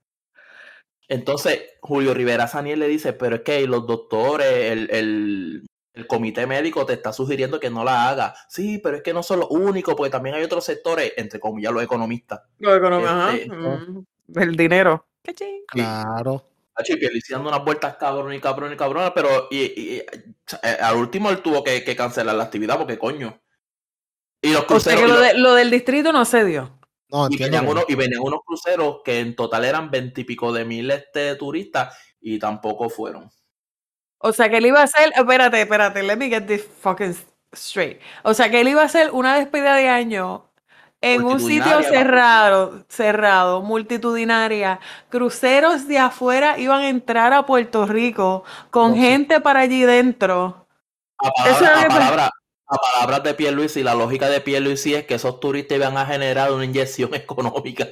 Entonces, 1.08 1.70
Julio 1.80 2.12
Rivera 2.12 2.48
Saniel 2.48 2.80
le 2.80 2.88
dice, 2.88 3.14
pero 3.14 3.36
es 3.36 3.42
que 3.42 3.66
los 3.66 3.86
doctores, 3.86 4.46
el, 4.72 4.90
el, 4.90 5.66
el 5.98 6.06
comité 6.06 6.46
médico 6.46 6.86
te 6.86 6.92
está 6.92 7.12
sugiriendo 7.12 7.58
que 7.58 7.70
no 7.70 7.82
la 7.82 8.08
haga. 8.08 8.34
Sí, 8.48 8.78
pero 8.78 8.98
es 8.98 9.02
que 9.02 9.12
no 9.12 9.24
son 9.24 9.40
los 9.40 9.50
únicos, 9.50 9.96
porque 9.96 10.10
también 10.10 10.36
hay 10.36 10.44
otros 10.44 10.64
sectores, 10.64 11.12
entre 11.16 11.40
comillas, 11.40 11.72
los 11.72 11.82
economistas. 11.82 12.42
Los 12.58 12.78
economistas, 12.78 13.34
este, 13.34 13.50
mm, 13.50 14.06
el 14.36 14.56
dinero. 14.56 15.06
Claro. 15.66 16.48
dando 17.28 17.48
unas 17.48 17.64
vueltas 17.64 17.96
cabrón 17.96 18.32
y 18.32 18.40
cabrón 18.40 18.72
y 18.72 18.76
cabrón, 18.76 19.12
pero 19.12 19.48
y, 19.50 19.60
eh, 19.96 20.06
al 20.80 20.96
último 20.96 21.30
él 21.30 21.42
tuvo 21.42 21.64
que, 21.64 21.84
cancelar 21.96 22.36
la 22.36 22.44
actividad 22.44 22.78
porque 22.78 22.96
coño. 22.96 23.42
Y 24.40 24.52
los 24.52 24.64
cruceros. 24.64 25.02
O 25.02 25.18
sea 25.18 25.32
que 25.32 25.38
lo, 25.38 25.54
del 25.54 25.70
distrito 25.70 26.12
no 26.12 26.24
se 26.24 26.44
dio. 26.44 26.78
No, 27.10 27.26
y, 27.28 27.36
venían 27.36 27.66
unos, 27.66 27.84
y 27.88 27.96
venían 27.96 28.22
unos 28.22 28.40
cruceros 28.46 29.00
que 29.04 29.18
en 29.18 29.34
total 29.34 29.64
eran 29.64 29.90
veintipico 29.90 30.52
de 30.52 30.64
mil 30.64 30.90
este, 30.92 31.34
turistas 31.34 31.98
y 32.20 32.38
tampoco 32.38 32.88
fueron. 32.88 33.28
O 34.18 34.32
sea, 34.32 34.48
que 34.48 34.58
él 34.58 34.66
iba 34.66 34.80
a 34.80 34.84
hacer, 34.84 35.12
espérate, 35.14 35.60
espérate, 35.60 36.02
let 36.02 36.16
me 36.16 36.28
get 36.28 36.46
this 36.46 36.66
fucking 36.80 37.16
straight. 37.52 38.00
O 38.22 38.34
sea, 38.34 38.50
que 38.50 38.60
él 38.60 38.68
iba 38.68 38.82
a 38.82 38.86
hacer 38.86 39.10
una 39.12 39.36
despedida 39.36 39.76
de 39.76 39.88
año 39.88 40.44
en 41.00 41.24
un 41.24 41.38
sitio 41.40 41.82
cerrado, 41.82 42.84
cerrado, 42.88 43.62
multitudinaria. 43.62 44.80
Cruceros 45.08 45.86
de 45.86 45.98
afuera 45.98 46.58
iban 46.58 46.82
a 46.82 46.88
entrar 46.88 47.32
a 47.32 47.46
Puerto 47.46 47.86
Rico 47.86 48.44
con 48.70 48.96
gente 48.96 49.40
para 49.40 49.60
allí 49.60 49.82
dentro. 49.82 50.66
A, 51.18 51.30
palabra, 51.32 52.30
a, 52.66 52.76
palabras 52.76 53.22
de 53.22 53.34
Pierluisi, 53.34 53.82
la 53.82 53.94
lógica 53.94 54.28
de 54.28 54.40
Pierluisi 54.40 54.94
es 54.94 55.06
que 55.06 55.14
esos 55.14 55.40
turistas 55.40 55.76
iban 55.76 55.96
a 55.96 56.06
generar 56.06 56.52
una 56.52 56.64
inyección 56.64 57.10
económica. 57.14 57.88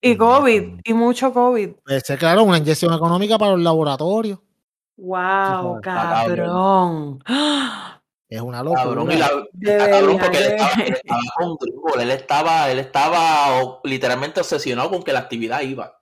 Y 0.00 0.16
COVID, 0.16 0.80
y 0.84 0.92
mucho 0.92 1.32
COVID. 1.32 1.70
Pues, 1.84 2.04
claro, 2.18 2.44
una 2.44 2.58
inyección 2.58 2.94
económica 2.94 3.38
para 3.38 3.52
los 3.52 3.60
laboratorios. 3.62 4.38
Wow, 4.96 5.80
cabrón. 5.82 7.22
Es 8.28 8.40
una 8.40 8.62
locura. 8.62 8.82
Cabrón, 8.82 9.08
cabrón 9.08 10.18
porque 10.18 10.38
él 10.38 10.44
estaba, 10.52 10.82
él 10.84 10.94
estaba, 10.94 11.22
con 11.82 12.00
él 12.00 12.10
estaba, 12.10 12.70
él 12.70 12.78
estaba 12.78 13.80
literalmente 13.84 14.40
obsesionado 14.40 14.90
con 14.90 15.02
que 15.02 15.12
la 15.12 15.20
actividad 15.20 15.60
iba. 15.60 16.00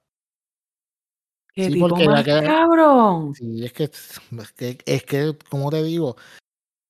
¿Qué 1.52 1.66
sí, 1.66 1.78
porque 1.78 2.08
más 2.08 2.24
que, 2.24 2.42
cabrón. 2.42 3.34
Sí, 3.34 3.64
es 3.64 3.72
que, 3.72 3.84
es 3.84 4.52
que, 4.56 4.78
es 4.84 5.04
que, 5.04 5.36
como 5.48 5.70
te 5.70 5.82
digo, 5.82 6.16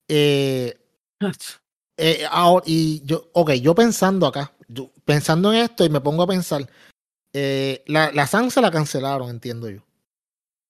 eh, 0.09 0.79
eh, 1.99 2.25
ahora, 2.31 2.65
y 2.67 3.05
yo, 3.05 3.29
ok, 3.35 3.53
yo 3.55 3.75
pensando 3.75 4.27
acá, 4.27 4.53
yo, 4.69 4.91
pensando 5.05 5.53
en 5.53 5.61
esto 5.61 5.85
y 5.85 5.91
me 5.91 6.01
pongo 6.01 6.23
a 6.23 6.29
pensar, 6.29 6.67
eh, 7.33 7.83
la, 7.87 8.11
la 8.13 8.27
Sansa 8.27 8.61
la 8.61 8.71
cancelaron, 8.71 9.29
entiendo 9.29 9.69
yo. 9.69 9.83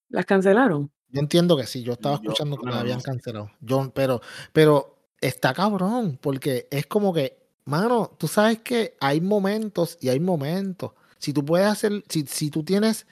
¿Las 0.09 0.25
cancelaron? 0.25 0.91
Yo 1.09 1.21
entiendo 1.21 1.55
que 1.55 1.65
sí, 1.65 1.83
yo 1.83 1.93
estaba 1.93 2.15
escuchando 2.15 2.57
que 2.57 2.69
la 2.69 2.79
habían 2.79 3.01
cancelado. 3.01 3.51
Yo, 3.61 3.91
pero, 3.93 4.21
pero 4.53 4.97
está 5.21 5.53
cabrón, 5.53 6.17
porque 6.21 6.67
es 6.71 6.85
como 6.87 7.13
que, 7.13 7.37
mano, 7.65 8.11
tú 8.17 8.27
sabes 8.27 8.59
que 8.59 8.97
hay 8.99 9.21
momentos 9.21 9.97
y 10.01 10.09
hay 10.09 10.19
momentos. 10.19 10.91
Si 11.17 11.33
tú 11.33 11.45
puedes 11.45 11.67
hacer, 11.67 12.03
si, 12.09 12.25
si 12.27 12.49
tú 12.49 12.63
tienes 12.63 13.07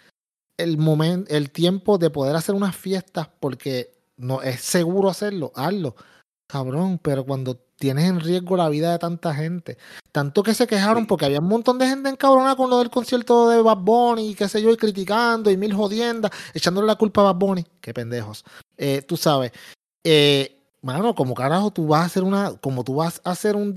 el 0.57 0.77
momento, 0.77 1.33
el 1.33 1.51
tiempo 1.51 1.97
de 1.97 2.09
poder 2.09 2.35
hacer 2.35 2.55
unas 2.55 2.75
fiestas 2.75 3.29
porque 3.39 3.93
no 4.17 4.41
es 4.41 4.61
seguro 4.61 5.09
hacerlo, 5.09 5.51
hazlo. 5.55 5.95
Cabrón, 6.47 6.99
pero 7.01 7.25
cuando 7.25 7.55
tienes 7.83 8.05
en 8.05 8.19
riesgo 8.19 8.55
la 8.55 8.69
vida 8.69 8.91
de 8.91 8.99
tanta 8.99 9.33
gente. 9.33 9.77
Tanto 10.11 10.43
que 10.43 10.53
se 10.53 10.67
quejaron 10.67 11.05
porque 11.05 11.25
había 11.25 11.39
un 11.39 11.47
montón 11.47 11.77
de 11.79 11.87
gente 11.87 12.09
encabronada 12.09 12.55
con 12.55 12.69
lo 12.69 12.79
del 12.79 12.89
concierto 12.89 13.49
de 13.49 13.61
Bad 13.61 13.79
Bunny 13.79 14.29
y 14.29 14.35
qué 14.35 14.47
sé 14.47 14.61
yo, 14.61 14.71
y 14.71 14.77
criticando 14.77 15.51
y 15.51 15.57
mil 15.57 15.73
jodiendas, 15.73 16.31
echándole 16.53 16.87
la 16.87 16.95
culpa 16.95 17.21
a 17.21 17.25
Bad 17.25 17.35
Bunny. 17.35 17.65
Qué 17.81 17.93
pendejos. 17.93 18.45
Eh, 18.77 19.01
tú 19.01 19.17
sabes. 19.17 19.51
Eh, 20.03 20.63
mano, 20.81 21.15
como 21.15 21.33
carajo 21.33 21.71
tú 21.71 21.87
vas 21.87 22.03
a 22.03 22.05
hacer 22.05 22.23
una, 22.23 22.55
como 22.57 22.83
tú 22.83 22.95
vas 22.95 23.21
a 23.23 23.31
hacer 23.31 23.55
un, 23.55 23.73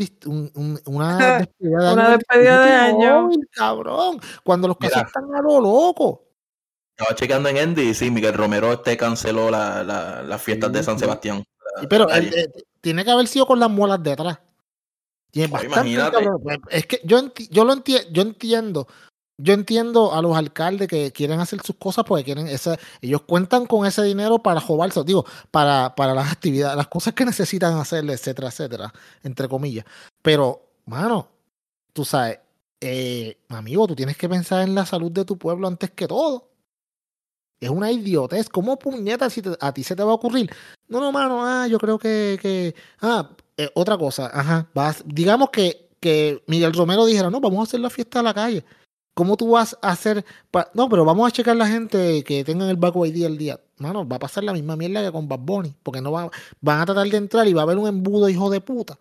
una 0.85 1.39
despedida 1.39 1.79
de 1.89 1.93
una 1.93 2.11
Despedida 2.11 2.65
de 2.65 2.73
año. 2.73 3.31
cabrón, 3.53 4.21
cuando 4.45 4.69
los 4.69 4.77
casos 4.77 5.03
están 5.07 5.35
a 5.35 5.41
lo 5.41 5.61
loco. 5.61 6.23
Estaba 6.97 7.15
chequeando 7.15 7.49
en 7.49 7.59
Andy 7.59 7.91
y 7.91 7.95
sí, 7.95 8.11
Miguel 8.11 8.35
Romero 8.35 8.73
este 8.73 8.97
canceló 8.97 9.51
las 9.51 9.85
la, 9.87 10.39
fiestas 10.39 10.73
de 10.73 10.83
San 10.83 10.99
Sebastián. 10.99 11.45
Pero 11.89 12.07
tiene 12.81 13.05
que 13.05 13.11
haber 13.11 13.27
sido 13.27 13.47
con 13.47 13.61
las 13.61 13.71
muelas 13.71 14.03
detrás. 14.03 14.39
Tiene 15.31 15.49
bastante 15.49 16.39
pues, 16.43 16.59
es 16.71 16.87
que 16.87 17.01
yo, 17.05 17.33
yo 17.51 17.65
lo 17.65 17.73
entiendo, 17.75 18.09
yo 18.11 18.23
entiendo, 18.23 18.89
yo 19.39 19.53
entiendo 19.53 20.15
a 20.15 20.23
los 20.23 20.37
alcaldes 20.37 20.89
que 20.89 21.13
quieren 21.13 21.41
hacer 21.41 21.61
sus 21.63 21.77
cosas 21.77 22.05
porque 22.05 22.25
quieren 22.25 22.49
ese, 22.49 22.79
ellos 23.03 23.23
cuentan 23.23 23.67
con 23.67 23.87
ese 23.87 24.03
dinero 24.03 24.39
para 24.39 24.61
jugarse, 24.61 25.03
digo, 25.05 25.27
para, 25.51 25.95
para 25.95 26.15
las 26.15 26.33
actividades, 26.33 26.77
las 26.77 26.89
cosas 26.89 27.13
que 27.13 27.25
necesitan 27.25 27.75
hacer, 27.75 28.09
etcétera, 28.09 28.49
etcétera, 28.49 28.95
entre 29.23 29.49
comillas. 29.49 29.85
Pero, 30.23 30.63
mano, 30.87 31.29
tú 31.93 32.05
sabes, 32.05 32.39
eh, 32.81 33.39
amigo, 33.49 33.87
tú 33.87 33.95
tienes 33.95 34.17
que 34.17 34.29
pensar 34.29 34.63
en 34.63 34.75
la 34.75 34.87
salud 34.87 35.11
de 35.11 35.25
tu 35.25 35.37
pueblo 35.37 35.69
antes 35.69 35.91
que 35.91 36.07
todo. 36.07 36.49
Es 37.61 37.71
una 37.71 37.91
idiotez. 37.91 38.49
¿Cómo 38.49 38.79
puñeta 38.79 39.31
si 39.31 39.43
a 39.61 39.73
ti 39.73 39.83
se 39.83 39.97
te 39.97 40.03
va 40.03 40.11
a 40.11 40.15
ocurrir? 40.15 40.51
No, 40.89 41.01
no, 41.01 41.13
mano, 41.13 41.45
ah, 41.45 41.67
yo 41.67 41.79
creo 41.79 41.99
que. 41.99 42.39
que 42.41 42.75
ah, 43.01 43.31
eh, 43.57 43.71
otra 43.75 43.97
cosa, 43.97 44.31
ajá. 44.33 44.69
Vas, 44.75 45.03
digamos 45.07 45.51
que, 45.51 45.89
que 46.01 46.43
Miguel 46.47 46.75
Romero 46.75 47.07
dijera, 47.07 47.31
no, 47.31 47.41
vamos 47.41 47.61
a 47.61 47.63
hacer 47.63 47.81
la 47.81 47.91
fiesta 47.91 48.21
a 48.21 48.23
la 48.23 48.35
calle. 48.35 48.65
¿Cómo 49.15 49.39
tú 49.39 49.53
vas 49.53 49.79
a 49.81 49.93
hacer? 49.93 50.25
no, 50.75 50.91
pero 50.91 51.05
vamos 51.07 51.27
a 51.27 51.31
checar 51.31 51.57
la 51.57 51.67
gente 51.67 52.23
que 52.23 52.45
tengan 52.45 52.69
el 52.69 52.77
Back 52.77 52.97
ID 52.97 53.25
el 53.25 53.39
día. 53.39 53.59
Mano, 53.79 54.07
va 54.07 54.17
a 54.17 54.19
pasar 54.19 54.45
la 54.45 54.53
misma 54.53 54.77
mierda 54.77 55.03
que 55.03 55.11
con 55.11 55.27
Bad 55.27 55.41
Bunny, 55.41 55.75
porque 55.83 56.03
no 56.03 56.13
va, 56.13 56.31
van 56.61 56.81
a 56.81 56.87
tratar 56.87 57.09
de 57.09 57.17
entrar 57.17 57.49
y 57.49 57.55
va 57.55 57.63
a 57.63 57.65
haber 57.65 57.79
un 57.79 57.89
embudo 57.89 58.29
hijo 58.29 58.51
de 58.51 58.61
puta. 58.61 58.99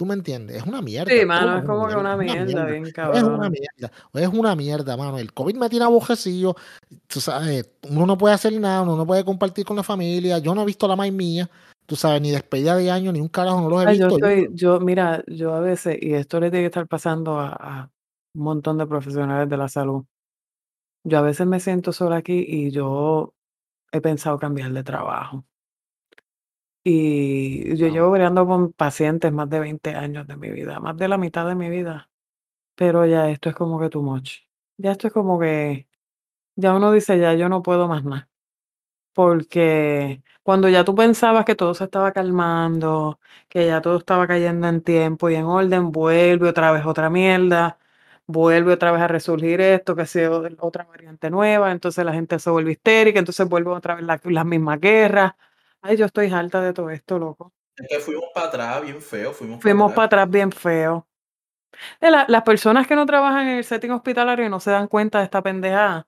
¿Tú 0.00 0.06
me 0.06 0.14
entiendes? 0.14 0.56
Es 0.56 0.62
una 0.66 0.80
mierda. 0.80 1.12
Sí, 1.12 1.26
mano, 1.26 1.58
es 1.58 1.64
como 1.66 1.86
que 1.86 1.94
una 1.94 2.16
mierda, 2.16 2.64
bien 2.64 2.90
cabrón. 2.90 3.18
Es 3.18 3.22
una 3.22 3.50
mierda. 3.50 3.92
Es 4.14 4.28
una 4.28 4.56
mierda, 4.56 4.96
mano. 4.96 5.18
El 5.18 5.34
COVID 5.34 5.56
me 5.56 5.68
tiene 5.68 5.84
abojecido. 5.84 6.56
Tú 7.06 7.20
sabes, 7.20 7.68
uno 7.86 8.06
no 8.06 8.16
puede 8.16 8.34
hacer 8.34 8.58
nada, 8.58 8.80
uno 8.80 8.96
no 8.96 9.06
puede 9.06 9.26
compartir 9.26 9.66
con 9.66 9.76
la 9.76 9.82
familia. 9.82 10.38
Yo 10.38 10.54
no 10.54 10.62
he 10.62 10.64
visto 10.64 10.88
la 10.88 10.96
más 10.96 11.12
mía. 11.12 11.50
tú 11.84 11.96
sabes, 11.96 12.22
ni 12.22 12.30
despedida 12.30 12.76
de 12.76 12.90
año, 12.90 13.12
ni 13.12 13.20
un 13.20 13.28
carajo, 13.28 13.60
no 13.60 13.68
los 13.68 13.82
he 13.82 13.88
Ay, 13.88 13.98
yo 13.98 14.08
visto. 14.08 14.26
estoy, 14.26 14.48
yo, 14.54 14.80
mira, 14.80 15.22
yo 15.26 15.52
a 15.52 15.60
veces, 15.60 15.98
y 16.00 16.14
esto 16.14 16.40
le 16.40 16.50
tiene 16.50 16.62
que 16.62 16.68
estar 16.68 16.88
pasando 16.88 17.38
a, 17.38 17.48
a 17.50 17.90
un 18.34 18.42
montón 18.42 18.78
de 18.78 18.86
profesionales 18.86 19.50
de 19.50 19.56
la 19.58 19.68
salud. 19.68 20.06
Yo 21.04 21.18
a 21.18 21.20
veces 21.20 21.46
me 21.46 21.60
siento 21.60 21.92
sola 21.92 22.16
aquí 22.16 22.42
y 22.48 22.70
yo 22.70 23.34
he 23.92 24.00
pensado 24.00 24.38
cambiar 24.38 24.72
de 24.72 24.82
trabajo. 24.82 25.44
Y 26.82 27.76
yo 27.76 27.88
llevo 27.88 28.10
bregando 28.10 28.46
con 28.46 28.72
pacientes 28.72 29.32
más 29.32 29.50
de 29.50 29.60
20 29.60 29.94
años 29.94 30.26
de 30.26 30.36
mi 30.36 30.50
vida, 30.50 30.80
más 30.80 30.96
de 30.96 31.08
la 31.08 31.18
mitad 31.18 31.46
de 31.46 31.54
mi 31.54 31.68
vida. 31.70 32.10
Pero 32.76 33.06
ya 33.06 33.30
esto 33.30 33.50
es 33.50 33.56
como 33.56 33.80
que 33.80 33.90
too 33.90 34.02
much. 34.02 34.40
Ya 34.78 34.92
esto 34.92 35.08
es 35.08 35.12
como 35.14 35.38
que, 35.40 35.88
ya 36.56 36.74
uno 36.74 36.92
dice, 36.92 37.18
ya 37.18 37.34
yo 37.34 37.48
no 37.50 37.62
puedo 37.62 37.88
más 37.88 38.04
nada. 38.04 38.28
Porque 39.12 40.22
cuando 40.42 40.68
ya 40.68 40.84
tú 40.84 40.94
pensabas 40.94 41.44
que 41.44 41.54
todo 41.56 41.74
se 41.74 41.84
estaba 41.84 42.12
calmando, 42.12 43.20
que 43.48 43.66
ya 43.66 43.80
todo 43.80 43.98
estaba 43.98 44.26
cayendo 44.26 44.68
en 44.68 44.82
tiempo 44.82 45.28
y 45.30 45.34
en 45.34 45.44
orden, 45.46 45.92
vuelve 45.92 46.48
otra 46.48 46.72
vez 46.72 46.86
otra 46.86 47.10
mierda, 47.10 47.78
vuelve 48.26 48.72
otra 48.74 48.92
vez 48.92 49.02
a 49.02 49.08
resurgir 49.08 49.60
esto, 49.60 49.96
que 49.96 50.06
sea 50.06 50.30
otra 50.60 50.84
variante 50.84 51.28
nueva, 51.30 51.72
entonces 51.72 52.04
la 52.04 52.12
gente 52.14 52.38
se 52.38 52.50
vuelve 52.50 52.72
histérica, 52.72 53.18
entonces 53.18 53.48
vuelve 53.48 53.70
otra 53.72 53.96
vez 53.96 54.04
la- 54.04 54.20
las 54.24 54.46
mismas 54.46 54.80
guerras. 54.80 55.32
Ay, 55.82 55.96
yo 55.96 56.06
estoy 56.06 56.30
harta 56.30 56.60
de 56.60 56.72
todo 56.72 56.90
esto, 56.90 57.18
loco. 57.18 57.52
Es 57.76 57.88
que 57.88 58.00
fuimos 58.00 58.24
para 58.34 58.46
atrás 58.48 58.82
bien 58.82 59.00
feo, 59.00 59.32
fuimos, 59.32 59.60
Fuimos 59.62 59.92
para 59.92 60.06
atrás. 60.06 60.22
atrás 60.24 60.30
bien 60.32 60.52
feo. 60.52 61.06
De 62.00 62.10
la- 62.10 62.26
las 62.28 62.42
personas 62.42 62.86
que 62.86 62.96
no 62.96 63.06
trabajan 63.06 63.48
en 63.48 63.58
el 63.58 63.64
setting 63.64 63.90
hospitalario 63.92 64.48
no 64.50 64.60
se 64.60 64.70
dan 64.70 64.88
cuenta 64.88 65.18
de 65.18 65.24
esta 65.24 65.42
pendejada. 65.42 66.06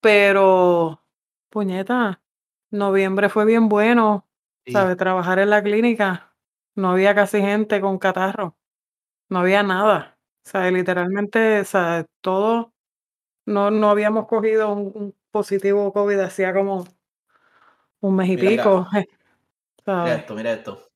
Pero, 0.00 1.02
puñeta, 1.50 2.22
noviembre 2.70 3.28
fue 3.28 3.44
bien 3.44 3.68
bueno, 3.68 4.26
Sí. 4.66 4.72
¿sabes? 4.72 4.96
Trabajar 4.96 5.38
en 5.40 5.50
la 5.50 5.62
clínica. 5.62 6.34
No 6.76 6.92
había 6.92 7.14
casi 7.14 7.40
gente 7.40 7.80
con 7.80 7.98
catarro. 7.98 8.56
No 9.28 9.40
había 9.40 9.62
nada. 9.62 10.18
O 10.46 10.50
sea, 10.50 10.70
literalmente, 10.70 11.60
o 11.60 11.64
sea, 11.64 12.06
todo, 12.22 12.72
no, 13.46 13.70
no 13.70 13.90
habíamos 13.90 14.26
cogido 14.28 14.72
un, 14.72 14.92
un 14.94 15.16
positivo 15.32 15.92
COVID 15.92 16.18
hacía 16.20 16.54
como 16.54 16.86
un 18.02 18.16
mes 18.16 18.28
y 18.28 18.36
Mira 18.36 18.62
pico. 18.62 18.88
Mira 19.86 20.14
esto, 20.14 20.34
mira 20.34 20.52
esto. 20.52 20.88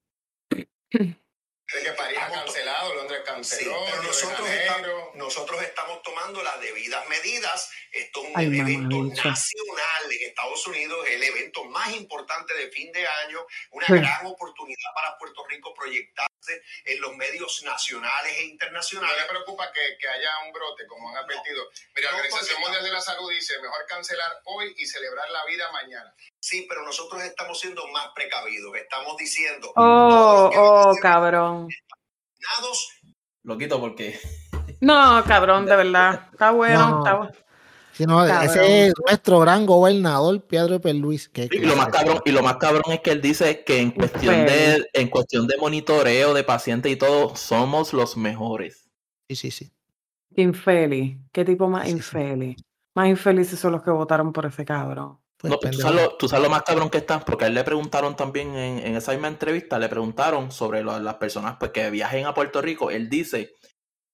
De 0.92 1.82
que 1.82 1.90
París 1.98 2.18
ha 2.22 2.30
cancelado, 2.30 2.94
Londres 2.94 3.18
Sí, 3.18 3.26
canceló, 3.26 3.76
pero 3.90 4.00
de 4.02 4.06
nosotros 4.06 4.48
estamos, 4.48 5.14
nosotros 5.16 5.62
estamos 5.62 6.02
tomando 6.02 6.40
las 6.44 6.60
debidas 6.60 7.08
medidas. 7.08 7.68
Esto 7.90 8.22
es 8.22 8.28
un 8.28 8.32
Ay, 8.36 8.46
evento 8.60 9.02
nacional 9.02 10.02
en 10.12 10.28
Estados 10.28 10.64
Unidos, 10.68 11.04
el 11.08 11.22
evento 11.24 11.64
más 11.64 11.92
importante 11.96 12.54
de 12.54 12.68
fin 12.70 12.92
de 12.92 13.04
año, 13.24 13.44
una 13.72 13.86
Sí. 13.86 13.94
gran 13.94 14.26
oportunidad 14.26 14.94
para 14.94 15.18
Puerto 15.18 15.44
Rico 15.48 15.74
proyectarse 15.74 16.62
en 16.84 17.00
los 17.00 17.16
medios 17.16 17.60
nacionales 17.64 18.32
e 18.38 18.42
No 18.44 18.50
internacionales. 18.52 19.16
le 19.22 19.28
preocupa 19.28 19.72
que, 19.72 19.98
que 19.98 20.06
haya 20.08 20.30
un 20.46 20.52
brote, 20.52 20.86
como 20.86 21.08
han 21.10 21.16
advertido. 21.16 21.68
Mira, 21.96 22.12
la 22.12 22.18
No, 22.18 22.22
Organización 22.22 22.60
Mundial 22.60 22.84
de 22.84 22.92
la 22.92 23.00
Salud 23.00 23.28
dice 23.30 23.58
mejor 23.60 23.84
cancelar 23.88 24.40
hoy 24.44 24.72
y 24.78 24.86
celebrar 24.86 25.28
la 25.30 25.44
vida 25.46 25.72
mañana. 25.72 26.14
Sí, 26.48 26.64
pero 26.68 26.84
nosotros 26.84 27.20
estamos 27.24 27.58
siendo 27.58 27.82
más 27.88 28.06
precavidos. 28.14 28.72
Estamos 28.76 29.16
diciendo 29.16 29.72
Oh, 29.74 30.48
oh, 30.56 30.92
cabrón. 31.02 31.66
vacunados, 31.90 32.88
Lo 33.42 33.58
quito 33.58 33.80
porque 33.80 34.16
No, 34.80 35.24
cabrón, 35.26 35.66
de 35.66 35.74
verdad. 35.74 36.28
Está 36.30 36.52
bueno, 36.52 36.88
No. 36.90 36.98
está 36.98 37.14
bueno. 37.16 37.32
Sí, 37.94 38.06
no, 38.06 38.24
ese 38.24 38.86
es 38.86 38.94
nuestro 39.08 39.40
gran 39.40 39.66
gobernador, 39.66 40.40
Pedro 40.46 40.78
Luis. 40.92 41.28
Que, 41.28 41.48
y 41.50 41.58
lo 41.60 41.74
más 41.74 41.88
cabrón, 41.88 42.20
y 42.24 42.30
lo 42.30 42.42
más 42.44 42.58
cabrón 42.58 42.92
es 42.92 43.00
que 43.00 43.10
él 43.10 43.20
dice 43.20 43.64
que 43.64 43.80
en 43.80 43.90
cuestión 43.90 44.46
de, 44.46 44.88
en 44.92 45.08
cuestión 45.08 45.48
de 45.48 45.56
monitoreo 45.56 46.32
de 46.32 46.44
pacientes 46.44 46.92
y 46.92 46.96
todo, 46.96 47.34
somos 47.34 47.92
los 47.92 48.16
mejores. 48.16 48.88
Sí, 49.28 49.34
sí, 49.34 49.50
sí. 49.50 49.72
Infeliz. 50.36 51.16
¿Qué 51.32 51.44
tipo 51.44 51.68
más 51.68 51.84
Sí, 51.86 51.90
sí. 51.90 51.96
infeliz? 51.96 52.56
Más 52.94 53.08
infelices 53.08 53.58
son 53.58 53.72
los 53.72 53.82
que 53.82 53.90
votaron 53.90 54.32
por 54.32 54.46
ese 54.46 54.64
cabrón. 54.64 55.18
Pues, 55.38 55.50
No, 55.50 55.58
pero 55.60 55.72
tú, 55.72 55.80
sabes 55.82 56.02
lo, 56.02 56.16
tú 56.16 56.28
sabes 56.28 56.42
lo 56.44 56.50
más 56.50 56.62
cabrón 56.62 56.90
que 56.90 56.98
está, 56.98 57.20
porque 57.20 57.44
a 57.44 57.48
él 57.48 57.54
le 57.54 57.64
preguntaron 57.64 58.16
también 58.16 58.56
en, 58.56 58.78
en 58.78 58.96
esa 58.96 59.12
misma 59.12 59.28
entrevista, 59.28 59.78
le 59.78 59.88
preguntaron 59.88 60.50
sobre 60.50 60.82
lo- 60.82 60.98
las 60.98 61.16
personas 61.16 61.56
pues, 61.58 61.72
que 61.72 61.90
viajen 61.90 62.26
a 62.26 62.34
Puerto 62.34 62.62
Rico. 62.62 62.90
Él 62.90 63.08
dice 63.10 63.52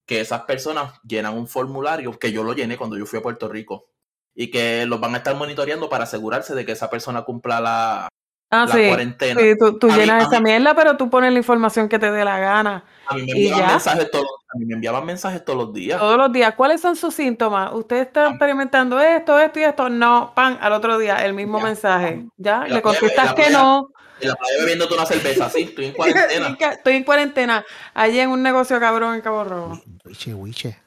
que 0.07 0.21
esas 0.21 0.43
personas 0.45 0.95
llenan 1.05 1.37
un 1.37 1.49
formulario, 1.49 2.19
que 2.19 2.33
yo 2.33 2.43
lo 2.45 2.55
llené 2.55 2.77
cuando 2.77 2.99
yo 2.99 3.07
fui 3.07 3.19
a 3.21 3.23
Puerto 3.23 3.49
Rico, 3.49 3.87
y 4.35 4.51
que 4.51 4.87
los 4.87 5.01
van 5.01 5.15
a 5.15 5.19
estar 5.19 5.37
monitoreando 5.37 5.89
para 5.89 6.05
asegurarse 6.05 6.55
de 6.55 6.67
que 6.67 6.73
esa 6.73 6.91
persona 6.91 7.23
cumpla 7.25 7.61
la, 7.61 8.09
Ah, 8.55 8.67
la 8.67 8.75
sí. 8.75 8.87
cuarentena. 8.87 9.41
Sí, 9.41 9.55
tú, 9.81 9.87
mí- 9.89 9.95
llenas 9.95 10.25
a 10.25 10.29
esa 10.29 10.41
mí- 10.41 10.51
mierda, 10.51 10.75
pero 10.75 10.97
tú 10.99 11.09
pones 11.09 11.33
la 11.33 11.39
información 11.39 11.89
que 11.89 11.99
te 11.99 12.11
dé 12.11 12.23
la 12.25 12.39
gana. 12.39 12.85
A 13.07 13.15
mí 13.15 13.23
me 13.23 13.27
¿Y 13.29 13.47
enviaban 13.49 13.61
ya? 13.67 13.71
mensajes 13.73 14.11
todos, 14.11 14.27
a 14.55 14.59
mí 14.59 14.67
me 14.67 14.75
enviaban 14.75 15.07
mensajes 15.07 15.45
todos 15.45 15.59
los 15.59 15.73
días. 15.75 15.99
Todos 15.99 16.19
los 16.19 16.31
días. 16.33 16.55
¿Cuáles 16.55 16.81
son 16.81 16.95
sus 16.95 17.15
síntomas? 17.15 17.73
¿Usted 17.73 17.97
está 18.03 18.29
experimentando 18.29 19.01
esto, 19.01 19.39
esto 19.41 19.59
y 19.59 19.63
esto? 19.65 19.89
No, 19.89 20.33
pan, 20.37 20.59
al 20.61 20.73
otro 20.75 20.99
día, 20.99 21.25
el 21.25 21.33
mismo 21.35 21.59
Ya. 21.59 21.65
mensaje. 21.65 22.27
Ya, 22.37 22.65
le 22.67 22.83
contestas 22.83 23.31
que 23.35 23.43
playa- 23.45 23.59
no. 23.59 23.89
En 24.21 24.29
la 24.29 24.35
playa 24.37 24.55
bebiéndote 24.61 24.95
una 24.95 25.07
cerveza, 25.07 25.49
sí, 25.51 25.63
estoy 25.63 25.87
en 25.87 25.93
cuarentena. 25.95 26.57
Estoy 26.73 26.95
en 26.97 27.05
cuarentena. 27.05 27.65
Allí 27.95 28.21
en 28.21 28.29
un 28.29 28.43
negocio 28.43 28.79
cabrón 28.79 29.15
en 29.15 29.21
Cabo 29.23 29.45
Rojo. 29.45 29.81
Wiche, 30.05 30.35
Wiche. 30.35 30.79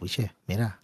Wiche, 0.00 0.32
mira. 0.46 0.80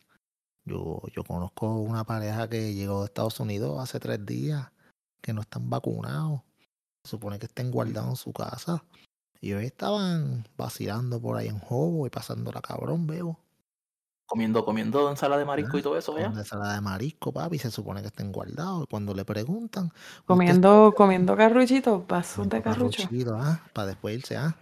Yo, 0.64 1.00
yo 1.14 1.24
conozco 1.24 1.66
una 1.74 2.04
pareja 2.04 2.48
que 2.48 2.74
llegó 2.74 3.00
de 3.00 3.06
Estados 3.06 3.40
Unidos 3.40 3.80
hace 3.82 3.98
tres 3.98 4.24
días 4.24 4.68
que 5.22 5.32
no 5.32 5.40
están 5.40 5.70
vacunados. 5.70 6.42
Se 7.04 7.10
supone 7.10 7.38
que 7.38 7.46
estén 7.46 7.70
guardados 7.70 8.10
en 8.10 8.16
su 8.16 8.32
casa. 8.32 8.84
Y 9.40 9.54
hoy 9.54 9.64
estaban 9.66 10.46
vacilando 10.56 11.20
por 11.20 11.36
ahí 11.36 11.48
en 11.48 11.58
Jobo 11.58 12.06
y 12.06 12.10
pasándola 12.10 12.60
cabrón, 12.60 13.06
bebo. 13.06 13.38
Comiendo, 14.26 14.64
comiendo 14.64 15.10
ensalada 15.10 15.40
de 15.40 15.44
marisco 15.44 15.76
y 15.78 15.82
todo 15.82 15.98
eso, 15.98 16.16
¿ya? 16.16 16.26
ensalada 16.26 16.74
de 16.74 16.80
marisco, 16.80 17.32
papi. 17.32 17.58
Se 17.58 17.70
supone 17.70 18.00
que 18.00 18.06
estén 18.06 18.32
guardados. 18.32 18.84
Y 18.84 18.86
cuando 18.86 19.14
le 19.14 19.24
preguntan. 19.24 19.86
"¿Usted 19.86 20.24
Comiendo, 20.26 20.94
comiendo 20.96 21.36
carruchitos, 21.36 22.06
vasos 22.06 22.48
de 22.48 22.62
carrucho. 22.62 23.02
carruchito, 23.02 23.36
ah, 23.36 23.60
para 23.72 23.88
después 23.88 24.16
irse, 24.16 24.36
ah. 24.36 24.56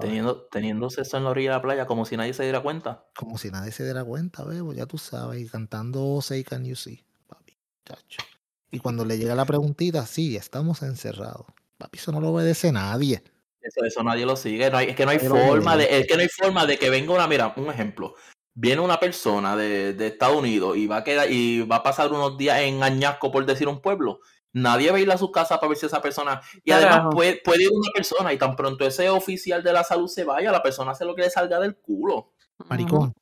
Teniendo, 0.00 0.42
teniendo 0.50 0.90
sexo 0.90 1.16
en 1.16 1.24
la 1.24 1.30
orilla 1.30 1.50
de 1.52 1.56
la 1.56 1.62
playa 1.62 1.86
como 1.86 2.04
si 2.04 2.16
nadie 2.16 2.34
se 2.34 2.42
diera 2.42 2.60
cuenta. 2.60 3.06
Como 3.16 3.38
si 3.38 3.50
nadie 3.50 3.72
se 3.72 3.84
diera 3.84 4.04
cuenta, 4.04 4.44
bebo, 4.44 4.74
ya 4.74 4.84
tú 4.84 4.98
sabes, 4.98 5.40
y 5.40 5.48
cantando 5.48 6.20
Say 6.20 6.44
Can 6.44 6.64
You 6.64 6.76
See, 6.76 7.02
papi, 7.28 7.56
chacho. 7.86 8.18
Y 8.70 8.78
cuando 8.80 9.04
le 9.04 9.18
llega 9.18 9.34
la 9.34 9.44
preguntita, 9.44 10.04
sí, 10.06 10.36
estamos 10.36 10.82
encerrados. 10.82 11.46
Papi, 11.78 11.98
eso 11.98 12.12
no 12.12 12.20
lo 12.20 12.30
obedece 12.30 12.72
nadie. 12.72 13.22
Eso, 13.60 13.84
eso 13.84 14.02
nadie 14.02 14.26
lo 14.26 14.36
sigue. 14.36 14.70
No 14.70 14.78
hay, 14.78 14.88
es 14.90 14.96
que 14.96 15.04
no 15.04 15.10
hay 15.10 15.18
forma 15.18 15.76
de, 15.76 15.98
es 16.00 16.06
que 16.06 16.14
no 16.16 16.22
hay 16.22 16.28
forma 16.28 16.66
de 16.66 16.78
que 16.78 16.90
venga 16.90 17.12
una, 17.14 17.26
mira, 17.26 17.52
un 17.56 17.68
ejemplo. 17.68 18.14
Viene 18.54 18.80
una 18.80 18.98
persona 18.98 19.56
de, 19.56 19.92
de 19.92 20.06
Estados 20.08 20.36
Unidos 20.36 20.76
y 20.76 20.86
va 20.86 20.98
a 20.98 21.04
quedar, 21.04 21.30
y 21.30 21.62
va 21.62 21.76
a 21.76 21.82
pasar 21.82 22.10
unos 22.12 22.38
días 22.38 22.60
en 22.60 22.82
Añasco, 22.82 23.30
por 23.30 23.44
decir 23.44 23.68
un 23.68 23.80
pueblo. 23.80 24.20
Nadie 24.52 24.90
va 24.90 24.96
a 24.96 25.00
ir 25.00 25.10
a 25.10 25.18
su 25.18 25.30
casa 25.30 25.60
para 25.60 25.68
ver 25.68 25.76
si 25.78 25.84
esa 25.86 26.00
persona. 26.00 26.40
Y 26.64 26.70
además 26.70 27.02
puede, 27.10 27.40
puede 27.44 27.64
ir 27.64 27.70
una 27.72 27.90
persona 27.94 28.32
y 28.32 28.38
tan 28.38 28.56
pronto 28.56 28.86
ese 28.86 29.10
oficial 29.10 29.62
de 29.62 29.72
la 29.72 29.84
salud 29.84 30.08
se 30.08 30.24
vaya, 30.24 30.50
la 30.50 30.62
persona 30.62 30.92
hace 30.92 31.04
lo 31.04 31.14
que 31.14 31.22
le 31.22 31.30
salga 31.30 31.60
del 31.60 31.76
culo. 31.76 32.32
Maricón. 32.68 33.12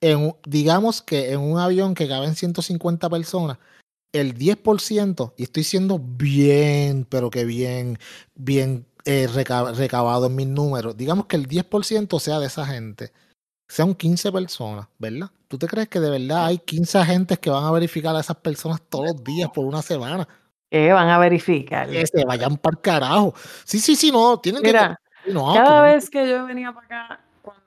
En 0.00 0.18
un- 0.18 0.36
digamos 0.46 1.02
que 1.02 1.32
en 1.32 1.40
un 1.40 1.58
avión 1.58 1.94
que 1.94 2.08
caben 2.08 2.34
150 2.34 3.10
personas, 3.10 3.58
el 4.12 4.34
10%, 4.34 5.34
y 5.36 5.44
estoy 5.44 5.64
siendo 5.64 5.98
bien, 5.98 7.06
pero 7.08 7.30
que 7.30 7.44
bien, 7.44 7.98
bien 8.34 8.86
eh, 9.04 9.28
reca- 9.28 9.72
recabado 9.72 10.26
en 10.26 10.36
mis 10.36 10.46
números, 10.46 10.96
digamos 10.96 11.26
que 11.26 11.36
el 11.36 11.46
10% 11.46 12.18
sea 12.18 12.38
de 12.38 12.46
esa 12.46 12.66
gente, 12.66 13.12
sean 13.68 13.94
15 13.94 14.32
personas, 14.32 14.88
¿verdad? 14.98 15.30
¿Tú 15.48 15.58
te 15.58 15.66
crees 15.66 15.88
que 15.88 16.00
de 16.00 16.10
verdad 16.10 16.46
hay 16.46 16.58
15 16.58 16.98
agentes 16.98 17.38
que 17.38 17.50
van 17.50 17.64
a 17.64 17.70
verificar 17.70 18.14
a 18.16 18.20
esas 18.20 18.36
personas 18.36 18.80
todos 18.88 19.06
los 19.12 19.24
días 19.24 19.50
por 19.50 19.64
una 19.64 19.82
semana? 19.82 20.26
¿Qué 20.70 20.92
van 20.92 21.08
a 21.08 21.18
verificar? 21.18 21.88
Que 21.88 22.06
se 22.06 22.24
vayan 22.24 22.56
para 22.56 22.76
el 22.76 22.80
carajo. 22.80 23.34
Sí, 23.64 23.80
sí, 23.80 23.96
sí, 23.96 24.10
no, 24.12 24.38
tienen 24.38 24.62
Mira, 24.62 25.00
que... 25.24 25.32
No, 25.32 25.52
cada 25.52 25.84
que- 25.84 25.92
vez 25.94 26.10
que 26.10 26.28
yo 26.28 26.46
venía 26.46 26.72
para 26.72 26.86
acá, 26.86 27.20
cuando 27.42 27.62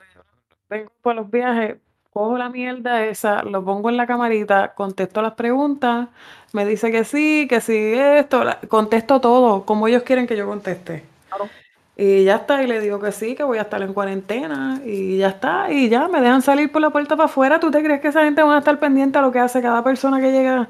vengo 0.70 0.92
por 1.02 1.16
los 1.16 1.30
viajes, 1.30 1.78
cojo 2.14 2.38
la 2.38 2.50
mierda 2.50 3.04
esa, 3.06 3.44
lo 3.44 3.64
pongo 3.66 3.90
en 3.90 3.98
la 3.98 4.06
camarita, 4.08 4.74
contesto 4.76 5.22
las 5.22 5.34
preguntas, 5.34 6.08
me 6.52 6.66
dice 6.66 6.92
que 6.92 7.04
sí, 7.04 7.48
que 7.50 7.60
sí 7.62 7.94
esto, 7.96 8.44
la- 8.44 8.60
contesto 8.68 9.20
todo, 9.20 9.64
como 9.66 9.88
ellos 9.88 10.04
quieren 10.04 10.28
que 10.28 10.38
yo 10.38 10.46
conteste. 10.48 11.04
Claro. 11.30 11.50
Y 11.96 12.24
ya 12.24 12.36
está, 12.38 12.64
y 12.64 12.68
le 12.68 12.80
digo 12.80 13.00
que 13.00 13.12
sí, 13.12 13.36
que 13.36 13.44
voy 13.44 13.58
a 13.58 13.62
estar 13.64 13.82
en 13.82 13.94
cuarentena, 13.94 14.80
y 14.86 15.18
ya 15.18 15.30
está, 15.30 15.72
y 15.72 15.90
ya 15.90 16.08
me 16.08 16.22
dejan 16.22 16.42
salir 16.42 16.72
por 16.72 16.82
la 16.82 16.90
puerta 16.90 17.16
para 17.16 17.26
afuera. 17.26 17.60
¿Tú 17.60 17.70
te 17.72 17.84
crees 17.84 18.02
que 18.02 18.08
esa 18.08 18.24
gente 18.24 18.42
va 18.42 18.56
a 18.56 18.60
estar 18.60 18.80
pendiente 18.80 19.18
a 19.20 19.22
lo 19.22 19.32
que 19.32 19.40
hace 19.40 19.62
cada 19.62 19.84
persona 19.84 20.20
que 20.20 20.32
llega 20.32 20.68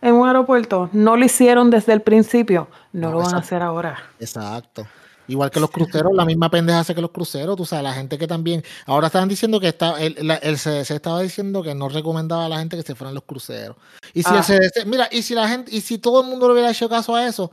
en 0.00 0.14
un 0.14 0.26
aeropuerto? 0.26 0.88
No 0.92 1.16
lo 1.16 1.24
hicieron 1.24 1.70
desde 1.70 1.92
el 1.92 2.00
principio, 2.00 2.68
no, 2.92 3.08
No, 3.08 3.12
lo 3.16 3.22
van 3.24 3.34
a 3.34 3.38
hacer 3.38 3.62
ahora. 3.62 3.96
Exacto. 4.20 4.86
Igual 5.26 5.50
que 5.50 5.60
los 5.60 5.70
cruceros, 5.70 6.12
la 6.14 6.24
misma 6.24 6.50
pendeja 6.50 6.80
hace 6.80 6.94
que 6.94 7.00
los 7.00 7.10
cruceros, 7.10 7.56
tú 7.56 7.64
sabes, 7.64 7.82
la 7.84 7.94
gente 7.94 8.18
que 8.18 8.26
también, 8.26 8.62
ahora 8.86 9.06
estaban 9.06 9.28
diciendo 9.28 9.58
que 9.60 9.68
está, 9.68 9.98
el, 10.02 10.16
la- 10.20 10.36
el 10.36 10.56
CDC 10.58 10.90
estaba 10.94 11.20
diciendo 11.22 11.62
que 11.62 11.74
no 11.74 11.88
recomendaba 11.88 12.44
a 12.44 12.48
la 12.48 12.58
gente 12.58 12.76
que 12.76 12.82
se 12.82 12.94
fueran 12.94 13.14
los 13.14 13.24
cruceros. 13.24 13.76
Y 14.12 14.22
si 14.22 14.28
Ah. 14.30 14.38
el 14.38 14.44
CDC, 14.44 14.84
mira, 14.86 15.08
y 15.10 15.22
si 15.22 15.34
la 15.34 15.48
gente, 15.48 15.74
y 15.74 15.80
si 15.80 15.98
todo 15.98 16.20
el 16.22 16.28
mundo 16.28 16.46
le 16.48 16.52
hubiera 16.54 16.70
hecho 16.70 16.88
caso 16.88 17.14
a 17.14 17.26
eso, 17.26 17.50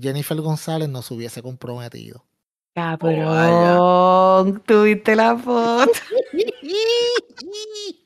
Jennifer 0.00 0.40
González 0.40 0.88
no 0.88 1.02
se 1.02 1.12
hubiese 1.14 1.42
comprometido. 1.42 2.24
Cabrón, 2.74 4.62
tuviste 4.64 5.14
la 5.16 5.36
foto. 5.36 5.90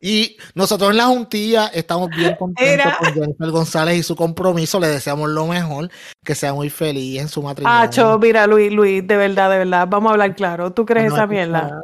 Y 0.00 0.36
nosotros 0.54 0.90
en 0.90 0.96
la 0.96 1.06
juntilla 1.06 1.66
estamos 1.68 2.08
bien 2.10 2.34
contentos 2.36 2.86
Era. 2.86 2.96
con 2.98 3.12
Jennifer 3.12 3.50
González 3.50 3.96
y 3.98 4.02
su 4.02 4.16
compromiso. 4.16 4.80
Le 4.80 4.88
deseamos 4.88 5.28
lo 5.30 5.46
mejor, 5.46 5.90
que 6.24 6.34
sea 6.34 6.54
muy 6.54 6.70
feliz 6.70 7.20
en 7.20 7.28
su 7.28 7.42
matrimonio. 7.42 7.78
Acho, 7.78 8.18
mira, 8.18 8.46
Luis, 8.46 8.72
Luis, 8.72 9.06
de 9.06 9.16
verdad, 9.16 9.50
de 9.50 9.58
verdad, 9.58 9.86
vamos 9.88 10.10
a 10.10 10.12
hablar 10.12 10.34
claro. 10.34 10.72
¿Tú 10.72 10.86
crees 10.86 11.10
No, 11.10 11.16
esa 11.16 11.26
mierda? 11.26 11.80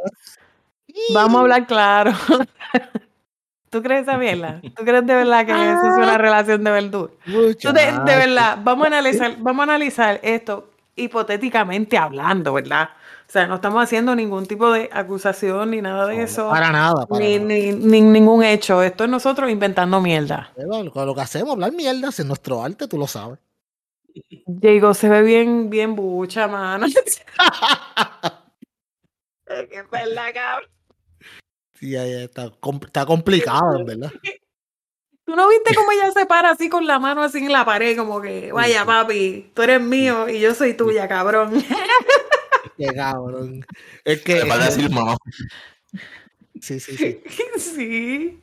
Vamos 1.12 1.38
a 1.38 1.40
hablar 1.42 1.66
claro. 1.66 2.12
¿Tú 3.70 3.82
crees 3.82 4.02
esa 4.02 4.16
mierda? 4.16 4.60
¿Tú 4.74 4.84
crees 4.84 5.06
de 5.06 5.14
verdad 5.14 5.44
que 5.44 5.52
eso 5.72 5.86
es 5.86 5.96
una 5.98 6.16
relación 6.18 6.64
de 6.64 6.70
verdura? 6.70 7.12
Tú 7.24 7.72
de, 7.72 7.92
de 7.92 8.16
verdad, 8.16 8.58
vamos 8.62 8.84
a 8.84 8.86
analizar, 8.88 9.36
vamos 9.38 9.60
a 9.60 9.62
analizar 9.64 10.20
esto 10.22 10.70
hipotéticamente 10.94 11.98
hablando, 11.98 12.54
¿verdad? 12.54 12.88
O 13.28 13.32
sea, 13.32 13.46
no 13.48 13.56
estamos 13.56 13.82
haciendo 13.82 14.14
ningún 14.14 14.46
tipo 14.46 14.70
de 14.70 14.88
acusación 14.92 15.72
ni 15.72 15.82
nada 15.82 16.06
de 16.06 16.22
eso. 16.22 16.48
Para 16.48 16.70
nada, 16.70 17.06
para 17.06 17.24
Ni, 17.24 17.38
nada. 17.38 17.48
ni, 17.48 17.72
ni 17.72 18.00
ningún 18.00 18.44
hecho. 18.44 18.82
Esto 18.82 19.02
es 19.04 19.10
nosotros 19.10 19.50
inventando 19.50 20.00
mierda. 20.00 20.52
Pero 20.54 20.84
Lo, 20.84 21.14
que 21.14 21.20
hacemos, 21.20 21.52
hablar 21.54 21.72
mierdas 21.72 22.20
en 22.20 22.28
nuestro 22.28 22.62
arte, 22.62 22.86
tú 22.86 22.96
lo 22.98 23.08
sabes. 23.08 23.38
Diego 24.46 24.94
se 24.94 25.08
ve 25.08 25.22
bien, 25.22 25.68
bien 25.70 25.96
bucha, 25.96 26.46
mano. 26.48 26.86
Es 29.46 29.68
que 29.68 29.76
es 29.78 29.90
verdad, 29.90 30.34
cabrón. 30.34 30.70
Sí, 31.74 31.94
está, 31.94 32.50
está 32.84 33.06
complicado, 33.06 33.78
en 33.78 33.86
verdad. 33.86 34.10
¿Tú 35.24 35.36
no 35.36 35.48
viste 35.48 35.74
cómo 35.74 35.92
ella 35.92 36.10
se 36.12 36.26
para 36.26 36.50
así 36.50 36.68
con 36.68 36.86
la 36.86 36.98
mano 36.98 37.22
así 37.22 37.38
en 37.38 37.52
la 37.52 37.64
pared? 37.64 37.96
Como 37.96 38.20
que, 38.20 38.50
vaya 38.52 38.84
papi, 38.84 39.52
tú 39.54 39.62
eres 39.62 39.80
mío 39.80 40.28
y 40.28 40.40
yo 40.40 40.54
soy 40.54 40.74
tuya, 40.74 41.06
cabrón. 41.06 41.52
Qué 42.76 42.86
cabrón. 42.94 43.64
Es 44.04 44.22
que. 44.22 44.34
Me 44.36 44.46
falta 44.46 44.66
decir 44.66 44.90
mamá. 44.90 45.16
Sí, 46.60 46.80
sí, 46.80 46.96
sí. 46.96 47.22
sí. 47.58 48.42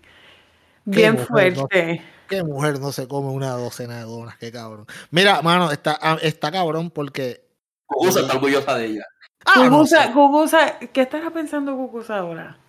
Bien 0.85 1.13
mujer, 1.15 1.53
¿no? 1.57 1.67
fuerte. 1.69 2.01
Qué 2.27 2.43
mujer 2.43 2.79
no 2.79 2.91
se 2.91 3.07
come 3.07 3.29
una 3.29 3.51
docena 3.51 3.97
de 3.97 4.03
donas, 4.03 4.37
qué 4.37 4.51
cabrón. 4.51 4.85
Mira, 5.11 5.41
mano, 5.41 5.71
está, 5.71 5.97
ah, 6.01 6.17
está 6.21 6.51
cabrón 6.51 6.91
porque. 6.91 7.45
Cucusa 7.85 8.21
está 8.21 8.33
orgullosa 8.33 8.75
de 8.77 8.85
ella. 8.87 9.05
Ah, 9.45 9.69
no 9.69 9.79
Cucusa, 9.79 10.07
sé, 10.07 10.11
Cucusa, 10.13 10.79
¿qué 10.79 11.01
estará 11.01 11.31
pensando 11.31 11.75
Cucusa 11.75 12.19
ahora? 12.19 12.59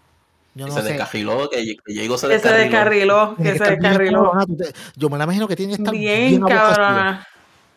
yo 0.54 0.68
no 0.68 0.72
se 0.72 0.82
sé. 0.82 0.88
descarriló, 0.88 1.48
que, 1.50 1.76
que 1.84 1.92
Diego 1.92 2.16
se 2.18 2.28
Que 2.28 2.38
se 2.38 2.52
descarriló. 2.52 2.58
descarriló, 2.58 3.36
que 3.42 3.52
que 3.52 3.54
se 3.56 3.64
descarriló. 3.64 4.32
Yo 4.96 5.10
me 5.10 5.18
la 5.18 5.24
imagino 5.24 5.48
que 5.48 5.56
tiene 5.56 5.72
que 5.72 5.76
estar 5.82 5.94
Bien 5.94 6.30
bien 6.30 6.42
cabrona. 6.42 7.26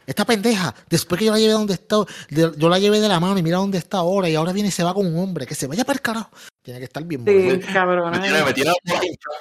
Esta 0.07 0.23
pendeja, 0.25 0.73
después 0.89 1.19
que 1.19 1.25
yo 1.25 1.33
la 1.33 1.37
llevé 1.37 1.51
donde 1.51 1.73
está, 1.73 1.97
de- 2.29 2.53
yo 2.57 2.69
la 2.69 2.79
llevé 2.79 2.99
de 3.01 3.09
la 3.09 3.19
mano 3.19 3.37
y 3.37 3.43
mira 3.43 3.57
dónde 3.57 3.77
está 3.77 3.97
ahora, 3.97 4.29
y 4.29 4.35
ahora 4.35 4.53
viene 4.53 4.69
y 4.69 4.71
se 4.71 4.81
va 4.83 4.93
con 4.93 5.05
un 5.05 5.19
hombre, 5.19 5.45
que 5.45 5.53
se 5.53 5.67
vaya 5.67 5.83
para 5.83 5.97
el 5.97 6.01
carajo. 6.01 6.29
Tiene 6.63 6.79
que 6.79 6.85
estar 6.85 7.03
bien 7.03 7.25
Sí, 7.25 7.31
molesta. 7.33 7.67
Me 7.67 7.73
cabrona. 7.73 8.21
tiene, 8.21 8.43
me 8.43 8.53
tiene 8.53 8.71
la 8.71 8.75
bola 8.93 9.05
hinchada. 9.05 9.37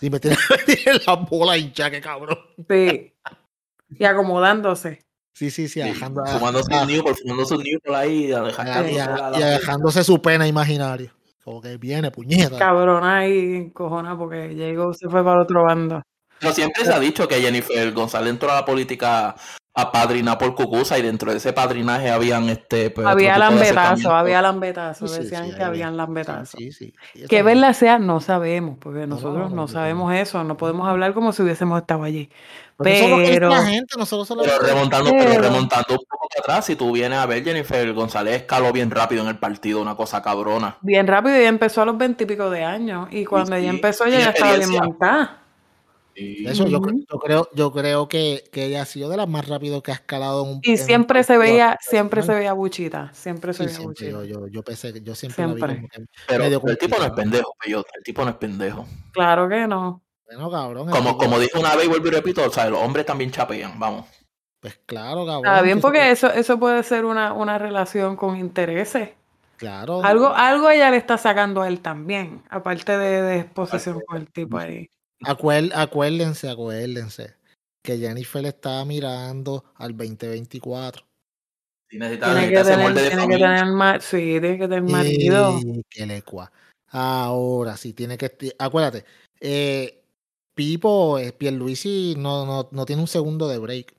Sí, 0.00 0.08
me 0.10 0.18
tiene, 0.18 0.36
me 0.66 0.74
tiene 0.74 1.00
la 1.06 1.14
bola 1.16 1.56
hincha, 1.58 1.90
qué 1.90 2.00
cabrón. 2.00 2.38
Sí. 2.68 3.12
Y 3.90 4.04
acomodándose. 4.04 5.04
Sí, 5.34 5.50
sí, 5.50 5.68
sí, 5.68 5.80
Sí, 5.82 5.88
dejando, 5.88 6.24
Fumándose 6.26 6.74
ah, 6.74 6.82
un 6.82 6.88
Newport, 6.88 7.18
fumándose 7.20 7.54
un 7.54 7.62
Newport 7.62 7.94
ahí, 7.96 8.26
y, 8.26 8.32
alejando 8.32 8.88
y- 8.88 8.94
la- 8.94 9.32
y 9.36 9.42
dejándose 9.42 10.02
su 10.02 10.20
pena 10.22 10.46
imaginaria. 10.46 11.14
Como 11.44 11.60
que 11.60 11.76
viene, 11.76 12.10
puñeta. 12.10 12.58
Cabrona 12.58 13.26
y 13.28 13.70
cojona 13.70 14.16
porque 14.16 14.54
llegó, 14.54 14.92
se 14.94 15.08
fue 15.10 15.22
para 15.22 15.36
el 15.36 15.42
otro 15.42 15.64
bando. 15.64 16.02
Pero 16.38 16.54
siempre 16.54 16.84
se 16.86 16.92
ha 16.92 16.98
dicho 16.98 17.28
que 17.28 17.40
Jennifer 17.40 17.92
González 17.92 18.30
entró 18.30 18.50
a 18.50 18.54
la 18.56 18.64
política 18.64 19.34
a 19.80 19.92
padrinar 19.92 20.38
por 20.38 20.54
Cucusa 20.54 20.98
y 20.98 21.02
dentro 21.02 21.30
de 21.30 21.38
ese 21.38 21.52
padrinaje 21.52 22.10
habían 22.10 22.48
este 22.48 22.90
pues, 22.90 23.06
Había 23.06 23.38
lambetazo, 23.38 24.14
había 24.14 24.40
lambetazo. 24.42 25.06
Sí, 25.08 25.22
Decían 25.22 25.46
sí, 25.46 25.50
que 25.50 25.56
ahí 25.62 25.68
habían 25.68 25.96
lambetazo. 25.96 26.56
sí, 26.58 26.72
sí. 26.72 26.92
sí, 27.14 27.24
Que 27.28 27.42
verdad 27.42 27.72
sea, 27.72 27.98
no 27.98 28.20
sabemos, 28.20 28.76
porque 28.80 29.00
no, 29.00 29.16
nosotros 29.16 29.50
no, 29.50 29.56
no 29.56 29.62
no. 29.62 29.68
sabemos 29.68 30.14
eso, 30.14 30.42
no 30.44 30.56
podemos 30.56 30.88
hablar 30.88 31.14
como 31.14 31.32
si 31.32 31.42
hubiésemos 31.42 31.80
estado 31.80 32.02
allí. 32.04 32.30
Pero 32.82 32.90
eso 32.96 33.04
es 33.04 33.10
lo 33.10 33.16
que 33.16 33.22
dice 33.22 33.34
Pero, 33.34 33.48
la 33.50 33.62
gente, 33.66 33.94
nosotros 33.98 34.26
solo 34.28 34.42
Pero 34.42 34.58
remontando, 34.60 35.10
pero 35.10 35.24
Pero- 35.30 35.42
remontando 35.42 35.92
un 35.92 35.98
poco 36.08 36.28
para 36.30 36.40
atrás, 36.40 36.64
si 36.64 36.76
tú 36.76 36.92
vienes 36.92 37.18
a 37.18 37.26
ver, 37.26 37.44
Jennifer 37.44 37.92
González 37.92 38.36
escaló 38.36 38.72
bien 38.72 38.90
rápido 38.90 39.22
en 39.22 39.28
el 39.28 39.38
partido, 39.38 39.82
una 39.82 39.94
cosa 39.96 40.22
cabrona. 40.22 40.78
bien 40.80 41.06
rápido, 41.06 41.34
ella 41.36 41.48
empezó 41.50 41.82
a 41.82 41.84
los 41.84 41.98
veintipico 41.98 42.48
de 42.48 42.64
años, 42.64 43.08
y 43.10 43.26
cuando 43.26 43.54
ella 43.56 43.68
empezó, 43.68 44.06
ella 44.06 44.20
ya 44.20 44.30
estaba 44.30 44.52
bien 44.56 44.62
experiencia. 44.62 45.36
Montada. 46.20 46.40
Y- 46.40 46.46
Eso 46.46 46.66
yo, 46.66 46.80
creo, 47.20 47.48
yo 47.54 47.72
creo 47.72 48.08
que, 48.08 48.44
que 48.52 48.66
ella 48.66 48.82
ha 48.82 48.84
sido 48.84 49.08
de 49.08 49.16
las 49.16 49.28
más 49.28 49.48
rápido 49.48 49.82
que 49.82 49.90
ha 49.90 49.94
escalado 49.94 50.44
en 50.44 50.50
un 50.56 50.60
Y 50.62 50.72
en 50.72 50.78
siempre 50.78 51.24
se 51.24 51.38
veía, 51.38 51.78
siempre 51.80 52.22
se 52.22 52.34
veía 52.34 52.52
buchita, 52.52 53.10
siempre 53.12 53.52
se 53.52 53.58
Sí, 53.62 53.66
veía 53.66 53.76
siempre, 53.78 54.12
buchita. 54.12 54.24
yo, 54.28 54.40
yo, 54.40 54.46
yo 54.48 54.62
pensé 54.62 54.92
que 54.92 55.00
yo 55.02 55.14
siempre, 55.14 55.46
la 55.46 55.52
vi 55.54 55.60
Siempre. 55.60 55.76
como 55.76 55.88
que 55.88 56.04
pero 56.26 56.44
medio 56.44 56.62
el 56.66 56.78
tipo 56.78 56.98
no 56.98 57.04
es 57.04 57.12
pendejo, 57.12 57.54
Peyot, 57.62 57.86
el 57.96 58.02
tipo 58.02 58.24
no 58.24 58.30
es 58.30 58.36
pendejo. 58.36 58.86
Claro 59.12 59.48
que 59.48 59.66
no. 59.66 60.02
Bueno, 60.26 60.50
cabrón. 60.50 60.90
Como, 60.90 61.16
como 61.18 61.38
dije 61.38 61.58
una 61.58 61.74
vez 61.74 61.86
y 61.86 61.88
vuelvo 61.88 62.06
y 62.06 62.10
repito, 62.10 62.44
o 62.46 62.50
sea, 62.50 62.70
los 62.70 62.80
hombres 62.80 63.04
también 63.06 63.30
chapean, 63.30 63.78
vamos. 63.78 64.06
Pues 64.60 64.78
claro, 64.86 65.24
cabrón. 65.26 65.46
Está 65.46 65.62
bien, 65.62 65.78
se- 65.78 65.82
porque 65.82 66.10
eso, 66.10 66.30
eso 66.30 66.58
puede 66.60 66.82
ser 66.82 67.04
una, 67.04 67.32
una 67.32 67.58
relación 67.58 68.14
con 68.14 68.36
intereses. 68.36 69.10
Claro. 69.56 70.02
Algo, 70.04 70.28
algo 70.28 70.70
ella 70.70 70.90
le 70.90 70.96
está 70.98 71.18
sacando 71.18 71.62
a 71.62 71.68
él 71.68 71.80
también, 71.80 72.42
aparte 72.48 72.96
de, 72.96 73.22
de 73.22 73.44
posesión 73.44 74.00
con 74.06 74.16
el 74.18 74.30
tipo 74.30 74.56
ahí. 74.58 74.88
Acuer- 75.22 75.72
acuérdense, 75.74 76.48
acuérdense 76.48 77.34
que 77.84 77.98
Jennifer 77.98 78.44
estaba 78.46 78.84
mirando 78.84 79.64
al 79.76 79.96
2024. 79.96 81.04
Si 81.90 81.98
necesita, 81.98 82.32
Tiene 82.32 82.48
que 82.48 82.62
tener, 82.62 82.94
de 82.94 83.08
tiene 83.10 83.28
que 83.28 83.38
tener 83.38 84.02
sí, 84.02 84.16
tiene 84.16 84.58
que 84.58 84.68
tener 84.68 84.82
marido. 84.82 85.58
Y 85.60 85.82
que 85.90 86.06
le 86.06 86.22
cua. 86.22 86.52
Ahora 86.88 87.76
sí, 87.76 87.92
tiene 87.92 88.16
que. 88.16 88.30
Acuérdate, 88.58 89.04
eh, 89.40 90.02
Pipo, 90.54 91.18
eh, 91.18 91.32
Pierluisi 91.32 92.14
no, 92.18 92.44
no, 92.46 92.68
no 92.70 92.84
tiene 92.86 93.02
un 93.02 93.08
segundo 93.08 93.48
de 93.48 93.58
break. 93.58 93.94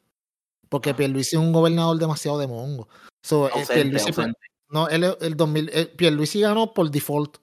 Porque 0.69 0.93
Pierluisi 0.93 1.35
es 1.35 1.41
un 1.41 1.51
gobernador 1.51 1.97
demasiado 1.97 2.39
de 2.39 2.47
mongo. 2.47 2.87
So, 3.23 3.47
eh, 3.47 3.51
Ausente, 3.53 3.73
Pierluisi- 3.97 4.07
ausente. 4.07 4.39
no, 4.69 4.87
él, 4.87 5.03
es- 5.03 5.17
el 5.21 5.35
2000, 5.35 5.69
eh, 5.73 5.85
Pierluisi 5.87 6.41
ganó 6.41 6.73
por 6.73 6.89
default. 6.91 7.37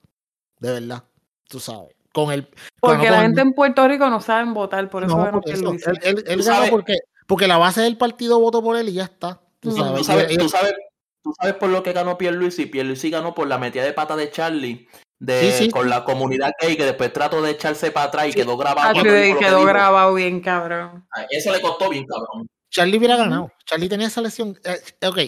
De 0.59 0.71
verdad. 0.71 1.03
Tú 1.47 1.59
sabes. 1.59 1.95
Con 2.13 2.31
el, 2.31 2.47
Porque 2.79 3.09
la 3.09 3.17
el 3.17 3.21
gente 3.23 3.41
en 3.41 3.53
Puerto 3.53 3.87
Rico 3.87 4.09
no 4.09 4.19
saben 4.21 4.53
votar, 4.53 4.89
por 4.89 5.03
eso 5.03 5.15
No, 5.15 5.23
ganó 5.23 5.41
por 5.41 5.49
eso. 5.51 5.61
Pierluisi. 5.71 5.89
Él, 5.89 5.99
él- 6.03 6.23
él 6.27 6.43
sabes- 6.43 6.69
porque, 6.71 6.95
porque 7.27 7.47
la 7.47 7.57
base 7.57 7.81
del 7.81 7.97
partido 7.97 8.39
votó 8.39 8.63
por 8.63 8.75
él 8.77 8.89
y 8.89 8.93
ya 8.93 9.03
está. 9.03 9.41
Tú 9.59 9.71
sabes. 9.71 9.93
Tú 9.93 9.99
Y 9.99 10.03
sabes, 10.03 10.37
tú, 10.37 10.49
sabes, 10.49 10.73
tú 11.21 11.33
sabes 11.39 11.55
por 11.55 11.69
lo 11.69 11.83
que 11.83 11.93
ganó 11.93 12.17
Pierluisi. 12.17 12.65
Pierluisi 12.65 13.09
ganó 13.11 13.35
por 13.35 13.47
la 13.47 13.57
metida 13.59 13.83
de 13.83 13.93
pata 13.93 14.15
de 14.15 14.31
Charlie 14.31 14.87
de, 15.19 15.51
Sí, 15.51 15.65
sí, 15.65 15.69
con 15.69 15.89
la 15.89 16.03
comunidad 16.05 16.51
gay 16.61 16.77
que 16.77 16.85
después 16.85 17.11
trató 17.13 17.41
de 17.41 17.51
echarse 17.51 17.91
para 17.91 18.07
atrás 18.07 18.27
y 18.27 18.31
Sí. 18.31 18.39
quedó 18.39 18.57
grabado. 18.57 18.89
Ah, 18.89 18.93
lo 18.93 19.03
que 19.03 19.35
quedó 19.37 19.63
grabado 19.65 20.13
bien, 20.15 20.39
cabrón. 20.41 21.05
Ay, 21.11 21.25
Eso 21.29 21.51
le 21.51 21.61
costó 21.61 21.89
bien, 21.89 22.05
cabrón. 22.07 22.47
Charlie 22.71 22.97
hubiera 22.97 23.17
ganado. 23.17 23.51
Charlie 23.65 23.89
tenía 23.89 24.07
esa 24.07 24.21
lesión. 24.21 24.57
Eh, 24.63 25.05
ok. 25.07 25.19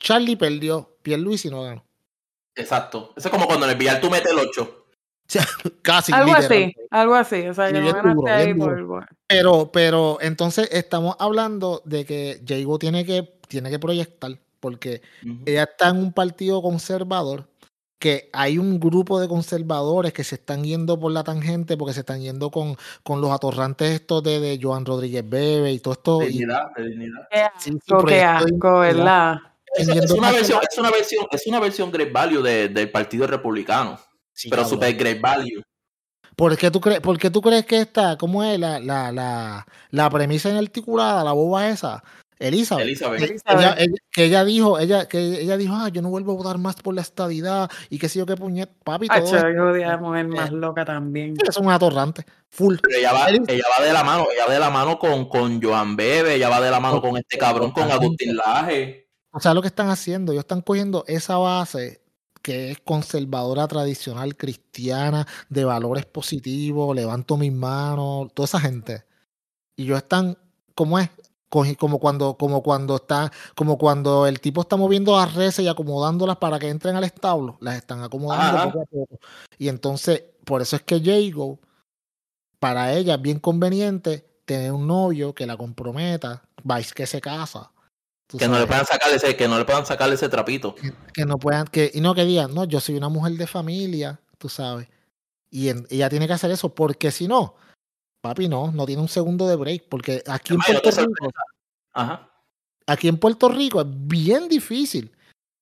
Charlie 0.00 0.36
perdió. 0.36 0.96
Pierluisi 1.02 1.48
no 1.50 1.62
ganó. 1.62 1.84
Exacto. 2.54 3.12
Eso 3.16 3.28
es 3.28 3.32
como 3.32 3.46
cuando 3.46 3.66
en 3.66 3.72
el 3.72 3.78
billar 3.78 4.00
tú 4.00 4.10
metes 4.10 4.32
el 4.32 4.38
8. 4.38 4.84
Casi. 5.82 6.12
Algo 6.12 6.34
literal. 6.34 6.44
así, 6.64 6.74
algo 6.90 7.14
así. 7.14 7.48
O 7.48 7.54
sea, 7.54 7.66
que 7.72 7.80
no 7.80 7.86
ganaste 7.86 8.08
duro, 8.14 8.32
ahí 8.32 8.54
por, 8.54 8.86
por- 8.86 9.08
Pero, 9.26 9.70
pero 9.72 10.18
entonces 10.20 10.68
estamos 10.72 11.16
hablando 11.18 11.82
de 11.84 12.04
que 12.04 12.40
Jago 12.46 12.78
tiene 12.78 13.04
que, 13.04 13.38
tiene 13.48 13.70
que 13.70 13.78
proyectar. 13.78 14.32
Porque 14.60 15.02
ella 15.46 15.62
está 15.64 15.90
en 15.90 15.98
un 15.98 16.12
partido 16.12 16.60
conservador. 16.62 17.44
Que 18.00 18.30
hay 18.32 18.58
un 18.58 18.78
grupo 18.78 19.18
de 19.20 19.26
conservadores 19.26 20.12
que 20.12 20.22
se 20.22 20.36
están 20.36 20.62
yendo 20.62 20.98
por 21.00 21.10
la 21.10 21.24
tangente 21.24 21.76
porque 21.76 21.92
se 21.94 22.00
están 22.00 22.20
yendo 22.20 22.48
con, 22.50 22.76
con 23.02 23.20
los 23.20 23.30
atorrantes 23.32 23.90
estos 23.92 24.22
de, 24.22 24.38
de 24.38 24.58
Joan 24.62 24.86
Rodríguez 24.86 25.28
Bebe 25.28 25.72
y 25.72 25.80
todo 25.80 25.94
esto. 25.94 26.18
Dignidad, 26.20 26.68
dignidad. 26.76 27.22
Es, 29.74 30.10
una 30.12 30.30
versión, 30.32 30.60
es 30.70 30.78
una 30.78 30.90
versión, 30.92 31.26
es 31.30 31.46
una 31.48 31.60
versión 31.60 31.90
great 31.90 32.12
value 32.12 32.40
de- 32.40 32.68
del 32.68 32.90
Partido 32.90 33.26
Republicano. 33.26 33.98
Sí, 34.38 34.48
pero 34.50 34.62
cabrón. 34.62 34.78
super 34.80 34.96
great 34.96 35.20
value. 35.20 35.62
¿Por 36.36 36.56
qué 36.56 36.70
tú 36.70 36.80
crees, 36.80 37.00
por 37.00 37.18
qué 37.18 37.30
tú 37.30 37.40
crees 37.42 37.66
que 37.66 37.80
esta, 37.80 38.16
cómo 38.16 38.44
es 38.44 38.58
la, 38.60 38.78
la, 38.78 39.10
la, 39.10 39.66
la 39.90 40.10
premisa 40.10 40.48
inarticulada, 40.48 41.24
la 41.24 41.32
boba 41.32 41.68
esa? 41.68 42.04
Elizabeth. 42.38 42.84
Elizabeth. 42.86 43.18
que- 43.18 43.24
Elizabeth. 43.24 43.58
Ella, 43.60 43.74
ella- 43.76 43.94
que 44.12 44.24
ella 44.26 44.44
dijo, 44.44 44.78
ella, 44.78 45.08
que 45.08 45.18
ella 45.40 45.56
dijo, 45.56 45.74
ah, 45.74 45.88
yo 45.88 46.00
no 46.02 46.10
vuelvo 46.10 46.32
a 46.32 46.36
votar 46.36 46.56
más 46.58 46.76
por 46.76 46.94
la 46.94 47.00
estadidad 47.00 47.68
y 47.90 47.98
qué 47.98 48.08
sé 48.08 48.20
yo 48.20 48.26
qué 48.26 48.36
puñet, 48.36 48.70
papi, 48.84 49.08
todo 49.08 49.24
qué 49.42 49.58
jodida 49.58 49.96
mujer 49.96 50.28
más 50.28 50.52
loca 50.52 50.84
también. 50.84 51.34
es 51.48 51.56
un 51.56 51.68
atorrante, 51.72 52.24
full. 52.48 52.76
Pero 52.80 52.96
ella 52.96 53.12
va, 53.12 53.28
ella 53.28 53.64
va 53.76 53.84
de 53.84 53.92
la 53.92 54.04
mano, 54.04 54.26
ella 54.32 54.46
va 54.46 54.54
de 54.54 54.60
la 54.60 54.70
mano 54.70 55.00
con, 55.00 55.28
con 55.28 55.60
Joan 55.60 55.96
Bebe, 55.96 56.36
ella 56.36 56.48
va 56.48 56.60
de 56.60 56.70
la 56.70 56.78
mano 56.78 57.00
con 57.02 57.16
este 57.16 57.36
cabrón, 57.36 57.72
con 57.72 57.90
Agustín 57.90 58.36
Laje. 58.36 59.08
O 59.32 59.40
sea, 59.40 59.52
lo 59.52 59.60
que 59.60 59.68
están 59.68 59.88
haciendo, 59.90 60.30
ellos 60.30 60.42
están 60.44 60.60
cogiendo 60.62 61.02
esa 61.08 61.36
base 61.38 62.00
que 62.42 62.70
es 62.70 62.80
conservadora 62.80 63.66
tradicional 63.68 64.36
cristiana, 64.36 65.26
de 65.48 65.64
valores 65.64 66.06
positivos, 66.06 66.94
levanto 66.94 67.36
mis 67.36 67.52
manos, 67.52 68.32
toda 68.34 68.46
esa 68.46 68.60
gente. 68.60 69.04
Y 69.76 69.84
ellos 69.84 69.98
están, 69.98 70.36
¿cómo 70.74 70.98
es? 70.98 71.10
Como 71.48 71.98
cuando, 71.98 72.36
como 72.36 72.62
cuando 72.62 72.96
está, 72.96 73.32
como 73.54 73.78
cuando 73.78 74.26
el 74.26 74.40
tipo 74.40 74.60
está 74.60 74.76
moviendo 74.76 75.16
las 75.16 75.34
reses 75.34 75.64
y 75.64 75.68
acomodándolas 75.68 76.36
para 76.36 76.58
que 76.58 76.68
entren 76.68 76.94
al 76.94 77.04
establo, 77.04 77.56
las 77.60 77.76
están 77.76 78.02
acomodando 78.02 78.58
Ajá. 78.58 78.66
poco 78.66 78.82
a 78.82 78.84
poco. 78.84 79.18
Y 79.56 79.68
entonces, 79.68 80.24
por 80.44 80.60
eso 80.60 80.76
es 80.76 80.82
que 80.82 81.00
Jago, 81.00 81.58
para 82.58 82.92
ella 82.92 83.14
es 83.14 83.22
bien 83.22 83.38
conveniente 83.38 84.28
tener 84.44 84.72
un 84.72 84.86
novio 84.86 85.34
que 85.34 85.46
la 85.46 85.56
comprometa, 85.56 86.42
vais 86.64 86.92
que 86.92 87.06
se 87.06 87.20
casa. 87.20 87.70
Que 88.36 88.46
no 88.48 88.58
le 88.58 88.66
puedan 88.66 88.84
sacar 88.84 89.10
ese, 89.12 89.36
que 89.36 89.48
no 89.48 89.58
le 89.58 89.64
puedan 89.64 89.86
sacar 89.86 90.12
ese 90.12 90.28
trapito. 90.28 90.74
que 91.14 91.24
no 91.24 91.38
puedan, 91.38 91.66
que, 91.66 91.90
y 91.94 92.00
no 92.00 92.14
que 92.14 92.24
digan, 92.26 92.54
no, 92.54 92.64
yo 92.64 92.78
soy 92.80 92.96
una 92.96 93.08
mujer 93.08 93.32
de 93.34 93.46
familia, 93.46 94.20
tú 94.36 94.48
sabes. 94.50 94.86
Y 95.50 95.70
en- 95.70 95.86
ella 95.88 96.10
tiene 96.10 96.26
que 96.26 96.34
hacer 96.34 96.50
eso, 96.50 96.74
porque 96.74 97.10
si 97.10 97.26
no, 97.26 97.54
papi, 98.20 98.48
no, 98.48 98.70
no 98.70 98.84
tiene 98.84 99.00
un 99.00 99.08
segundo 99.08 99.46
de 99.48 99.56
break, 99.56 99.88
porque 99.88 100.22
aquí 100.26 100.52
en 100.52 100.60
Puerto 100.60 100.90
Rico. 100.90 101.30
Ajá. 101.94 102.30
aquí 102.86 103.08
en 103.08 103.16
Puerto 103.16 103.48
Rico 103.48 103.80
es 103.80 103.86
bien 103.88 104.46
difícil. 104.48 105.10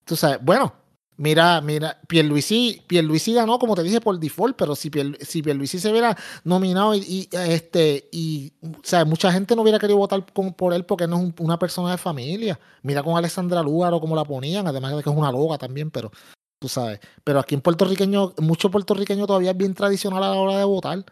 Tú 0.05 0.17
sabes, 0.17 0.39
bueno, 0.43 0.75
mira, 1.17 1.61
mira, 1.61 2.01
Pierluisi, 2.09 2.83
Pierluisi 2.87 3.33
ganó, 3.35 3.59
como 3.59 3.75
te 3.75 3.83
dije, 3.83 4.01
por 4.01 4.19
default, 4.19 4.57
pero 4.57 4.75
si, 4.77 4.91
Pier, 4.91 5.17
si 5.25 5.43
Pierluisi 5.43 5.79
se 5.79 5.91
hubiera 5.91 6.17
nominado 6.45 6.95
y, 6.95 7.29
este, 7.33 8.09
y, 8.13 8.53
o 8.63 8.81
sea, 8.83 9.05
mucha 9.05 9.33
gente 9.33 9.57
no 9.57 9.63
hubiera 9.63 9.79
querido 9.79 9.99
votar 9.99 10.25
con- 10.33 10.53
por 10.55 10.73
él 10.75 10.85
porque 10.85 11.07
no 11.07 11.17
es 11.17 11.23
un- 11.23 11.35
una 11.39 11.59
persona 11.59 11.91
de 11.93 11.99
familia. 11.99 12.59
Mira 12.83 13.03
con 13.03 13.17
Alessandra 13.17 13.63
Lúgaro 13.63 14.01
cómo 14.01 14.15
la 14.17 14.25
ponían, 14.25 14.67
además 14.67 14.97
de 14.97 15.03
que 15.03 15.11
es 15.11 15.17
una 15.17 15.33
loga 15.33 15.59
también, 15.59 15.91
pero 15.91 16.11
tú 16.59 16.69
sabes. 16.69 17.01
Pero 17.25 17.39
aquí 17.41 17.55
en 17.55 17.61
puertorriqueño, 17.61 18.35
mucho 18.39 18.71
puertorriqueño 18.71 19.27
todavía 19.27 19.51
es 19.53 19.57
bien 19.57 19.75
tradicional 19.75 20.23
a 20.23 20.31
la 20.31 20.37
hora 20.37 20.59
de 20.59 20.65
votar. 20.65 21.05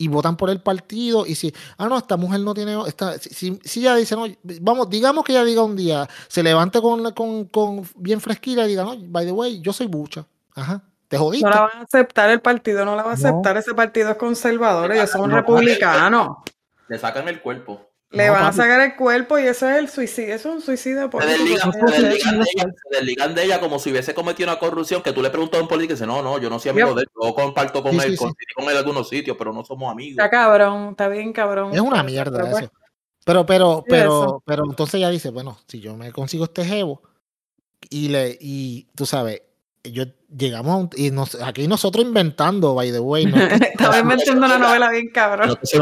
Y 0.00 0.06
votan 0.06 0.36
por 0.36 0.48
el 0.48 0.60
partido. 0.62 1.26
Y 1.26 1.34
si, 1.34 1.52
ah, 1.76 1.88
no, 1.88 1.98
esta 1.98 2.16
mujer 2.16 2.38
no 2.40 2.54
tiene. 2.54 2.80
Esta, 2.86 3.18
si, 3.18 3.30
si, 3.30 3.60
si 3.64 3.80
ella 3.80 3.96
dice, 3.96 4.14
no, 4.14 4.26
vamos, 4.60 4.88
digamos 4.88 5.24
que 5.24 5.32
ella 5.32 5.44
diga 5.44 5.62
un 5.64 5.74
día, 5.74 6.08
se 6.28 6.42
levante 6.42 6.80
con, 6.80 7.10
con, 7.12 7.46
con 7.46 7.82
bien 7.96 8.20
fresquita 8.20 8.64
y 8.64 8.68
diga, 8.68 8.84
no, 8.84 8.96
by 8.96 9.26
the 9.26 9.32
way, 9.32 9.60
yo 9.60 9.72
soy 9.72 9.88
bucha. 9.88 10.24
Ajá, 10.54 10.82
te 11.08 11.18
jodiste. 11.18 11.44
No 11.48 11.50
la 11.54 11.60
van 11.62 11.78
a 11.78 11.82
aceptar, 11.82 12.30
el 12.30 12.40
partido 12.40 12.84
no 12.84 12.94
la 12.94 13.02
va 13.02 13.12
a 13.12 13.16
No. 13.16 13.28
aceptar, 13.28 13.56
ese 13.56 13.74
partido 13.74 14.10
es 14.10 14.16
conservador, 14.16 14.92
ellos 14.92 15.10
son 15.10 15.30
No, 15.30 15.36
republicanos. 15.36 16.28
Le 16.88 16.98
sacan 16.98 17.26
el 17.28 17.40
cuerpo. 17.42 17.87
Le 18.10 18.26
No, 18.26 18.32
van 18.32 18.44
a 18.46 18.52
sacar 18.54 18.80
el 18.80 18.96
cuerpo 18.96 19.38
y 19.38 19.42
eso 19.42 19.68
es 19.68 19.76
el 19.76 19.88
suicidio, 19.90 20.34
eso 20.34 20.48
es 20.48 20.54
un 20.54 20.62
suicidio 20.62 21.02
Se 21.02 21.08
político. 21.08 21.38
desligan, 21.44 21.68
eso 21.68 21.88
se 21.88 21.96
es- 21.96 22.02
desligan 22.02 22.38
de 22.38 22.46
ella, 22.54 22.64
se 22.90 22.96
desligan 22.96 23.34
de 23.34 23.44
ella 23.44 23.60
como 23.60 23.78
si 23.78 23.90
hubiese 23.90 24.14
cometido 24.14 24.50
una 24.50 24.58
corrupción 24.58 25.02
que 25.02 25.12
tú 25.12 25.20
le 25.20 25.28
preguntas 25.28 25.60
a 25.60 25.62
un 25.62 25.68
político 25.68 25.92
y 25.92 25.96
dice, 25.96 26.06
no, 26.06 26.22
no, 26.22 26.38
yo 26.38 26.48
no 26.48 26.58
soy 26.58 26.70
amigo 26.70 26.88
Yep. 26.88 26.96
de 26.96 27.02
él, 27.02 27.08
yo 27.22 27.34
comparto 27.34 27.82
con 27.82 27.92
Sí, 27.92 27.98
él, 28.06 28.12
sí, 28.12 28.16
con, 28.16 28.32
con 28.56 28.64
él 28.64 28.70
en 28.70 28.76
algunos 28.78 29.08
sitios, 29.10 29.36
pero 29.38 29.52
no 29.52 29.62
somos 29.62 29.92
amigos. 29.92 30.12
Está 30.12 30.30
cabrón, 30.30 30.88
está 30.92 31.08
bien 31.08 31.34
cabrón. 31.34 31.74
Es 31.74 31.80
una 31.80 31.96
Pero- 31.96 32.04
mierda 32.04 32.38
pero 32.38 32.50
pues, 32.50 32.62
eso. 32.64 32.72
Pero, 33.26 33.44
pero, 33.44 33.84
pero, 33.86 34.22
eso. 34.24 34.42
pero 34.46 34.64
entonces 34.64 34.94
ella 34.94 35.10
dice, 35.10 35.28
bueno, 35.28 35.58
si 35.66 35.80
yo 35.80 35.94
me 35.94 36.10
consigo 36.10 36.44
este 36.44 36.64
jevo 36.64 37.02
y 37.90 38.08
le, 38.08 38.38
y 38.40 38.88
tú 38.94 39.04
sabes, 39.04 39.42
yo 39.84 40.04
llegamos 40.34 40.72
a 40.72 40.76
un, 40.76 40.90
y 40.96 41.10
nos, 41.10 41.34
aquí 41.42 41.68
nosotros 41.68 42.06
inventando, 42.06 42.74
by 42.74 42.90
the 42.90 43.00
way, 43.00 43.26
¿no? 43.26 43.36
Estaba 43.74 43.98
inventando 43.98 44.46
una 44.46 44.56
novela 44.56 44.88
bien 44.90 45.06
No 45.08 45.12
cabrón. 45.12 45.58
te 45.60 45.76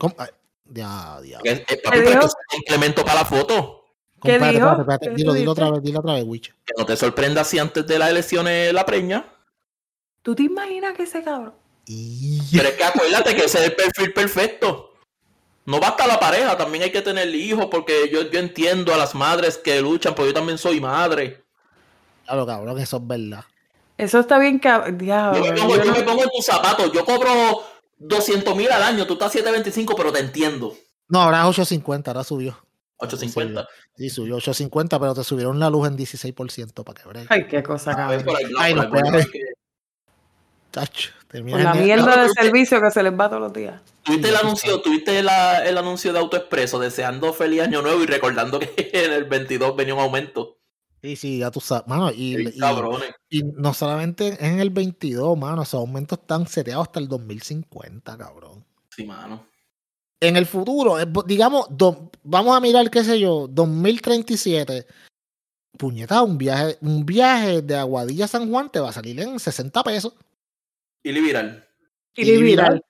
¿Cómo? 0.00 0.14
Ay, 0.18 0.28
Ya, 0.72 1.18
ya. 1.24 1.38
que 1.40 1.50
es- 1.50 1.58
eh, 1.60 1.64
papi, 1.66 1.76
¿Qué 1.76 1.80
pero 1.90 2.08
dijo? 2.08 2.20
que 2.20 2.26
es 2.26 2.32
un 2.32 2.58
complemento 2.58 3.04
para 3.04 3.20
la 3.20 3.24
foto. 3.26 3.84
¿Qué 4.22 4.32
Espérate, 4.32 4.56
dijo? 4.56 4.66
espérate, 4.68 4.80
espérate. 4.82 5.08
¿Qué 5.10 5.14
Dilo, 5.14 5.32
dilo 5.34 5.52
otra 5.52 5.70
vez, 5.70 5.82
dilo 5.82 6.00
otra 6.00 6.14
vez, 6.14 6.24
Witch. 6.26 6.52
Que 6.64 6.74
no 6.76 6.84
te 6.86 6.96
sorprendas 6.96 7.46
si 7.48 7.58
antes 7.58 7.86
de 7.86 7.98
las 7.98 8.10
elecciones 8.10 8.72
la 8.72 8.84
preña. 8.86 9.24
¿Tú 10.22 10.34
te 10.34 10.42
imaginas 10.42 10.94
que 10.94 11.04
ese 11.04 11.22
cabrón? 11.22 11.54
Y... 11.86 12.40
Pero 12.56 12.68
es 12.68 12.74
que 12.74 12.84
acuérdate 12.84 13.34
que 13.34 13.44
ese 13.44 13.58
es 13.58 13.64
el 13.64 13.74
perfil 13.76 14.12
perfecto. 14.12 14.92
No 15.66 15.80
basta 15.80 16.06
la 16.06 16.18
pareja, 16.20 16.56
también 16.56 16.84
hay 16.84 16.90
que 16.92 17.02
tener 17.02 17.34
hijos, 17.34 17.66
porque 17.70 18.08
yo, 18.12 18.30
yo 18.30 18.38
entiendo 18.40 18.92
a 18.94 18.96
las 18.96 19.14
madres 19.14 19.56
que 19.58 19.80
luchan, 19.80 20.14
porque 20.14 20.28
yo 20.30 20.34
también 20.34 20.58
soy 20.58 20.80
madre. 20.80 21.42
Claro, 22.26 22.46
cabrón, 22.46 22.78
eso 22.78 22.96
es 22.98 23.06
verdad. 23.06 23.44
Eso 23.96 24.20
está 24.20 24.38
bien 24.38 24.58
cabrón. 24.58 24.98
Yo 24.98 25.04
Diablo, 25.04 25.40
me 25.44 25.52
pongo, 25.52 25.76
yo 25.76 25.84
yo 25.84 25.90
no- 25.92 25.96
me 25.98 26.02
pongo 26.02 26.22
en 26.22 26.28
tus 26.30 26.44
zapatos, 26.44 26.92
yo 26.92 27.04
cobro 27.04 27.62
200 28.00 28.56
mil 28.56 28.70
al 28.72 28.82
año, 28.82 29.06
tú 29.06 29.12
estás 29.14 29.30
725, 29.32 29.94
pero 29.94 30.12
te 30.12 30.20
entiendo. 30.20 30.74
No, 31.08 31.22
ahora 31.22 31.40
es 31.42 31.46
850, 31.46 32.10
ahora 32.10 32.24
subió. 32.24 32.58
850. 32.96 33.66
Sí, 33.96 34.10
subió 34.10 34.36
850, 34.36 34.98
pero 34.98 35.14
te 35.14 35.24
subieron 35.24 35.58
la 35.60 35.70
luz 35.70 35.86
en 35.88 35.96
16% 35.96 36.84
para 36.84 37.00
que 37.00 37.08
break. 37.08 37.26
Ay, 37.30 37.46
qué 37.46 37.62
cosa, 37.62 37.94
cabrón. 37.94 38.24
por 38.24 38.36
ahí, 38.36 38.44
Ay, 38.58 38.74
no 38.74 38.90
Chacho, 40.72 41.10
termina 41.28 41.56
Con 41.56 41.64
la 41.64 41.74
mierda 41.74 42.22
de 42.22 42.28
servicio 42.30 42.80
que 42.80 42.90
se 42.92 43.02
les 43.02 43.12
va 43.12 43.28
todos 43.28 43.42
los 43.42 43.52
días. 43.52 43.80
Tuviste 44.04 44.28
el 44.28 44.36
anuncio, 44.36 44.80
tuviste 44.80 45.20
la- 45.22 45.64
el 45.66 45.76
anuncio 45.76 46.12
de 46.12 46.20
AutoExpreso 46.20 46.78
deseando 46.78 47.32
feliz 47.32 47.62
año 47.62 47.82
nuevo 47.82 48.02
y 48.02 48.06
recordando 48.06 48.60
que 48.60 48.72
en 48.92 49.12
el 49.12 49.24
22 49.24 49.74
venía 49.74 49.94
un 49.94 50.00
aumento. 50.00 50.58
Sí, 51.02 51.16
sí, 51.16 51.38
ya 51.38 51.50
tú 51.50 51.60
sabes, 51.60 51.86
mano, 51.86 52.10
y, 52.10 52.36
y- 52.48 52.58
cabrones. 52.58 53.10
y 53.30 53.42
no 53.42 53.72
solamente 53.72 54.36
en 54.44 54.60
el 54.60 54.68
22, 54.70 55.36
mano, 55.38 55.62
esos 55.62 55.80
aumentos 55.80 56.18
están 56.18 56.46
seteados 56.46 56.88
hasta 56.88 57.00
el 57.00 57.08
2050, 57.08 58.18
cabrón. 58.18 58.64
Sí, 58.94 59.04
mano. 59.04 59.46
En 60.20 60.36
el 60.36 60.44
futuro, 60.44 61.00
eh, 61.00 61.06
digamos, 61.26 61.66
do- 61.70 62.10
vamos 62.22 62.54
a 62.54 62.60
mirar, 62.60 62.90
qué 62.90 63.02
sé 63.02 63.18
yo, 63.18 63.46
2037, 63.48 64.86
puñeta, 65.78 66.22
un 66.22 66.36
viaje, 66.36 66.76
un 66.82 67.06
viaje 67.06 67.62
de 67.62 67.76
Aguadilla 67.76 68.26
a 68.26 68.28
San 68.28 68.50
Juan 68.50 68.70
te 68.70 68.80
va 68.80 68.90
a 68.90 68.92
salir 68.92 69.18
en 69.20 69.38
60 69.38 69.82
pesos. 69.82 70.12
Y 71.02 71.12
viral. 71.22 71.66
Y 72.14 72.24
viral. 72.42 72.84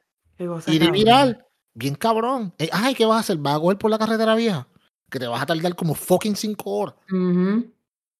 Y 0.72 0.78
viral, 0.90 1.46
bien 1.74 1.94
cabrón. 1.94 2.52
Eh, 2.58 2.68
ay, 2.72 2.94
¿qué 2.94 3.04
vas 3.04 3.18
a 3.18 3.20
hacer? 3.20 3.36
¿Vas 3.36 3.56
a 3.56 3.60
coger 3.60 3.78
por 3.78 3.90
la 3.90 3.98
carretera 3.98 4.34
vieja? 4.34 4.66
Que 5.08 5.20
te 5.20 5.26
vas 5.28 5.42
a 5.42 5.46
tardar 5.46 5.76
como 5.76 5.94
fucking 5.94 6.34
5 6.34 6.70
horas. 6.70 6.94
Ujú. 7.12 7.70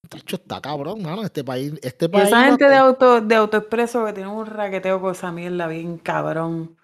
Tacho, 0.09 0.37
está 0.37 0.61
cabrón, 0.61 1.03
mano. 1.03 1.23
Este 1.23 1.45
país, 1.45 1.73
este 1.83 2.09
país. 2.09 2.29
esa 2.29 2.45
gente 2.45 2.69
de 2.69 2.75
auto 2.77 3.21
de 3.21 3.35
autoexpreso 3.37 4.05
que 4.07 4.13
tiene 4.13 4.29
un 4.31 4.47
raqueteo 4.47 5.01
con 5.01 5.13
esa 5.13 5.31
mierda 5.31 5.67
bien 5.69 5.99
cabrón. 5.99 6.77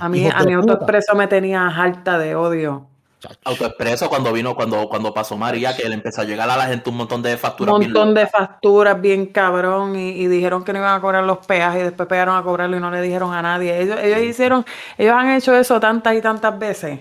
A 0.00 0.08
mí, 0.08 0.28
a 0.32 0.42
mi 0.44 0.52
autoexpreso 0.54 1.14
me 1.14 1.28
tenía 1.28 1.66
harta 1.68 2.18
de 2.18 2.34
odio. 2.34 2.90
Chacho. 3.20 3.38
AutoExpreso 3.44 4.08
cuando 4.08 4.32
vino, 4.32 4.54
cuando, 4.54 4.88
cuando 4.88 5.14
pasó 5.14 5.36
María, 5.38 5.74
que 5.76 5.88
le 5.88 5.94
empezó 5.94 6.20
a 6.22 6.24
llegar 6.24 6.50
a 6.50 6.56
la 6.56 6.66
gente 6.66 6.90
un 6.90 6.96
montón 6.96 7.22
de 7.22 7.38
Un 7.38 7.38
facturas. 7.38 7.78
bien 7.78 7.92
montón 7.92 8.14
de 8.14 8.26
facturas 8.26 9.00
bien 9.00 9.26
cabrón 9.26 9.96
y, 9.96 10.10
y 10.10 10.26
dijeron 10.26 10.64
que 10.64 10.72
no 10.72 10.80
iban 10.80 10.94
a 10.96 11.00
cobrar 11.00 11.24
los 11.24 11.38
peajes 11.46 11.80
y 11.82 11.84
después 11.84 12.08
pegaron 12.08 12.36
a 12.36 12.42
cobrarlo 12.42 12.76
y 12.76 12.80
no 12.80 12.90
le 12.90 13.00
dijeron 13.00 13.32
a 13.32 13.40
nadie. 13.42 13.80
Ellos, 13.80 13.98
ellos 14.02 14.20
hicieron, 14.20 14.64
ellos 14.98 15.14
han 15.14 15.30
hecho 15.30 15.54
eso 15.54 15.80
tantas 15.80 16.14
y 16.16 16.20
tantas 16.20 16.58
veces. 16.58 17.00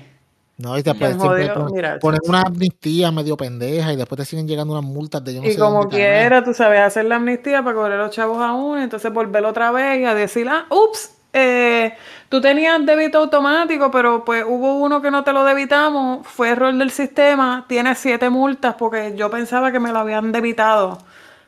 No, 0.58 0.78
y 0.78 0.84
pues, 0.98 1.16
siempre 1.16 1.16
jodió, 1.18 1.54
ponen, 1.54 1.74
mira, 1.74 2.00
ponen 2.00 2.22
chacho. 2.22 2.30
una 2.30 2.42
amnistía 2.44 3.12
medio 3.12 3.38
pendeja 3.38 3.92
y 3.94 3.96
después 3.96 4.18
te 4.20 4.26
siguen 4.26 4.48
llegando 4.48 4.74
unas 4.74 4.86
multas 4.90 5.24
de 5.24 5.34
yo 5.36 5.42
no 5.42 5.50
y 5.50 5.52
sé 5.52 5.60
como 5.60 5.90
carajo. 5.90 5.90
quiera, 5.90 6.44
tú 6.44 6.54
sabes, 6.54 6.80
hacer 6.82 7.06
la 7.06 7.16
amnistía 7.18 7.64
para 7.64 7.76
cobrar 7.76 8.00
los 8.00 8.12
chavos 8.12 8.42
a 8.42 8.54
uno, 8.54 8.82
entonces 8.82 9.12
volver 9.12 9.44
otra 9.46 9.72
vez 9.72 10.00
y 10.00 10.06
a 10.06 10.14
decir, 10.14 10.48
ah, 10.50 10.66
ups, 10.70 11.12
eh, 11.34 11.96
tú 12.30 12.40
tenías 12.40 12.86
débito 12.86 13.18
automático, 13.20 13.92
pero 13.92 14.24
pues 14.24 14.46
hubo 14.48 14.76
uno 14.76 15.02
que 15.02 15.12
no 15.12 15.24
te 15.24 15.34
lo 15.34 15.44
debitamos, 15.44 16.26
fue 16.28 16.50
error 16.50 16.74
del 16.74 16.92
sistema, 16.92 17.66
tienes 17.68 17.98
siete 17.98 18.30
multas 18.30 18.76
porque 18.76 19.16
yo 19.18 19.30
pensaba 19.30 19.72
que 19.72 19.80
me 19.80 19.92
lo 19.92 20.00
habían 20.00 20.32
debitado, 20.32 21.00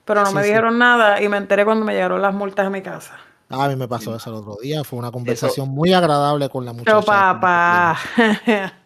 pero 0.03 0.23
no 0.23 0.31
Sí, 0.31 0.35
me 0.35 0.43
sí. 0.43 0.47
dijeron 0.49 0.77
nada 0.77 1.21
y 1.21 1.29
me 1.29 1.37
enteré 1.37 1.63
cuando 1.65 1.85
me 1.85 1.93
llegaron 1.93 2.21
las 2.21 2.33
multas 2.33 2.67
a 2.67 2.69
mi 2.69 2.81
casa. 2.81 3.15
Ah, 3.49 3.65
a 3.65 3.69
mí 3.69 3.75
me 3.75 3.87
pasó 3.87 4.15
eso 4.15 4.29
el 4.29 4.35
otro 4.37 4.57
día. 4.61 4.83
Fue 4.83 4.97
una 4.99 5.11
conversación 5.11 5.69
muy 5.69 5.93
agradable 5.93 6.49
con 6.49 6.65
la 6.65 6.73
muchacha. 6.73 6.85
Pero 6.85 7.05
papá. 7.05 7.97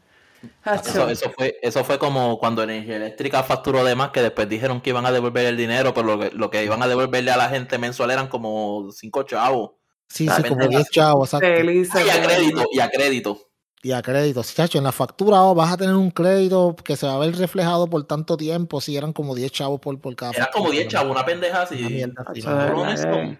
Eso, 0.65 1.09
eso 1.09 1.31
fue, 1.31 1.57
eso 1.61 1.83
fue 1.83 1.97
como 1.97 2.37
cuando 2.37 2.63
Energía 2.63 2.97
Eléctrica 2.97 3.43
facturó 3.43 3.83
de 3.83 3.95
más, 3.95 4.11
que 4.11 4.21
después 4.21 4.47
dijeron 4.47 4.81
que 4.81 4.91
iban 4.91 5.05
a 5.05 5.11
devolver 5.11 5.45
el 5.45 5.57
dinero, 5.57 5.93
pero 5.93 6.15
lo 6.15 6.19
que, 6.19 6.31
lo 6.31 6.49
que 6.49 6.63
iban 6.63 6.81
a 6.81 6.87
devolverle 6.87 7.31
a 7.31 7.37
la 7.37 7.49
gente 7.49 7.77
mensual 7.77 8.11
eran 8.11 8.27
como 8.27 8.91
cinco 8.91 9.23
chavos. 9.23 9.71
Sí, 10.07 10.27
sí, 10.27 10.43
como 10.43 10.57
pendeja. 10.57 10.79
10 10.79 10.89
chavos, 10.89 11.33
exacto. 11.33 11.47
Y 11.47 12.09
a 12.09 12.23
crédito, 12.23 12.65
y 12.71 12.79
a 12.79 12.89
crédito. 12.89 13.49
Y 13.81 13.91
a 13.91 14.01
crédito. 14.01 14.43
Sí, 14.43 14.55
chacho, 14.55 14.77
en 14.77 14.83
la 14.83 14.91
factura 14.91 15.41
oh, 15.43 15.55
vas 15.55 15.71
a 15.71 15.77
tener 15.77 15.95
un 15.95 16.11
crédito 16.11 16.75
que 16.83 16.97
se 16.97 17.05
va 17.05 17.15
a 17.15 17.19
ver 17.19 17.35
reflejado 17.35 17.87
por 17.87 18.03
tanto 18.05 18.35
tiempo. 18.35 18.81
Si 18.81 18.97
eran 18.97 19.13
como 19.13 19.35
10 19.35 19.51
chavos 19.51 19.79
por, 19.79 19.99
por 20.01 20.15
cada 20.15 20.31
Era 20.33 20.49
como 20.51 20.65
factura, 20.65 20.81
10 20.81 20.85
¿no? 20.85 20.91
chavos, 20.91 21.11
una 21.11 21.25
pendeja 21.25 21.61
así. 21.61 21.79
Una 21.79 21.89
mierda 21.89 22.25
así, 22.27 23.37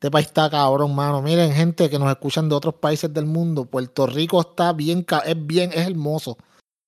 Este 0.00 0.10
país 0.10 0.28
está 0.28 0.48
cabrón, 0.48 0.94
mano. 0.94 1.20
Miren, 1.20 1.52
gente 1.52 1.90
que 1.90 1.98
nos 1.98 2.08
escuchan 2.08 2.48
de 2.48 2.54
otros 2.54 2.72
países 2.72 3.12
del 3.12 3.26
mundo. 3.26 3.66
Puerto 3.66 4.06
Rico 4.06 4.40
está 4.40 4.72
bien, 4.72 5.04
es 5.26 5.46
bien, 5.46 5.72
es 5.74 5.86
hermoso. 5.86 6.38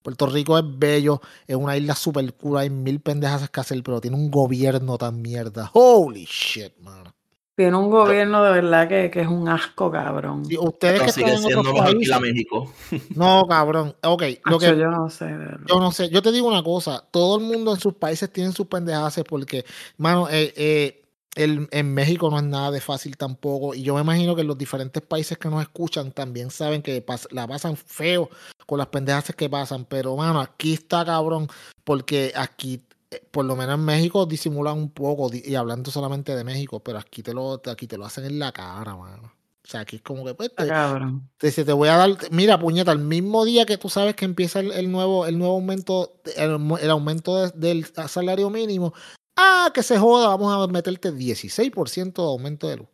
Puerto 0.00 0.24
Rico 0.24 0.56
es 0.56 0.64
bello, 0.66 1.20
es 1.46 1.54
una 1.54 1.76
isla 1.76 1.94
super 1.94 2.32
cool, 2.32 2.56
hay 2.56 2.70
mil 2.70 3.00
pendejas 3.00 3.50
que 3.50 3.60
hacer, 3.60 3.82
pero 3.82 4.00
tiene 4.00 4.16
un 4.16 4.30
gobierno 4.30 4.96
tan 4.96 5.20
mierda. 5.20 5.70
Holy 5.74 6.24
shit, 6.24 6.78
mano. 6.78 7.14
Tiene 7.54 7.76
un 7.76 7.90
gobierno 7.90 8.42
de 8.44 8.50
verdad 8.50 8.88
que, 8.88 9.10
que 9.10 9.20
es 9.20 9.28
un 9.28 9.46
asco, 9.46 9.90
cabrón. 9.90 10.46
Si 10.46 10.56
ustedes 10.56 10.94
Pero 10.94 11.04
que 11.04 11.12
sigue 11.12 11.26
están 11.26 11.36
en 11.36 11.42
siendo 11.42 11.60
otros 11.60 11.74
mejor 11.74 11.88
que 11.90 11.94
países, 11.96 12.08
la 12.08 12.20
México. 12.20 12.72
no, 13.14 13.44
cabrón. 13.46 13.94
Ok, 14.04 14.22
lo 14.46 14.58
que, 14.58 14.68
yo 14.68 14.90
no 14.90 15.10
sé, 15.10 15.26
de. 15.26 15.58
Yo 15.68 15.78
no 15.78 15.92
sé, 15.92 16.08
yo 16.08 16.22
te 16.22 16.32
digo 16.32 16.48
una 16.48 16.62
cosa, 16.62 17.04
todo 17.10 17.36
el 17.36 17.44
mundo 17.44 17.74
en 17.74 17.78
sus 17.78 17.92
países 17.92 18.32
tiene 18.32 18.52
sus 18.52 18.68
pendejadas 18.68 19.20
porque, 19.28 19.66
mano, 19.98 20.30
eh, 20.30 20.54
eh, 20.56 21.01
el, 21.34 21.68
en 21.70 21.94
México 21.94 22.30
no 22.30 22.36
es 22.38 22.44
nada 22.44 22.70
de 22.70 22.80
fácil 22.80 23.16
tampoco. 23.16 23.74
Y 23.74 23.82
yo 23.82 23.94
me 23.94 24.00
imagino 24.02 24.36
que 24.36 24.44
los 24.44 24.58
diferentes 24.58 25.02
países 25.02 25.38
que 25.38 25.48
nos 25.48 25.62
escuchan 25.62 26.12
también 26.12 26.50
saben 26.50 26.82
que 26.82 27.04
pas- 27.04 27.28
la 27.30 27.46
pasan 27.46 27.76
feo 27.76 28.28
con 28.66 28.78
las 28.78 28.88
pendejas 28.88 29.32
que 29.36 29.48
pasan. 29.48 29.84
Pero, 29.86 30.16
mano, 30.16 30.40
aquí 30.40 30.74
está 30.74 31.04
cabrón. 31.04 31.48
Porque 31.84 32.32
aquí, 32.36 32.82
eh, 33.10 33.22
por 33.30 33.44
lo 33.44 33.56
menos 33.56 33.76
en 33.78 33.84
México, 33.84 34.26
disimulan 34.26 34.76
un 34.76 34.90
poco. 34.90 35.30
Y 35.32 35.54
hablando 35.54 35.90
solamente 35.90 36.36
de 36.36 36.44
México, 36.44 36.80
pero 36.80 36.98
aquí 36.98 37.22
te 37.22 37.32
lo, 37.34 37.60
aquí 37.70 37.86
te 37.86 37.96
lo 37.96 38.04
hacen 38.04 38.24
en 38.24 38.38
la 38.38 38.52
cara, 38.52 38.94
mano. 38.96 39.32
O 39.64 39.68
sea, 39.68 39.80
aquí 39.80 39.96
es 39.96 40.02
como 40.02 40.24
que, 40.24 40.34
pues, 40.34 40.52
te, 40.54 40.66
cabrón. 40.66 41.30
te 41.38 41.50
te 41.52 41.72
voy 41.72 41.88
a 41.88 41.96
dar, 41.96 42.16
mira, 42.32 42.58
puñeta, 42.58 42.90
el 42.90 42.98
mismo 42.98 43.44
día 43.44 43.64
que 43.64 43.78
tú 43.78 43.88
sabes 43.88 44.16
que 44.16 44.24
empieza 44.24 44.58
el, 44.58 44.72
el 44.72 44.90
nuevo, 44.90 45.24
el 45.24 45.38
nuevo 45.38 45.54
aumento, 45.54 46.20
el, 46.36 46.90
aumento 46.90 47.36
de- 47.46 47.52
del 47.54 47.86
salario 48.08 48.50
mínimo. 48.50 48.92
Ah, 49.36 49.70
que 49.74 49.82
se 49.82 49.98
joda, 49.98 50.28
vamos 50.28 50.52
a 50.68 50.70
meterte 50.72 51.10
16% 51.12 52.22
de 52.22 52.28
aumento 52.28 52.68
de 52.68 52.76
luz. 52.78 52.88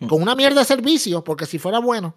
Hmm. 0.00 0.06
Con 0.08 0.22
una 0.22 0.34
mierda 0.34 0.60
de 0.60 0.64
servicio, 0.66 1.22
porque 1.22 1.46
si 1.46 1.58
fuera 1.58 1.78
bueno, 1.78 2.14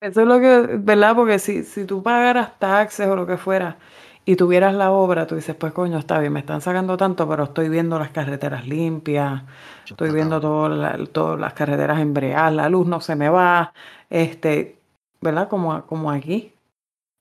Eso 0.00 0.20
es 0.20 0.26
lo 0.28 0.38
que, 0.38 0.76
¿verdad? 0.78 1.16
Porque 1.16 1.38
si, 1.40 1.64
si 1.64 1.84
tú 1.84 2.02
pagaras 2.04 2.56
taxes 2.60 3.08
o 3.08 3.16
lo 3.16 3.26
que 3.26 3.36
fuera 3.36 3.78
y 4.24 4.36
tuvieras 4.36 4.72
la 4.74 4.92
obra, 4.92 5.26
tú 5.26 5.34
dices, 5.34 5.56
pues 5.56 5.72
coño, 5.72 5.98
está 5.98 6.20
bien, 6.20 6.32
me 6.32 6.38
están 6.40 6.60
sacando 6.60 6.96
tanto, 6.96 7.28
pero 7.28 7.44
estoy 7.44 7.68
viendo 7.68 7.98
las 7.98 8.10
carreteras 8.10 8.68
limpias, 8.68 9.42
estoy 9.84 10.10
viendo 10.12 10.40
todas 10.40 10.78
la- 10.78 11.04
todas 11.06 11.40
las 11.40 11.54
carreteras 11.54 11.98
embreadas, 12.00 12.52
la 12.54 12.68
luz 12.68 12.86
no 12.86 13.00
se 13.00 13.16
me 13.16 13.28
va, 13.28 13.72
este, 14.08 14.78
¿verdad? 15.20 15.48
Como, 15.48 15.84
como 15.86 16.12
aquí. 16.12 16.52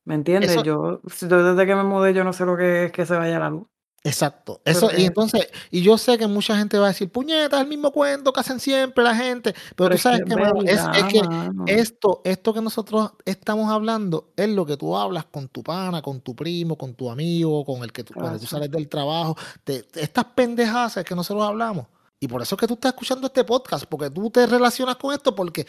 ¿Me 0.05 0.13
entiendes? 0.15 0.51
Eso- 0.51 0.63
Yo, 0.63 1.01
si- 1.09 1.28
yo 1.28 1.43
desde 1.43 1.65
que 1.65 1.76
me 1.76 1.84
mudé, 1.84 2.13
yo 2.13 2.24
no 2.24 2.32
sé 2.34 2.45
lo 2.45 2.55
que 2.57 2.86
es 2.86 2.91
que 2.91 3.05
se 3.07 3.15
vaya 3.15 3.39
la 3.39 3.49
luz. 3.49 3.65
Exacto. 4.03 4.61
Eso, 4.63 4.87
Pero, 4.87 5.01
y 5.01 5.05
entonces, 5.05 5.47
y 5.69 5.81
yo 5.81 5.97
sé 5.97 6.17
que 6.17 6.27
mucha 6.27 6.55
gente 6.57 6.77
va 6.77 6.85
a 6.85 6.89
decir, 6.89 7.11
puñeta, 7.11 7.57
es 7.57 7.63
el 7.63 7.67
mismo 7.67 7.91
cuento 7.91 8.31
que 8.31 8.39
hacen 8.39 8.59
siempre 8.59 9.03
la 9.03 9.13
gente. 9.15 9.53
Pero, 9.75 9.75
Pero 9.75 9.89
tú 9.89 9.95
es 9.95 10.01
sabes 10.01 10.19
que 10.21 10.25
que, 10.25 10.33
es 10.33 10.39
mano, 10.39 10.61
es, 10.63 10.97
es 10.97 11.03
que 11.13 11.23
mano. 11.23 11.63
esto, 11.67 12.21
esto 12.23 12.53
que 12.53 12.61
nosotros 12.61 13.11
estamos 13.25 13.69
hablando 13.69 14.31
es 14.37 14.47
lo 14.49 14.65
que 14.65 14.77
tú 14.77 14.95
hablas 14.95 15.25
con 15.25 15.49
tu 15.49 15.61
pana, 15.61 16.01
con 16.01 16.21
tu 16.21 16.35
primo, 16.35 16.77
con 16.77 16.93
tu 16.95 17.09
amigo, 17.09 17.65
con 17.65 17.83
el 17.83 17.91
que 17.91 18.03
tú, 18.05 18.13
cuando 18.13 18.39
tú 18.39 18.45
sales 18.45 18.71
del 18.71 18.87
trabajo. 18.87 19.35
te- 19.63 19.85
estas 19.95 20.25
pendejadas 20.25 21.03
que 21.03 21.15
nosotros 21.15 21.43
hablamos. 21.45 21.87
Y 22.19 22.27
por 22.27 22.41
eso 22.41 22.55
es 22.55 22.59
que 22.61 22.67
tú 22.67 22.73
estás 22.75 22.93
escuchando 22.93 23.27
este 23.27 23.43
podcast, 23.43 23.85
porque 23.85 24.09
tú 24.09 24.29
te 24.31 24.47
relacionas 24.47 24.95
con 24.95 25.13
esto, 25.13 25.35
porque 25.35 25.67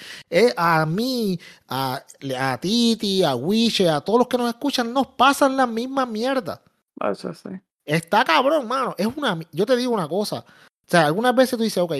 a 0.56 0.86
mí, 0.86 1.38
a, 1.68 2.02
a 2.38 2.58
Titi, 2.58 3.22
a 3.22 3.34
Wiche, 3.34 3.88
a 3.88 4.00
todos 4.00 4.20
los 4.20 4.28
que 4.28 4.38
nos 4.38 4.48
escuchan, 4.48 4.90
nos 4.92 5.08
pasan 5.08 5.56
la 5.56 5.66
misma 5.66 6.06
mierda. 6.06 6.62
Eso 7.00 7.34
sí. 7.34 7.50
Está 7.89 8.22
cabrón, 8.22 8.68
mano. 8.68 8.95
Es 8.99 9.07
una. 9.07 9.39
Yo 9.51 9.64
te 9.64 9.74
digo 9.74 9.93
una 9.93 10.07
cosa. 10.07 10.41
O 10.41 10.45
sea, 10.91 11.07
algunas 11.07 11.34
veces 11.34 11.57
tú 11.57 11.64
dices, 11.64 11.82
ok, 11.82 11.95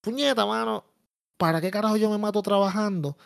puñeta, 0.00 0.44
mano, 0.44 0.84
¿para 1.36 1.60
qué 1.60 1.70
carajo 1.70 1.96
yo 1.96 2.10
me 2.10 2.18
mato 2.18 2.42
trabajando? 2.42 3.16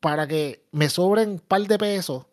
Para 0.00 0.26
que 0.26 0.66
me 0.70 0.90
sobren 0.90 1.30
un 1.30 1.38
par 1.38 1.62
de 1.62 1.78
pesos. 1.78 2.26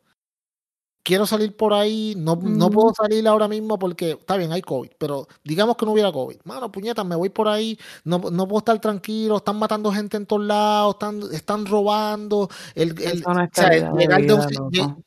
Quiero 1.03 1.25
salir 1.25 1.55
por 1.57 1.73
ahí, 1.73 2.13
no, 2.15 2.35
no 2.35 2.69
puedo 2.69 2.93
salir 2.93 3.27
ahora 3.27 3.47
mismo 3.47 3.79
porque 3.79 4.11
está 4.11 4.37
bien, 4.37 4.51
hay 4.51 4.61
COVID, 4.61 4.91
pero 4.99 5.27
digamos 5.43 5.75
que 5.75 5.85
no 5.85 5.93
hubiera 5.93 6.11
COVID. 6.11 6.37
Mano, 6.43 6.71
puñeta, 6.71 7.03
me 7.03 7.15
voy 7.15 7.29
por 7.29 7.47
ahí, 7.47 7.77
no, 8.03 8.19
no 8.19 8.47
puedo 8.47 8.59
estar 8.59 8.79
tranquilo, 8.79 9.37
están 9.37 9.57
matando 9.57 9.91
gente 9.91 10.17
en 10.17 10.27
todos 10.27 10.43
lados, 10.45 10.93
están, 10.95 11.21
están 11.33 11.65
robando. 11.65 12.49
El, 12.75 12.89
el- 13.01 13.23
o 13.45 13.49
sea, 13.51 13.69
llegar, 13.97 14.21
de 14.21 14.33
un 14.33 14.41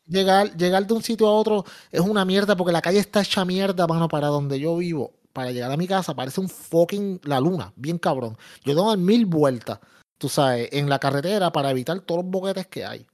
llegar, 0.07 0.57
llegar 0.57 0.87
de 0.87 0.95
un 0.95 1.03
sitio 1.03 1.29
a 1.29 1.33
otro 1.33 1.65
es 1.93 2.01
una 2.01 2.25
mierda 2.25 2.57
porque 2.57 2.73
la 2.73 2.83
calle 2.83 2.99
está 2.99 3.21
hecha 3.23 3.45
mierda, 3.45 3.87
mano, 3.87 4.09
para 4.09 4.27
donde 4.29 4.59
yo 4.59 4.77
vivo. 4.77 5.13
Para 5.33 5.51
llegar 5.53 5.71
a 5.73 5.77
mi 5.77 5.87
casa 5.89 6.15
parece 6.15 6.41
un 6.41 6.49
fucking 6.49 7.21
la 7.25 7.41
luna, 7.41 7.73
bien 7.77 7.99
cabrón. 7.99 8.37
Yo 8.65 8.75
tengo 8.75 8.97
mil 8.97 9.27
vueltas, 9.27 9.79
tú 10.19 10.29
sabes, 10.29 10.69
en 10.73 10.89
la 10.89 10.99
carretera 10.99 11.51
para 11.53 11.71
evitar 11.71 12.01
todos 12.01 12.23
los 12.23 12.31
boquetes 12.31 12.67
que 12.69 12.85
hay. 12.85 13.07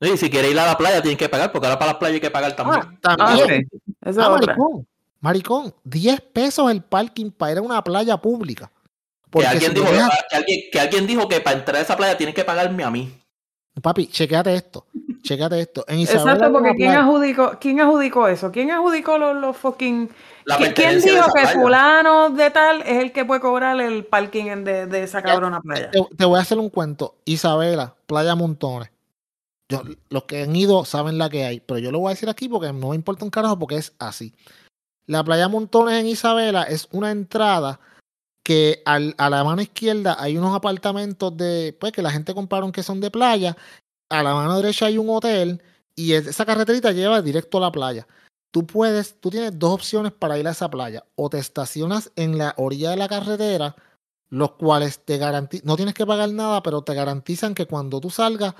Y 0.00 0.16
si 0.16 0.28
quieres 0.28 0.50
ir 0.50 0.58
a 0.58 0.66
la 0.66 0.76
playa, 0.76 1.00
tienes 1.00 1.18
que 1.18 1.28
pagar, 1.28 1.50
porque 1.52 1.66
ahora 1.66 1.78
para 1.78 1.92
la 1.92 1.98
playa 1.98 2.14
hay 2.14 2.20
que 2.20 2.30
pagar 2.30 2.54
también. 2.54 2.82
Ah, 3.04 3.16
también. 3.16 3.68
Esa 4.04 4.26
Ah, 4.26 4.30
maricón, 4.30 4.86
maricón, 5.20 5.74
10 5.84 6.20
pesos 6.20 6.70
el 6.70 6.82
parking 6.82 7.30
para 7.30 7.52
ir 7.52 7.58
a 7.58 7.62
una 7.62 7.82
playa 7.82 8.16
pública. 8.16 8.70
que, 9.30 9.46
alguien 9.46 9.72
si 9.72 9.80
dijo, 9.80 9.90
dejas- 9.92 10.10
que, 10.30 10.36
alguien, 10.36 10.60
que 10.72 10.80
alguien 10.80 11.06
dijo 11.06 11.26
que 11.28 11.40
para 11.40 11.58
entrar 11.58 11.76
a 11.76 11.80
esa 11.80 11.96
playa 11.96 12.16
tienes 12.16 12.34
que 12.34 12.44
pagarme 12.44 12.84
a 12.84 12.90
mí. 12.90 13.20
papi, 13.82 14.06
chequéate 14.06 14.54
esto, 14.54 14.86
chequéate 15.22 15.58
esto. 15.60 15.84
En 15.88 15.98
Isabela 16.00 16.34
Exacto, 16.34 16.52
porque 16.52 16.74
¿quién 16.76 16.92
adjudicó, 16.92 17.52
¿quién 17.60 17.80
adjudicó 17.80 18.28
eso? 18.28 18.52
¿Quién 18.52 18.70
adjudicó 18.70 19.16
los, 19.18 19.34
los 19.36 19.56
fucking... 19.56 20.08
La 20.44 20.58
¿Qui- 20.58 20.74
¿Quién 20.74 21.00
dijo 21.00 21.24
que 21.34 21.40
playa. 21.40 21.52
fulano 21.60 22.30
de 22.30 22.50
tal 22.50 22.82
es 22.82 22.98
el 23.02 23.10
que 23.12 23.24
puede 23.24 23.40
cobrar 23.40 23.80
el 23.80 24.04
parking 24.04 24.44
en 24.46 24.62
de, 24.64 24.86
de 24.86 25.02
esa 25.04 25.22
cabrona 25.22 25.60
playa? 25.62 25.90
te, 25.90 26.00
te 26.16 26.24
voy 26.26 26.38
a 26.38 26.42
hacer 26.42 26.58
un 26.58 26.68
cuento. 26.68 27.14
Isabela, 27.24 27.94
Playa 28.06 28.34
Montones. 28.34 28.90
Los 30.10 30.24
que 30.24 30.42
han 30.42 30.54
ido 30.54 30.84
saben 30.84 31.18
la 31.18 31.30
que 31.30 31.44
hay, 31.44 31.60
pero 31.60 31.78
yo 31.78 31.90
lo 31.90 31.98
voy 32.00 32.08
a 32.10 32.14
decir 32.14 32.28
aquí 32.28 32.48
porque 32.48 32.72
no 32.72 32.90
me 32.90 32.96
importa 32.96 33.24
un 33.24 33.30
carajo 33.30 33.58
porque 33.58 33.76
es 33.76 33.94
así. 33.98 34.34
La 35.06 35.24
Playa 35.24 35.48
Montones 35.48 36.00
en 36.00 36.06
Isabela 36.06 36.64
es 36.64 36.88
una 36.92 37.10
entrada 37.10 37.80
que 38.44 38.82
al- 38.84 39.14
a 39.16 39.30
la 39.30 39.42
mano 39.42 39.62
izquierda 39.62 40.16
hay 40.18 40.36
unos 40.36 40.54
apartamentos 40.54 41.34
de, 41.36 41.76
pues 41.80 41.92
que 41.92 42.02
la 42.02 42.10
gente 42.10 42.34
compraron 42.34 42.72
que 42.72 42.82
son 42.82 43.00
de 43.00 43.10
playa. 43.10 43.56
A 44.10 44.22
la 44.22 44.34
mano 44.34 44.56
derecha 44.56 44.86
hay 44.86 44.98
un 44.98 45.08
hotel 45.08 45.62
y 45.96 46.12
es- 46.12 46.26
esa 46.26 46.44
carreterita 46.44 46.92
lleva 46.92 47.22
directo 47.22 47.58
a 47.58 47.62
la 47.62 47.72
playa. 47.72 48.06
Tú 48.50 48.66
puedes, 48.66 49.18
tú 49.20 49.30
tienes 49.30 49.58
dos 49.58 49.72
opciones 49.72 50.12
para 50.12 50.38
ir 50.38 50.46
a 50.46 50.50
esa 50.52 50.70
playa. 50.70 51.04
O 51.16 51.30
te 51.30 51.38
estacionas 51.38 52.12
en 52.16 52.38
la 52.38 52.54
orilla 52.58 52.90
de 52.90 52.96
la 52.96 53.08
carretera 53.08 53.76
los 54.30 54.52
cuales 54.52 54.98
te 55.04 55.16
garantizan, 55.18 55.66
no 55.66 55.76
tienes 55.76 55.94
que 55.94 56.06
pagar 56.06 56.28
nada, 56.30 56.62
pero 56.62 56.82
te 56.82 56.94
garantizan 56.94 57.54
que 57.54 57.66
cuando 57.66 58.00
tú 58.00 58.10
salgas 58.10 58.54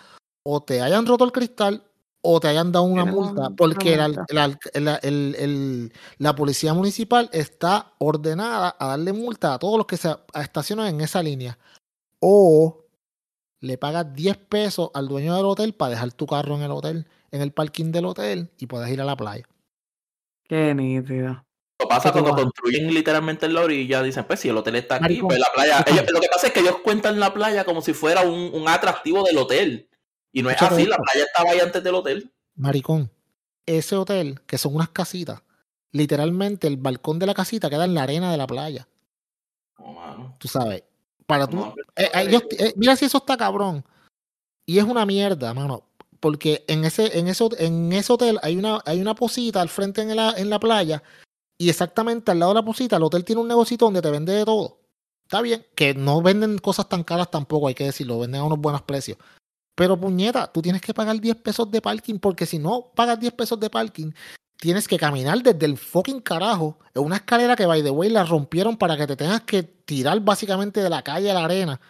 o 0.44 0.62
te 0.62 0.80
hayan 0.80 1.06
roto 1.06 1.24
el 1.24 1.32
cristal 1.32 1.82
o 2.26 2.40
te 2.40 2.48
hayan 2.48 2.70
dado 2.72 2.84
una 2.86 3.04
multa, 3.04 3.32
una 3.48 3.50
porque 3.50 3.94
el 3.94 4.00
al- 4.00 4.14
multa. 4.14 4.24
el 4.28 4.38
al- 4.38 4.58
el- 4.72 4.88
el- 5.02 5.34
el- 5.38 5.92
la 6.18 6.34
policía 6.34 6.72
municipal 6.72 7.28
está 7.32 7.92
ordenada 7.98 8.76
a 8.78 8.86
darle 8.88 9.12
multa 9.12 9.54
a 9.54 9.58
todos 9.58 9.76
los 9.76 9.86
que 9.86 9.96
se 9.96 10.14
estacionan 10.34 10.86
en 10.88 11.00
esa 11.02 11.22
línea. 11.22 11.58
O 12.20 12.84
le 13.60 13.76
pagas 13.78 14.14
10 14.14 14.36
pesos 14.36 14.90
al 14.94 15.08
dueño 15.08 15.34
del 15.36 15.44
hotel 15.46 15.74
para 15.74 15.90
dejar 15.90 16.12
tu 16.12 16.26
carro 16.26 16.54
en 16.56 16.62
el 16.62 16.70
hotel, 16.70 17.06
en 17.30 17.40
el 17.42 17.52
parking 17.52 17.92
del 17.92 18.06
hotel 18.06 18.50
y 18.58 18.66
puedes 18.66 18.90
ir 18.90 19.00
a 19.00 19.04
la 19.04 19.16
playa. 19.16 19.44
Qué 20.48 20.74
nítido. 20.74 21.44
Lo 21.80 21.88
pasa 21.88 22.10
¿Qué 22.12 22.18
tú 22.18 22.24
cuando 22.24 22.42
vas? 22.44 22.52
construyen 22.52 22.92
literalmente 22.94 23.46
en 23.46 23.54
la 23.54 23.62
orilla, 23.62 24.02
dicen, 24.02 24.24
pues 24.24 24.40
si 24.40 24.48
el 24.48 24.56
hotel 24.56 24.76
está 24.76 24.94
aquí, 24.96 25.02
Maricón, 25.02 25.28
pues 25.28 25.40
la 25.40 25.46
playa. 25.54 25.84
ellos- 25.86 26.10
lo 26.10 26.20
que 26.20 26.28
pasa 26.28 26.46
es 26.46 26.52
que 26.52 26.60
ellos 26.60 26.76
cuentan 26.84 27.18
la 27.18 27.32
playa 27.34 27.64
como 27.64 27.80
si 27.82 27.92
fuera 27.92 28.22
un, 28.22 28.50
un 28.54 28.68
atractivo 28.68 29.24
del 29.24 29.38
hotel. 29.38 29.88
Y 30.34 30.42
no 30.42 30.50
es 30.50 30.60
así, 30.60 30.84
la 30.84 30.98
playa 30.98 31.24
estaba 31.24 31.52
ahí 31.52 31.60
antes 31.60 31.82
del 31.82 31.94
hotel. 31.94 32.32
Maricón, 32.56 33.08
ese 33.66 33.94
hotel, 33.94 34.40
que 34.46 34.58
son 34.58 34.74
unas 34.74 34.88
casitas, 34.88 35.42
literalmente 35.92 36.66
el 36.66 36.76
balcón 36.76 37.20
de 37.20 37.26
la 37.26 37.34
casita 37.34 37.70
queda 37.70 37.84
en 37.84 37.94
la 37.94 38.02
arena 38.02 38.32
de 38.32 38.36
la 38.36 38.48
playa. 38.48 38.88
Mano. 39.78 40.34
Tú 40.38 40.48
sabes. 40.48 40.82
Para 41.24 41.46
tú. 41.46 41.56
No, 41.56 41.74
eh, 41.94 42.10
eh, 42.12 42.40
eh, 42.58 42.74
mira 42.76 42.96
si 42.96 43.04
eso 43.04 43.18
está 43.18 43.36
cabrón. 43.36 43.84
Y 44.66 44.78
es 44.78 44.84
una 44.84 45.06
mierda, 45.06 45.54
mano. 45.54 45.84
Porque 46.18 46.64
en 46.66 46.84
ese, 46.84 47.16
en 47.16 47.28
ese, 47.28 47.48
en 47.58 47.92
ese 47.92 48.12
hotel 48.12 48.40
hay 48.42 48.56
una, 48.56 48.80
hay 48.86 49.00
una 49.00 49.14
posita 49.14 49.60
al 49.60 49.68
frente 49.68 50.02
en 50.02 50.16
la, 50.16 50.32
en 50.36 50.50
la 50.50 50.58
playa. 50.58 51.00
Y 51.58 51.68
exactamente 51.68 52.32
al 52.32 52.40
lado 52.40 52.54
de 52.54 52.60
la 52.60 52.64
posita, 52.64 52.96
el 52.96 53.04
hotel 53.04 53.24
tiene 53.24 53.40
un 53.40 53.48
negocito 53.48 53.84
donde 53.84 54.02
te 54.02 54.10
vende 54.10 54.32
de 54.32 54.44
todo. 54.44 54.80
Está 55.22 55.42
bien, 55.42 55.64
que 55.76 55.94
no 55.94 56.22
venden 56.22 56.58
cosas 56.58 56.88
tan 56.88 57.04
caras 57.04 57.30
tampoco, 57.30 57.68
hay 57.68 57.74
que 57.74 57.84
decirlo, 57.84 58.18
venden 58.18 58.40
a 58.40 58.44
unos 58.44 58.58
buenos 58.58 58.82
precios. 58.82 59.16
Pero 59.74 59.98
puñeta, 59.98 60.46
tú 60.52 60.62
tienes 60.62 60.80
que 60.80 60.94
pagar 60.94 61.20
10 61.20 61.36
pesos 61.36 61.70
de 61.70 61.80
parking, 61.80 62.18
porque 62.18 62.46
si 62.46 62.58
no 62.58 62.92
pagas 62.94 63.18
10 63.18 63.32
pesos 63.32 63.58
de 63.58 63.70
parking, 63.70 64.12
tienes 64.58 64.86
que 64.86 64.98
caminar 64.98 65.42
desde 65.42 65.66
el 65.66 65.76
fucking 65.76 66.20
carajo 66.20 66.78
en 66.94 67.04
una 67.04 67.16
escalera 67.16 67.56
que, 67.56 67.66
by 67.66 67.82
the 67.82 67.90
way, 67.90 68.08
la 68.08 68.24
rompieron 68.24 68.76
para 68.76 68.96
que 68.96 69.06
te 69.06 69.16
tengas 69.16 69.42
que 69.42 69.62
tirar 69.62 70.20
básicamente 70.20 70.82
de 70.82 70.90
la 70.90 71.02
calle 71.02 71.30
a 71.30 71.34
la 71.34 71.44
arena, 71.44 71.80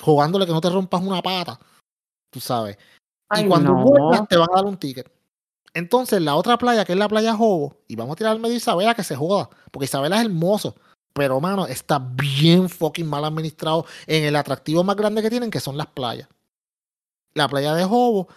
jugándole 0.00 0.46
que 0.46 0.52
no 0.52 0.60
te 0.60 0.70
rompas 0.70 1.02
una 1.02 1.22
pata, 1.22 1.58
tú 2.30 2.40
sabes. 2.40 2.76
Y 3.36 3.46
cuando 3.46 3.72
no. 3.72 3.82
vuelvas 3.82 4.28
te 4.28 4.36
van 4.36 4.48
a 4.52 4.56
dar 4.56 4.66
un 4.66 4.76
ticket. 4.76 5.10
Entonces, 5.74 6.22
la 6.22 6.36
otra 6.36 6.56
playa, 6.56 6.84
que 6.84 6.92
es 6.92 6.98
la 6.98 7.08
playa 7.08 7.34
Jobo, 7.34 7.76
y 7.88 7.96
vamos 7.96 8.14
a 8.14 8.16
tirar 8.16 8.32
al 8.32 8.40
medio 8.40 8.56
Isabela 8.56 8.94
que 8.94 9.02
se 9.02 9.16
joda, 9.16 9.50
porque 9.70 9.84
Isabela 9.84 10.16
es 10.16 10.24
hermoso. 10.24 10.74
Pero, 11.12 11.40
mano, 11.40 11.66
está 11.66 11.98
bien 11.98 12.68
fucking 12.68 13.06
mal 13.06 13.24
administrado 13.24 13.86
en 14.06 14.24
el 14.24 14.36
atractivo 14.36 14.84
más 14.84 14.96
grande 14.96 15.22
que 15.22 15.30
tienen, 15.30 15.50
que 15.50 15.60
son 15.60 15.76
las 15.76 15.86
playas. 15.88 16.28
La 17.36 17.48
playa 17.48 17.74
de 17.74 17.84
Jobo, 17.84 18.28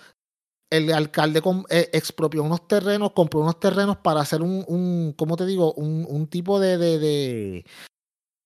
el 0.69 0.91
alcalde 0.93 1.41
eh, 1.69 1.89
expropió 1.93 2.43
unos 2.43 2.67
terrenos, 2.67 3.13
compró 3.13 3.39
unos 3.39 3.59
terrenos 3.59 3.97
para 3.97 4.19
hacer 4.19 4.41
un, 4.41 4.65
un 4.67 5.13
¿cómo 5.17 5.37
te 5.37 5.45
digo? 5.45 5.73
Un, 5.73 6.05
un 6.07 6.27
tipo 6.27 6.59
de, 6.59 6.77
de, 6.77 6.99
de- 6.99 7.65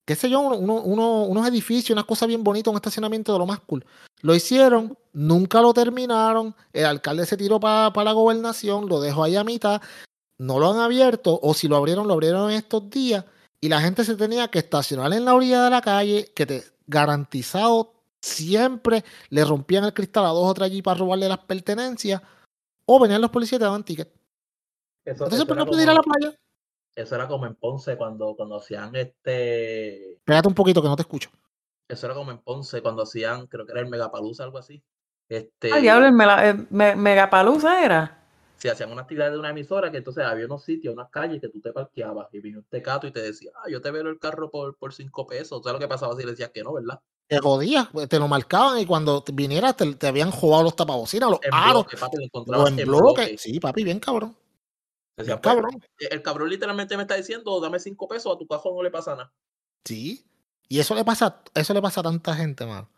qué 0.05 0.15
sé 0.15 0.29
yo, 0.29 0.41
uno- 0.41 0.81
uno- 0.81 1.23
unos 1.23 1.47
edificios, 1.47 1.89
unas 1.91 2.05
cosas 2.05 2.27
bien 2.27 2.43
bonitas, 2.43 2.71
un 2.71 2.77
estacionamiento 2.77 3.33
de 3.33 3.39
lo 3.39 3.45
más 3.47 3.59
cool. 3.61 3.83
Lo 4.21 4.35
hicieron, 4.35 4.97
nunca 5.11 5.59
lo 5.61 5.73
terminaron, 5.73 6.55
el 6.71 6.85
alcalde 6.85 7.25
se 7.25 7.35
tiró 7.35 7.59
para 7.59 7.91
la 8.03 8.11
gobernación, 8.11 8.87
lo 8.87 9.01
dejó 9.01 9.23
ahí 9.23 9.35
a 9.35 9.43
mitad, 9.43 9.81
no 10.37 10.59
lo 10.59 10.71
han 10.71 10.79
abierto, 10.79 11.39
o 11.41 11.53
si 11.55 11.67
lo 11.67 11.77
abrieron, 11.77 12.07
lo 12.07 12.13
abrieron 12.13 12.51
en 12.51 12.57
estos 12.57 12.89
días, 12.91 13.25
y 13.59 13.69
la 13.69 13.81
gente 13.81 14.05
se 14.05 14.15
tenía 14.15 14.49
que 14.49 14.59
estacionar 14.59 15.11
en 15.13 15.25
la 15.25 15.33
orilla 15.33 15.63
de 15.63 15.69
la 15.71 15.81
calle, 15.81 16.31
que 16.35 16.45
te 16.45 16.63
garantizado 16.85 17.92
siempre 18.23 19.03
le 19.29 19.43
rompían 19.43 19.83
el 19.83 19.93
cristal 19.93 20.25
a 20.25 20.29
dos 20.29 20.49
o 20.49 20.53
tres 20.53 20.67
allí 20.67 20.81
para 20.81 20.99
robarle 20.99 21.27
las 21.27 21.39
pertenencias, 21.39 22.21
o 22.85 22.99
venían 22.99 23.21
los 23.21 23.29
policías 23.31 23.57
y 23.57 23.59
te 23.59 23.65
daban 23.65 23.83
ticket. 23.83 24.07
Eso, 25.05 25.25
Entonces, 25.25 25.39
eso 25.39 25.47
¿por 25.47 25.57
no 25.57 25.65
puedes 25.65 25.83
ir 25.83 25.89
a 25.89 25.93
la 25.93 26.01
como, 26.01 26.13
playa? 26.15 26.35
eso 26.95 27.15
era 27.15 27.27
como 27.27 27.45
en 27.45 27.55
Ponce 27.55 27.97
cuando, 27.97 28.35
cuando 28.35 28.57
hacían 28.57 28.95
este. 28.95 30.13
Espérate 30.13 30.47
un 30.47 30.55
poquito 30.55 30.81
que 30.81 30.87
no 30.87 30.95
te 30.95 31.01
escucho. 31.01 31.29
Eso 31.89 32.05
era 32.05 32.15
como 32.15 32.31
en 32.31 32.37
Ponce 32.37 32.81
cuando 32.81 33.03
hacían, 33.03 33.47
creo 33.47 33.65
que 33.65 33.73
era 33.73 33.81
el 33.81 33.89
Megapalusa, 33.89 34.43
algo 34.45 34.57
así. 34.57 34.81
Este, 35.27 35.73
Ah, 35.73 35.79
diablo, 35.79 36.07
el 36.07 36.13
mela- 36.13 36.47
el 36.49 36.67
me- 36.69 36.95
Megapalusa 36.95 37.83
era. 37.83 38.19
si 38.55 38.69
hacían 38.69 38.91
una 38.93 39.01
actividad 39.01 39.29
de 39.29 39.37
una 39.37 39.49
emisora, 39.49 39.91
que 39.91 39.97
entonces 39.97 40.23
había 40.23 40.45
unos 40.45 40.63
sitios, 40.63 40.93
unas 40.93 41.09
calles 41.09 41.41
que 41.41 41.49
tú 41.49 41.59
te 41.59 41.73
parqueabas 41.73 42.33
y 42.33 42.39
vino 42.39 42.59
un 42.59 42.65
tecato 42.65 43.05
y 43.07 43.11
te 43.11 43.21
decía, 43.21 43.51
ah, 43.57 43.69
yo 43.69 43.81
te 43.81 43.91
veo 43.91 44.03
el 44.07 44.19
carro 44.19 44.49
por, 44.49 44.77
por 44.77 44.93
cinco 44.93 45.27
pesos. 45.27 45.61
¿Sabes 45.61 45.73
lo 45.73 45.79
que 45.79 45.89
pasaba 45.89 46.15
si 46.15 46.23
le 46.23 46.31
decías 46.31 46.51
que 46.53 46.63
no, 46.63 46.71
verdad? 46.71 47.01
Te 47.33 47.39
jodías, 47.39 47.87
pues, 47.91 48.07
te 48.07 48.19
lo 48.19 48.27
marcaban 48.27 48.79
y 48.79 48.85
cuando 48.85 49.23
vinieras 49.33 49.75
te, 49.75 49.95
te 49.95 50.07
habían 50.07 50.31
jugado 50.31 50.63
los 50.63 50.75
tapabocinas, 50.75 51.29
los 51.31 51.39
En 51.43 51.53
aros, 51.53 51.85
bloque, 51.85 51.97
papi, 51.97 52.17
lo 52.17 52.67
en 52.67 52.75
bloque. 52.75 52.85
bloque. 52.85 53.37
Sí, 53.37 53.59
papi, 53.59 53.83
bien 53.83 53.99
cabrón. 53.99 54.35
Bien 55.17 55.27
pues, 55.27 55.39
cabrón. 55.41 55.83
el 55.97 56.21
cabrón 56.21 56.49
literalmente 56.49 56.95
me 56.97 57.03
está 57.03 57.15
diciendo, 57.15 57.59
dame 57.59 57.79
cinco 57.79 58.07
pesos, 58.07 58.35
a 58.35 58.37
tu 58.37 58.47
cajón 58.47 58.75
no 58.75 58.83
le 58.83 58.91
pasa 58.91 59.15
nada. 59.15 59.33
Sí. 59.83 60.25
Y 60.67 60.79
eso 60.79 60.95
le 60.95 61.03
pasa, 61.03 61.41
eso 61.53 61.73
le 61.73 61.81
pasa 61.81 62.01
a 62.01 62.03
tanta 62.03 62.35
gente, 62.35 62.65
mano. 62.65 62.89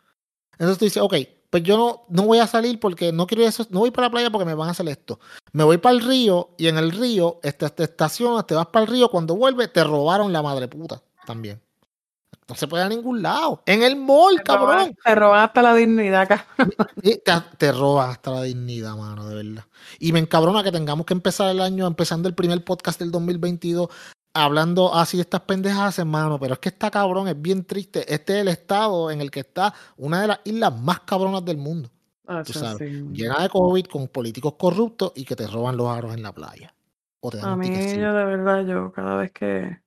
Entonces 0.53 0.77
tú 0.77 0.85
dices, 0.85 1.01
ok, 1.01 1.15
pues 1.49 1.63
yo 1.63 1.77
no, 1.77 2.05
no 2.09 2.23
voy 2.23 2.39
a 2.39 2.47
salir 2.47 2.79
porque 2.79 3.11
no 3.11 3.27
quiero 3.27 3.43
eso, 3.43 3.65
no 3.69 3.79
voy 3.79 3.91
para 3.91 4.07
la 4.07 4.11
playa 4.11 4.29
porque 4.29 4.45
me 4.45 4.53
van 4.53 4.67
a 4.67 4.71
hacer 4.71 4.87
esto. 4.89 5.19
Me 5.53 5.63
voy 5.63 5.77
para 5.77 5.95
el 5.95 6.01
río 6.01 6.49
y 6.57 6.67
en 6.67 6.77
el 6.77 6.91
río 6.91 7.39
este, 7.43 7.69
te 7.69 7.83
estacionas, 7.83 8.45
te 8.47 8.55
vas 8.55 8.67
para 8.67 8.85
el 8.85 8.91
río, 8.91 9.09
cuando 9.09 9.35
vuelves 9.35 9.71
te 9.71 9.83
robaron 9.83 10.33
la 10.33 10.41
madre 10.41 10.67
puta 10.67 11.01
también. 11.25 11.61
No 12.47 12.55
se 12.55 12.67
puede 12.67 12.83
ir 12.83 12.85
a 12.87 12.89
ningún 12.95 13.21
lado. 13.21 13.61
En 13.65 13.83
el 13.83 13.95
mall, 13.95 14.41
Te 14.43 14.55
roban, 14.55 14.77
cabrón. 14.77 14.97
te 15.03 15.15
roban 15.15 15.43
hasta 15.43 15.61
la 15.61 15.73
dignidad, 15.75 16.27
cabrón. 16.57 16.73
Te, 17.01 17.21
te 17.57 17.71
roban 17.71 18.09
hasta 18.09 18.31
la 18.31 18.41
dignidad, 18.43 18.95
mano, 18.95 19.27
de 19.27 19.35
verdad. 19.35 19.65
Y 19.99 20.11
me 20.11 20.19
encabrona 20.19 20.63
que 20.63 20.71
tengamos 20.71 21.05
que 21.05 21.13
empezar 21.13 21.49
el 21.49 21.61
año, 21.61 21.87
empezando 21.87 22.27
el 22.27 22.35
primer 22.35 22.63
podcast 22.63 22.99
del 22.99 23.11
2022, 23.11 23.89
hablando 24.33 24.93
así 24.93 25.17
de 25.17 25.21
estas 25.21 25.41
pendejas, 25.41 25.97
hermano. 25.99 26.39
Pero 26.39 26.53
es 26.53 26.59
que 26.59 26.69
está 26.69 26.91
cabrón, 26.91 27.27
es 27.27 27.41
bien 27.41 27.63
triste. 27.65 28.11
Este 28.13 28.35
es 28.35 28.41
el 28.41 28.47
estado 28.49 29.11
en 29.11 29.21
el 29.21 29.31
que 29.31 29.41
está 29.41 29.73
una 29.97 30.21
de 30.21 30.27
las 30.27 30.39
islas 30.43 30.77
más 30.79 31.01
cabronas 31.01 31.43
del 31.45 31.57
mundo. 31.57 31.89
Acho, 32.27 32.53
sabes, 32.53 32.89
sí. 32.89 33.05
Llena 33.11 33.39
de 33.43 33.49
COVID, 33.49 33.85
con 33.85 34.07
políticos 34.07 34.53
corruptos 34.57 35.11
y 35.15 35.25
que 35.25 35.35
te 35.35 35.45
roban 35.47 35.77
los 35.77 35.87
aros 35.87 36.13
en 36.13 36.23
la 36.23 36.31
playa. 36.33 36.73
O 37.19 37.29
te 37.29 37.37
dan 37.37 37.53
A 37.53 37.55
mí, 37.55 37.69
yo 37.69 38.13
de 38.13 38.25
verdad, 38.25 38.65
yo 38.65 38.91
cada 38.91 39.15
vez 39.15 39.31
que 39.31 39.79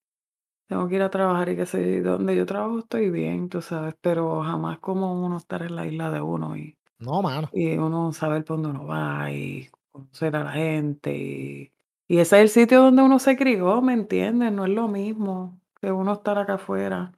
tengo 0.69 0.89
que 0.89 0.97
ir 0.97 1.03
a 1.03 1.11
trabajar 1.11 1.49
y 1.51 1.57
que 1.57 1.67
sé, 1.67 2.03
donde 2.03 2.37
yo 2.37 2.47
trabajo 2.47 2.81
estoy 2.81 3.11
bien, 3.11 3.49
tú 3.49 3.63
sabes, 3.63 3.97
pero 4.01 4.43
jamás 4.43 4.79
como 4.81 5.25
uno 5.25 5.39
estar 5.39 5.63
en 5.63 5.77
la 5.77 5.87
isla 5.87 6.11
de 6.11 6.21
uno 6.23 6.57
y, 6.57 6.79
No, 7.01 7.23
mano. 7.23 7.49
y 7.53 7.77
uno 7.79 8.13
saber 8.13 8.45
por 8.45 8.57
dónde 8.63 8.71
uno 8.71 8.87
va 8.87 9.31
y 9.33 9.69
conocer 9.93 10.37
a 10.37 10.45
la 10.45 10.53
gente. 10.53 11.17
Y, 11.17 11.73
y 12.09 12.19
ese 12.21 12.37
es 12.39 12.43
el 12.45 12.49
sitio 12.51 12.83
donde 12.83 13.03
uno 13.03 13.19
se 13.21 13.37
crió, 13.37 13.83
¿me 13.83 13.95
entiendes? 13.95 14.53
No 14.53 14.65
es 14.67 14.71
lo 14.73 14.89
mismo 14.89 15.61
que 15.81 15.93
uno 15.93 16.15
estar 16.15 16.39
acá 16.39 16.55
afuera, 16.55 17.13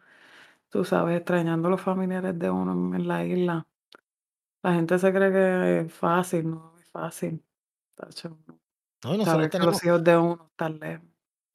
tú 0.71 0.85
sabes, 0.85 1.17
extrañando 1.19 1.69
a 1.69 1.73
los 1.73 1.81
familiares 1.83 2.39
de 2.39 2.51
uno 2.51 2.73
en, 2.73 2.95
en 3.03 3.09
la 3.09 3.25
isla. 3.27 3.69
La 4.63 4.75
gente 4.75 4.99
se 4.99 5.13
cree 5.13 5.33
que 5.33 5.81
es 5.87 5.93
fácil, 5.95 6.51
no 6.51 6.75
es 6.79 6.87
fácil. 6.91 7.45
tacho, 7.97 8.39
No, 9.05 9.15
y 9.15 9.19
nosotros 9.19 9.49
Saber 9.49 9.51
que 9.51 9.59
tenemos, 9.59 9.81
los 9.81 9.85
hijos 9.85 10.05
de 10.05 10.17
uno 10.19 10.49
están 10.53 10.81
lejos. 10.81 11.07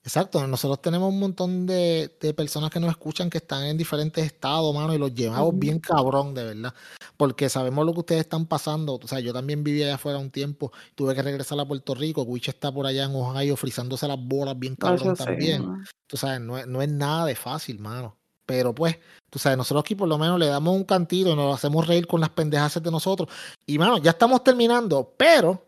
Exacto, 0.06 0.46
nosotros 0.48 0.82
tenemos 0.82 1.12
un 1.12 1.20
montón 1.20 1.66
de, 1.66 2.16
de 2.22 2.34
personas 2.34 2.70
que 2.70 2.80
nos 2.80 2.92
escuchan 2.92 3.30
que 3.30 3.40
están 3.40 3.66
en 3.66 3.76
diferentes 3.76 4.24
estados, 4.24 4.74
mano, 4.74 4.94
y 4.94 5.00
los 5.00 5.14
llevamos 5.14 5.58
bien 5.58 5.80
cabrón, 5.80 6.36
de 6.36 6.44
verdad. 6.44 6.74
Porque 7.18 7.50
sabemos 7.50 7.86
lo 7.86 7.94
que 7.94 8.00
ustedes 8.02 8.22
están 8.22 8.46
pasando. 8.46 9.00
O 9.02 9.08
sea, 9.08 9.20
yo 9.20 9.34
también 9.34 9.64
viví 9.64 9.82
allá 9.82 9.96
afuera 9.96 10.20
un 10.20 10.30
tiempo, 10.30 10.72
tuve 10.94 11.16
que 11.16 11.24
regresar 11.24 11.60
a 11.60 11.66
Puerto 11.66 11.96
Rico. 11.96 12.22
Wich 12.22 12.50
está 12.50 12.72
por 12.72 12.86
allá 12.86 13.06
en 13.06 13.16
Ohio 13.16 13.56
frizándose 13.56 14.08
las 14.08 14.20
bolas 14.20 14.58
bien 14.58 14.76
cabrón 14.76 15.16
también. 15.16 15.64
¿no? 15.64 15.84
Tú 16.08 16.18
sabes, 16.18 16.40
no 16.40 16.58
es, 16.58 16.68
no 16.68 16.82
es 16.82 16.90
nada 16.90 17.26
de 17.26 17.36
fácil, 17.36 17.80
mano. 17.80 18.16
Pero 18.46 18.76
pues, 18.76 19.00
tú 19.32 19.40
sabes, 19.40 19.58
nosotros 19.58 19.82
aquí 19.82 19.96
por 19.96 20.08
lo 20.08 20.20
menos 20.20 20.40
le 20.40 20.46
damos 20.46 20.76
un 20.76 20.84
cantito 20.84 21.32
y 21.32 21.36
nos 21.36 21.56
hacemos 21.56 21.88
reír 21.88 22.06
con 22.06 22.22
las 22.22 22.30
pendejas 22.30 22.82
de 22.82 22.92
nosotros. 22.92 23.28
Y 23.66 23.80
mano, 23.80 23.98
ya 23.98 24.12
estamos 24.12 24.44
terminando, 24.44 25.16
pero 25.18 25.65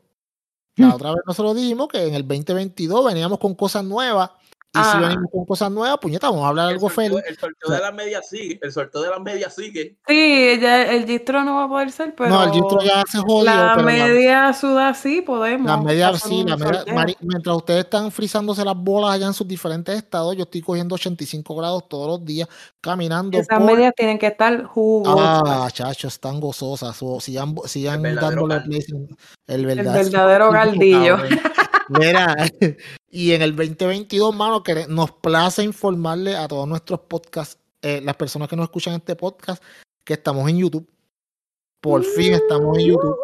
la 0.77 0.95
otra 0.95 1.11
vez 1.11 1.21
nosotros 1.25 1.55
dijimos 1.55 1.87
que 1.87 2.05
en 2.07 2.13
el 2.15 2.27
2022 2.27 3.05
veníamos 3.05 3.39
con 3.39 3.55
cosas 3.55 3.83
nuevas. 3.83 4.31
Y 4.73 4.79
si 4.79 4.83
Ah. 4.85 4.99
venimos 4.99 5.31
con 5.31 5.45
cosas 5.45 5.71
nuevas, 5.71 5.97
puñeta, 5.97 6.29
vamos 6.29 6.43
a 6.45 6.49
hablar 6.49 6.67
El 6.67 6.75
algo 6.75 6.89
sorteo, 6.89 7.09
feliz. 7.15 7.23
el 7.29 7.37
sorteo 7.39 7.71
de 7.73 7.79
las 7.81 7.93
medias 7.95 8.29
sigue, 8.29 8.59
el 8.61 8.71
sorteo 8.71 9.01
de 9.01 9.09
las 9.09 9.21
medias 9.21 9.55
sigue. 9.55 9.97
Sí, 10.05 10.59
ya 10.61 10.83
el 10.93 11.05
gistro 11.07 11.43
no 11.45 11.55
va 11.55 11.63
a 11.63 11.67
poder 11.69 11.89
ser, 11.91 12.13
pero 12.13 12.29
no, 12.29 12.43
el 12.43 12.51
gistro 12.51 12.81
ya 12.83 13.01
se 13.09 13.17
jodió, 13.19 13.45
la 13.45 13.71
pero 13.75 13.87
la- 13.87 13.93
media 13.93 14.53
sudada 14.53 14.93
sí 14.93 15.21
podemos. 15.21 15.65
las 15.67 15.81
medias, 15.81 16.21
sí, 16.21 16.43
la 16.45 16.57
media-. 16.57 16.83
Mari- 16.93 17.15
mientras 17.21 17.55
ustedes 17.55 17.85
están 17.85 18.11
frizándose 18.11 18.63
las 18.65 18.75
bolas 18.75 19.11
allá 19.11 19.27
en 19.27 19.33
sus 19.33 19.47
diferentes 19.47 19.95
estados, 19.95 20.35
yo 20.35 20.43
estoy 20.43 20.61
cogiendo 20.61 20.95
85 20.95 21.55
grados 21.55 21.87
todos 21.87 22.07
los 22.07 22.25
días, 22.25 22.47
caminando 22.87 23.37
Esas 23.37 23.59
por 23.59 23.67
medias 23.67 23.93
tienen 23.95 24.17
que 24.17 24.27
estar 24.27 24.63
jugosas. 24.63 25.41
Ah, 25.45 25.69
chachos, 25.71 26.13
están 26.13 26.39
gozosas. 26.39 26.97
O 27.01 27.19
sigan, 27.19 27.55
sigan 27.65 28.01
verdadero 28.01 28.47
dándole 28.47 28.61
play 28.61 28.79
el 28.87 29.59
el 29.59 29.65
verdadero, 29.65 30.03
verdadero 30.03 30.51
galdillo. 30.51 31.17
Mira, 31.89 32.35
y 33.09 33.31
en 33.33 33.41
el 33.41 33.55
2022, 33.55 34.35
mano, 34.35 34.63
que 34.63 34.87
nos 34.87 35.11
place 35.11 35.63
informarle 35.63 36.35
a 36.35 36.47
todos 36.47 36.67
nuestros 36.67 37.01
podcasts, 37.01 37.59
eh, 37.81 38.01
las 38.03 38.15
personas 38.15 38.47
que 38.47 38.55
nos 38.55 38.63
escuchan 38.65 38.93
este 38.95 39.15
podcast, 39.15 39.61
que 40.03 40.13
estamos 40.13 40.49
en 40.49 40.57
YouTube. 40.57 40.87
Por 41.81 42.03
fin 42.03 42.33
estamos 42.33 42.77
en 42.79 42.87
YouTube. 42.87 43.15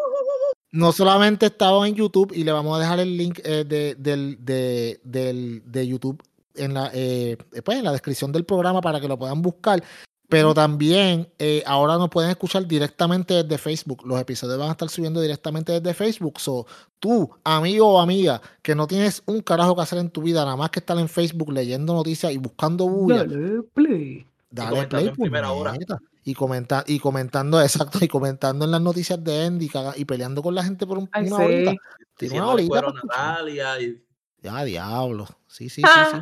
No 0.72 0.92
solamente 0.92 1.48
estamos 1.48 1.88
en 1.88 1.96
YouTube 1.96 2.32
y 2.34 2.44
le 2.44 2.52
vamos 2.52 2.76
a 2.78 2.80
dejar 2.82 3.00
el 3.00 3.16
link 3.18 3.40
eh, 3.44 3.64
de, 3.64 3.96
del, 3.96 4.38
de, 4.44 5.00
del- 5.04 5.62
de 5.66 5.88
YouTube 5.88 6.22
en 6.56 6.74
la, 6.74 6.90
eh, 6.94 7.38
pues, 7.64 7.78
en 7.78 7.84
la 7.86 7.92
descripción 7.92 8.32
del 8.32 8.46
programa 8.46 8.82
para 8.82 9.00
que 9.02 9.08
lo 9.08 9.18
puedan 9.18 9.42
buscar. 9.42 9.84
Pero 10.30 10.54
también 10.54 11.30
eh, 11.38 11.62
ahora 11.66 11.98
nos 11.98 12.10
pueden 12.10 12.32
escuchar 12.32 12.66
directamente 12.66 13.44
desde 13.44 13.58
Facebook. 13.60 14.04
Los 14.06 14.20
episodios 14.20 14.58
van 14.58 14.70
a 14.70 14.72
estar 14.72 14.90
subiendo 14.90 15.22
directamente 15.22 15.74
desde 15.80 15.94
Facebook. 15.94 16.40
So, 16.40 16.66
tú, 16.98 17.30
amigo 17.44 17.88
o 17.88 18.00
amiga, 18.00 18.42
que 18.64 18.74
no 18.74 18.88
tienes 18.88 19.22
un 19.28 19.42
carajo 19.42 19.76
que 19.76 19.82
hacer 19.84 20.00
en 20.00 20.10
tu 20.10 20.22
vida, 20.24 20.44
nada 20.44 20.56
más 20.56 20.72
que 20.72 20.80
estar 20.80 20.98
en 20.98 21.08
Facebook 21.10 21.52
leyendo 21.52 21.94
noticias 21.94 22.32
y 22.32 22.38
buscando 22.38 22.88
bulla, 22.88 23.26
Dale, 23.26 23.62
play. 23.74 24.26
dale 24.50 24.70
comentando 24.72 24.88
play, 24.90 25.08
en 25.10 25.16
primera 25.16 25.52
hora. 25.52 25.76
Y, 26.24 26.34
comenta, 26.34 26.84
y 26.88 27.00
comentando, 27.00 27.62
exacto, 27.62 28.00
y 28.02 28.08
comentando 28.08 28.66
en 28.66 28.72
las 28.72 28.82
noticias 28.82 29.22
de 29.24 29.46
Andy 29.46 29.70
y 29.98 30.06
peleando 30.06 30.42
con 30.42 30.56
la 30.56 30.64
gente 30.64 30.88
por 30.88 30.98
un- 30.98 31.10
Ay, 31.12 31.28
una 31.28 31.38
sí. 31.38 31.44
horita. 31.44 31.74
Tiene 32.18 32.36
una 32.38 32.48
horita. 32.50 32.82
Natalia 32.82 33.82
y 33.82 34.04
Ya, 34.42 34.64
diablo. 34.64 35.28
Sí, 35.48 35.70
sí, 35.70 35.82
sí, 35.82 35.88
sí. 36.12 36.18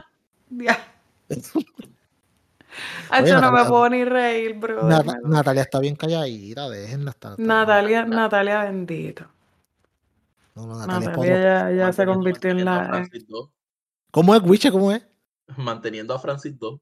Yo 0.52 0.72
no 3.10 3.52
me 3.52 3.60
Natalia- 3.60 3.68
puedo 3.68 3.90
ni 3.90 4.06
reír, 4.06 4.58
bro. 4.60 4.84
Nata- 4.84 5.20
Natalia 5.24 5.62
está 5.64 5.80
bien 5.80 5.96
calladita, 5.96 6.70
déjenla 6.70 7.12
estar. 7.12 7.40
Natalia, 7.40 8.06
Natalia 8.06 8.64
bendito. 8.64 9.26
No, 10.56 10.68
no, 10.68 10.76
Natalia 10.78 11.10
Natalia 11.10 11.42
ya, 11.42 11.72
ya 11.72 11.94
se 11.94 12.06
convirtió 12.06 12.52
en 12.52 12.66
la... 12.66 12.86
Francis 12.86 13.26
II, 13.28 13.50
¿Cómo 14.12 14.36
es, 14.36 14.42
Wiche? 14.44 14.72
¿Cómo 14.72 14.92
es? 14.92 15.06
manteniendo 15.58 16.14
a 16.14 16.20
Francis 16.20 16.54
II. 16.54 16.60
Yo 16.60 16.72
no 16.72 16.80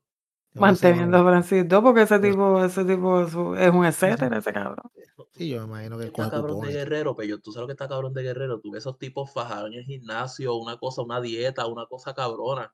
sé, 0.54 0.60
Manteniendo 0.60 1.18
a 1.18 1.24
mano. 1.24 1.30
Francisco, 1.44 1.82
porque 1.84 2.02
ese 2.04 2.20
tipo, 2.20 2.64
ese 2.64 2.86
tipo 2.86 3.22
es 3.22 3.34
un- 3.36 3.86
etcétera, 3.86 4.38
ese 4.40 4.54
cabrón. 4.54 4.92
Sí, 5.34 5.50
yo 5.50 5.60
me 5.62 5.66
imagino 5.68 5.98
que 5.98 6.06
Está 6.06 6.30
cabrón 6.30 6.48
de 6.48 6.54
cupones. 6.54 6.76
guerrero, 6.76 7.16
pero 7.16 7.30
yo, 7.30 7.40
tú 7.40 7.52
sabes 7.52 7.62
lo 7.64 7.68
que 7.68 7.74
está 7.74 7.88
cabrón 7.88 8.14
de 8.14 8.24
guerrero. 8.24 8.60
Tú 8.60 8.72
ves 8.72 8.82
esos 8.84 8.98
tipos 8.98 9.32
fajados 9.32 9.68
en 9.72 9.80
el 9.80 9.86
gimnasio, 9.86 10.56
una 10.56 10.78
cosa, 10.78 11.02
una 11.04 11.22
dieta, 11.22 11.66
una 11.68 11.86
cosa 11.86 12.14
cabrona. 12.14 12.72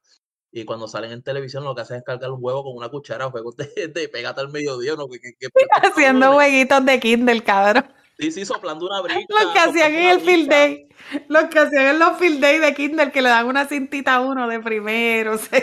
Y 0.58 0.64
cuando 0.64 0.88
salen 0.88 1.12
en 1.12 1.22
televisión 1.22 1.66
lo 1.66 1.76
que 1.76 1.82
hacen 1.82 1.98
es 1.98 2.04
cargar 2.04 2.32
un 2.32 2.38
huevo 2.40 2.64
con 2.64 2.78
una 2.78 2.88
cuchara, 2.88 3.30
juegos 3.30 3.58
de, 3.76 3.90
de 3.90 4.08
pégate 4.08 4.40
al 4.40 4.48
mediodía, 4.50 4.96
¿no? 4.96 5.06
Que- 5.10 5.20
que- 5.20 5.34
que- 5.38 5.50
Haciendo 5.84 6.32
jueguitos 6.32 6.86
de 6.86 7.00
Kindle, 7.02 7.44
cabrón. 7.44 7.86
Sí, 8.18 8.32
sí, 8.32 8.46
soplando 8.46 8.86
una 8.86 9.02
brica. 9.02 9.20
Los 9.28 9.52
que 9.52 9.60
hacían 9.60 9.94
en 9.94 10.08
el 10.12 10.22
field 10.22 10.50
day. 10.50 10.88
Los 11.28 11.44
que 11.46 11.60
hacían 11.60 11.88
en 11.88 12.00
los 12.00 12.18
field 12.18 12.40
day 12.40 12.60
de 12.60 12.74
Kindle, 12.74 13.12
que 13.12 13.22
le 13.22 13.28
dan 13.28 13.48
una 13.48 13.66
cintita 13.66 14.16
a 14.16 14.22
uno 14.22 14.48
de 14.48 14.62
primero. 14.62 15.34
o 15.36 15.38
sea. 15.38 15.62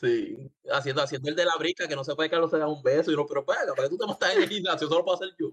Sí, 0.00 0.38
haciendo, 0.72 1.02
haciendo 1.02 1.28
el 1.28 1.36
de 1.36 1.44
la 1.44 1.56
brica, 1.58 1.86
que 1.86 1.94
no 1.94 2.02
se 2.02 2.14
puede 2.14 2.30
que 2.30 2.36
no 2.36 2.48
se 2.48 2.56
da 2.56 2.66
un 2.66 2.82
beso. 2.82 3.12
Y 3.12 3.16
no, 3.16 3.26
pero 3.26 3.44
pues, 3.44 3.58
¿para 3.76 3.82
qué 3.82 3.90
tú 3.90 3.98
te 3.98 4.06
montas 4.06 4.34
en 4.34 4.42
el 4.42 4.48
gimnasio? 4.48 4.86
Eso 4.86 4.96
lo 4.96 5.04
puedo 5.04 5.16
hacer 5.18 5.28
yo. 5.38 5.48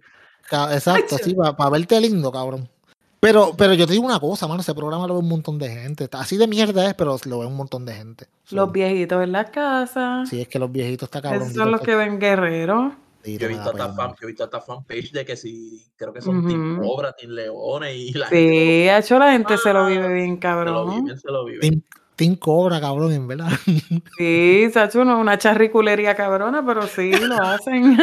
Exacto, 0.74 1.17
sí, 1.17 1.36
para 1.36 1.69
verte 1.69 1.99
lindo, 1.99 2.32
cabrón. 2.32 2.69
Pero, 3.22 3.53
pero 3.55 3.76
yo 3.76 3.86
te 3.86 3.93
digo 3.93 4.03
una 4.05 4.19
cosa, 4.19 4.47
mano, 4.47 4.61
ese 4.61 4.74
programa 4.74 5.05
lo 5.07 5.13
ve 5.13 5.19
un 5.19 5.30
montón 5.30 5.59
de 5.59 5.69
gente. 5.69 6.05
Está- 6.05 6.19
Así 6.22 6.38
de 6.38 6.47
mierda 6.47 6.88
es, 6.88 6.95
pero 6.95 7.17
lo 7.26 7.39
ve 7.39 7.45
un 7.45 7.55
montón 7.55 7.86
de 7.86 7.93
gente. 7.93 8.26
Los 8.49 8.72
viejitos 8.72 9.24
en 9.24 9.32
la 9.32 9.45
casa. 9.51 10.24
Sí, 10.26 10.41
es 10.41 10.47
que 10.47 10.57
los 10.57 10.72
viejitos 10.72 11.05
está 11.07 11.22
cabrón. 11.22 11.43
Esos 11.43 11.53
son 11.55 11.72
los 11.72 11.82
que 11.82 11.95
ven 11.95 12.19
guerreros. 12.19 12.93
Yo 13.24 13.45
he 13.45 13.49
visto 13.49 13.69
hasta 13.69 13.93
fan, 13.93 14.09
yo 14.19 14.24
he 14.24 14.28
visto 14.28 14.43
hasta 14.43 14.59
fanpage 14.59 15.11
de 15.11 15.24
que 15.24 15.38
si, 15.38 15.86
creo 15.95 16.11
que 16.11 16.22
son 16.24 16.39
Ujú. 16.39 16.47
Team 16.47 16.80
Cobra, 16.82 17.13
Team 17.13 17.34
Leones 17.34 17.95
y 17.95 18.13
la 18.13 18.26
gente 18.26 18.49
Sí, 18.84 18.89
ha 18.89 18.97
hecho 18.97 19.19
la 19.19 19.32
gente 19.34 19.57
se 19.59 19.72
lo 19.72 19.86
vive 19.86 20.05
Ah, 20.05 20.07
bien 20.07 20.28
se 20.30 20.34
lo 20.34 20.39
cabrón. 20.39 21.03
viven, 21.03 21.19
se 21.19 21.28
lo 21.32 21.45
viven. 21.45 21.84
Team, 22.22 22.36
Cobra, 22.36 22.80
cabrón, 22.80 23.13
en 23.13 23.28
verdad. 23.28 23.49
Sí, 24.15 24.69
Sacho, 24.72 25.03
no 25.03 25.15
es 25.15 25.22
una 25.22 25.39
charriculería 25.39 26.13
cabrona, 26.13 26.63
pero 26.63 26.84
sí 26.84 27.11
lo 27.11 27.36
hacen. 27.36 27.97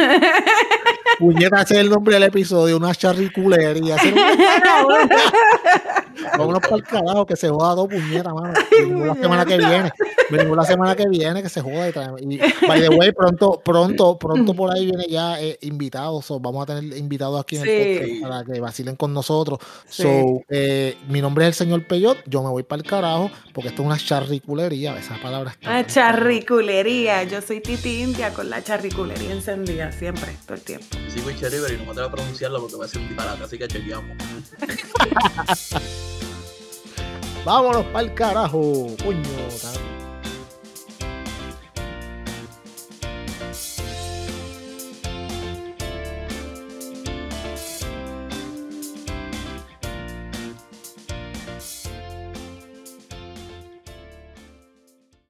Puñeta, 1.17 1.61
ese 1.61 1.75
es 1.75 1.79
el 1.79 1.89
nombre 1.89 2.15
del 2.15 2.23
episodio, 2.23 2.75
una 2.75 2.93
charriculería. 2.93 3.95
Vámonos 6.37 6.61
para 6.61 6.75
el 6.77 6.83
carajo, 6.83 7.25
que 7.25 7.35
se 7.35 7.49
joda 7.49 7.75
dos 7.75 7.87
puñetas, 7.87 8.33
mano. 8.33 8.53
Venimos 8.71 9.07
la 9.07 9.15
semana 9.15 9.45
que 9.45 9.57
viene. 9.57 9.91
Venimos 10.29 10.57
la 10.57 10.63
semana 10.65 10.95
que 10.95 11.07
viene, 11.07 11.41
que 11.41 11.49
se 11.49 11.61
joda. 11.61 11.89
Y, 12.19 12.37
by 12.67 12.81
the 12.81 12.89
way, 12.89 13.11
pronto, 13.11 13.61
pronto, 13.63 14.17
pronto 14.19 14.53
por 14.53 14.71
ahí 14.73 14.85
viene 14.85 15.05
ya 15.09 15.41
eh, 15.41 15.57
invitados. 15.61 16.25
so, 16.25 16.39
vamos 16.39 16.63
a 16.63 16.65
tener 16.75 16.97
invitados 16.97 17.39
aquí 17.41 17.57
en 17.57 17.63
Sí. 17.63 17.69
el 17.69 17.99
podcast 17.99 18.21
para 18.21 18.43
que 18.43 18.59
vacilen 18.59 18.95
con 18.95 19.13
nosotros. 19.13 19.59
Sí. 19.87 20.03
So, 20.03 20.41
eh, 20.49 20.97
mi 21.07 21.21
nombre 21.21 21.45
es 21.45 21.49
el 21.49 21.53
señor 21.55 21.85
Peyot. 21.87 22.17
Yo 22.27 22.43
me 22.43 22.49
voy 22.49 22.63
para 22.63 22.81
el 22.81 22.87
carajo 22.87 23.31
porque 23.53 23.69
esto 23.69 23.81
es 23.81 23.85
una 23.87 23.97
charriculería. 23.97 24.97
Esa 24.97 25.17
palabra 25.21 25.51
está. 25.51 25.69
Una 25.69 25.85
charriculería. 25.87 27.23
Yo 27.23 27.41
soy 27.41 27.61
Titi 27.61 28.01
India 28.01 28.31
con 28.33 28.49
la 28.49 28.63
charriculería 28.63 29.31
encendida 29.31 29.91
siempre, 29.91 30.35
todo 30.45 30.55
el 30.55 30.61
tiempo. 30.61 30.85
Yo 31.05 31.11
soy 31.11 31.21
Witcher 31.33 31.51
River 31.51 31.73
y 31.73 31.77
no 31.77 31.85
me 31.85 31.91
atrevo 31.91 32.09
a 32.09 32.11
pronunciarlo 32.11 32.59
porque 32.61 32.75
va 32.77 32.85
a 32.85 32.87
ser 32.87 33.01
un 33.01 33.07
disparate, 33.07 33.43
así 33.43 33.57
que 33.57 33.67
chequeamos. 33.67 34.17
Vámonos 37.45 37.85
para 37.87 38.01
el 38.01 38.13
carajo, 38.13 38.87
coño. 39.03 39.98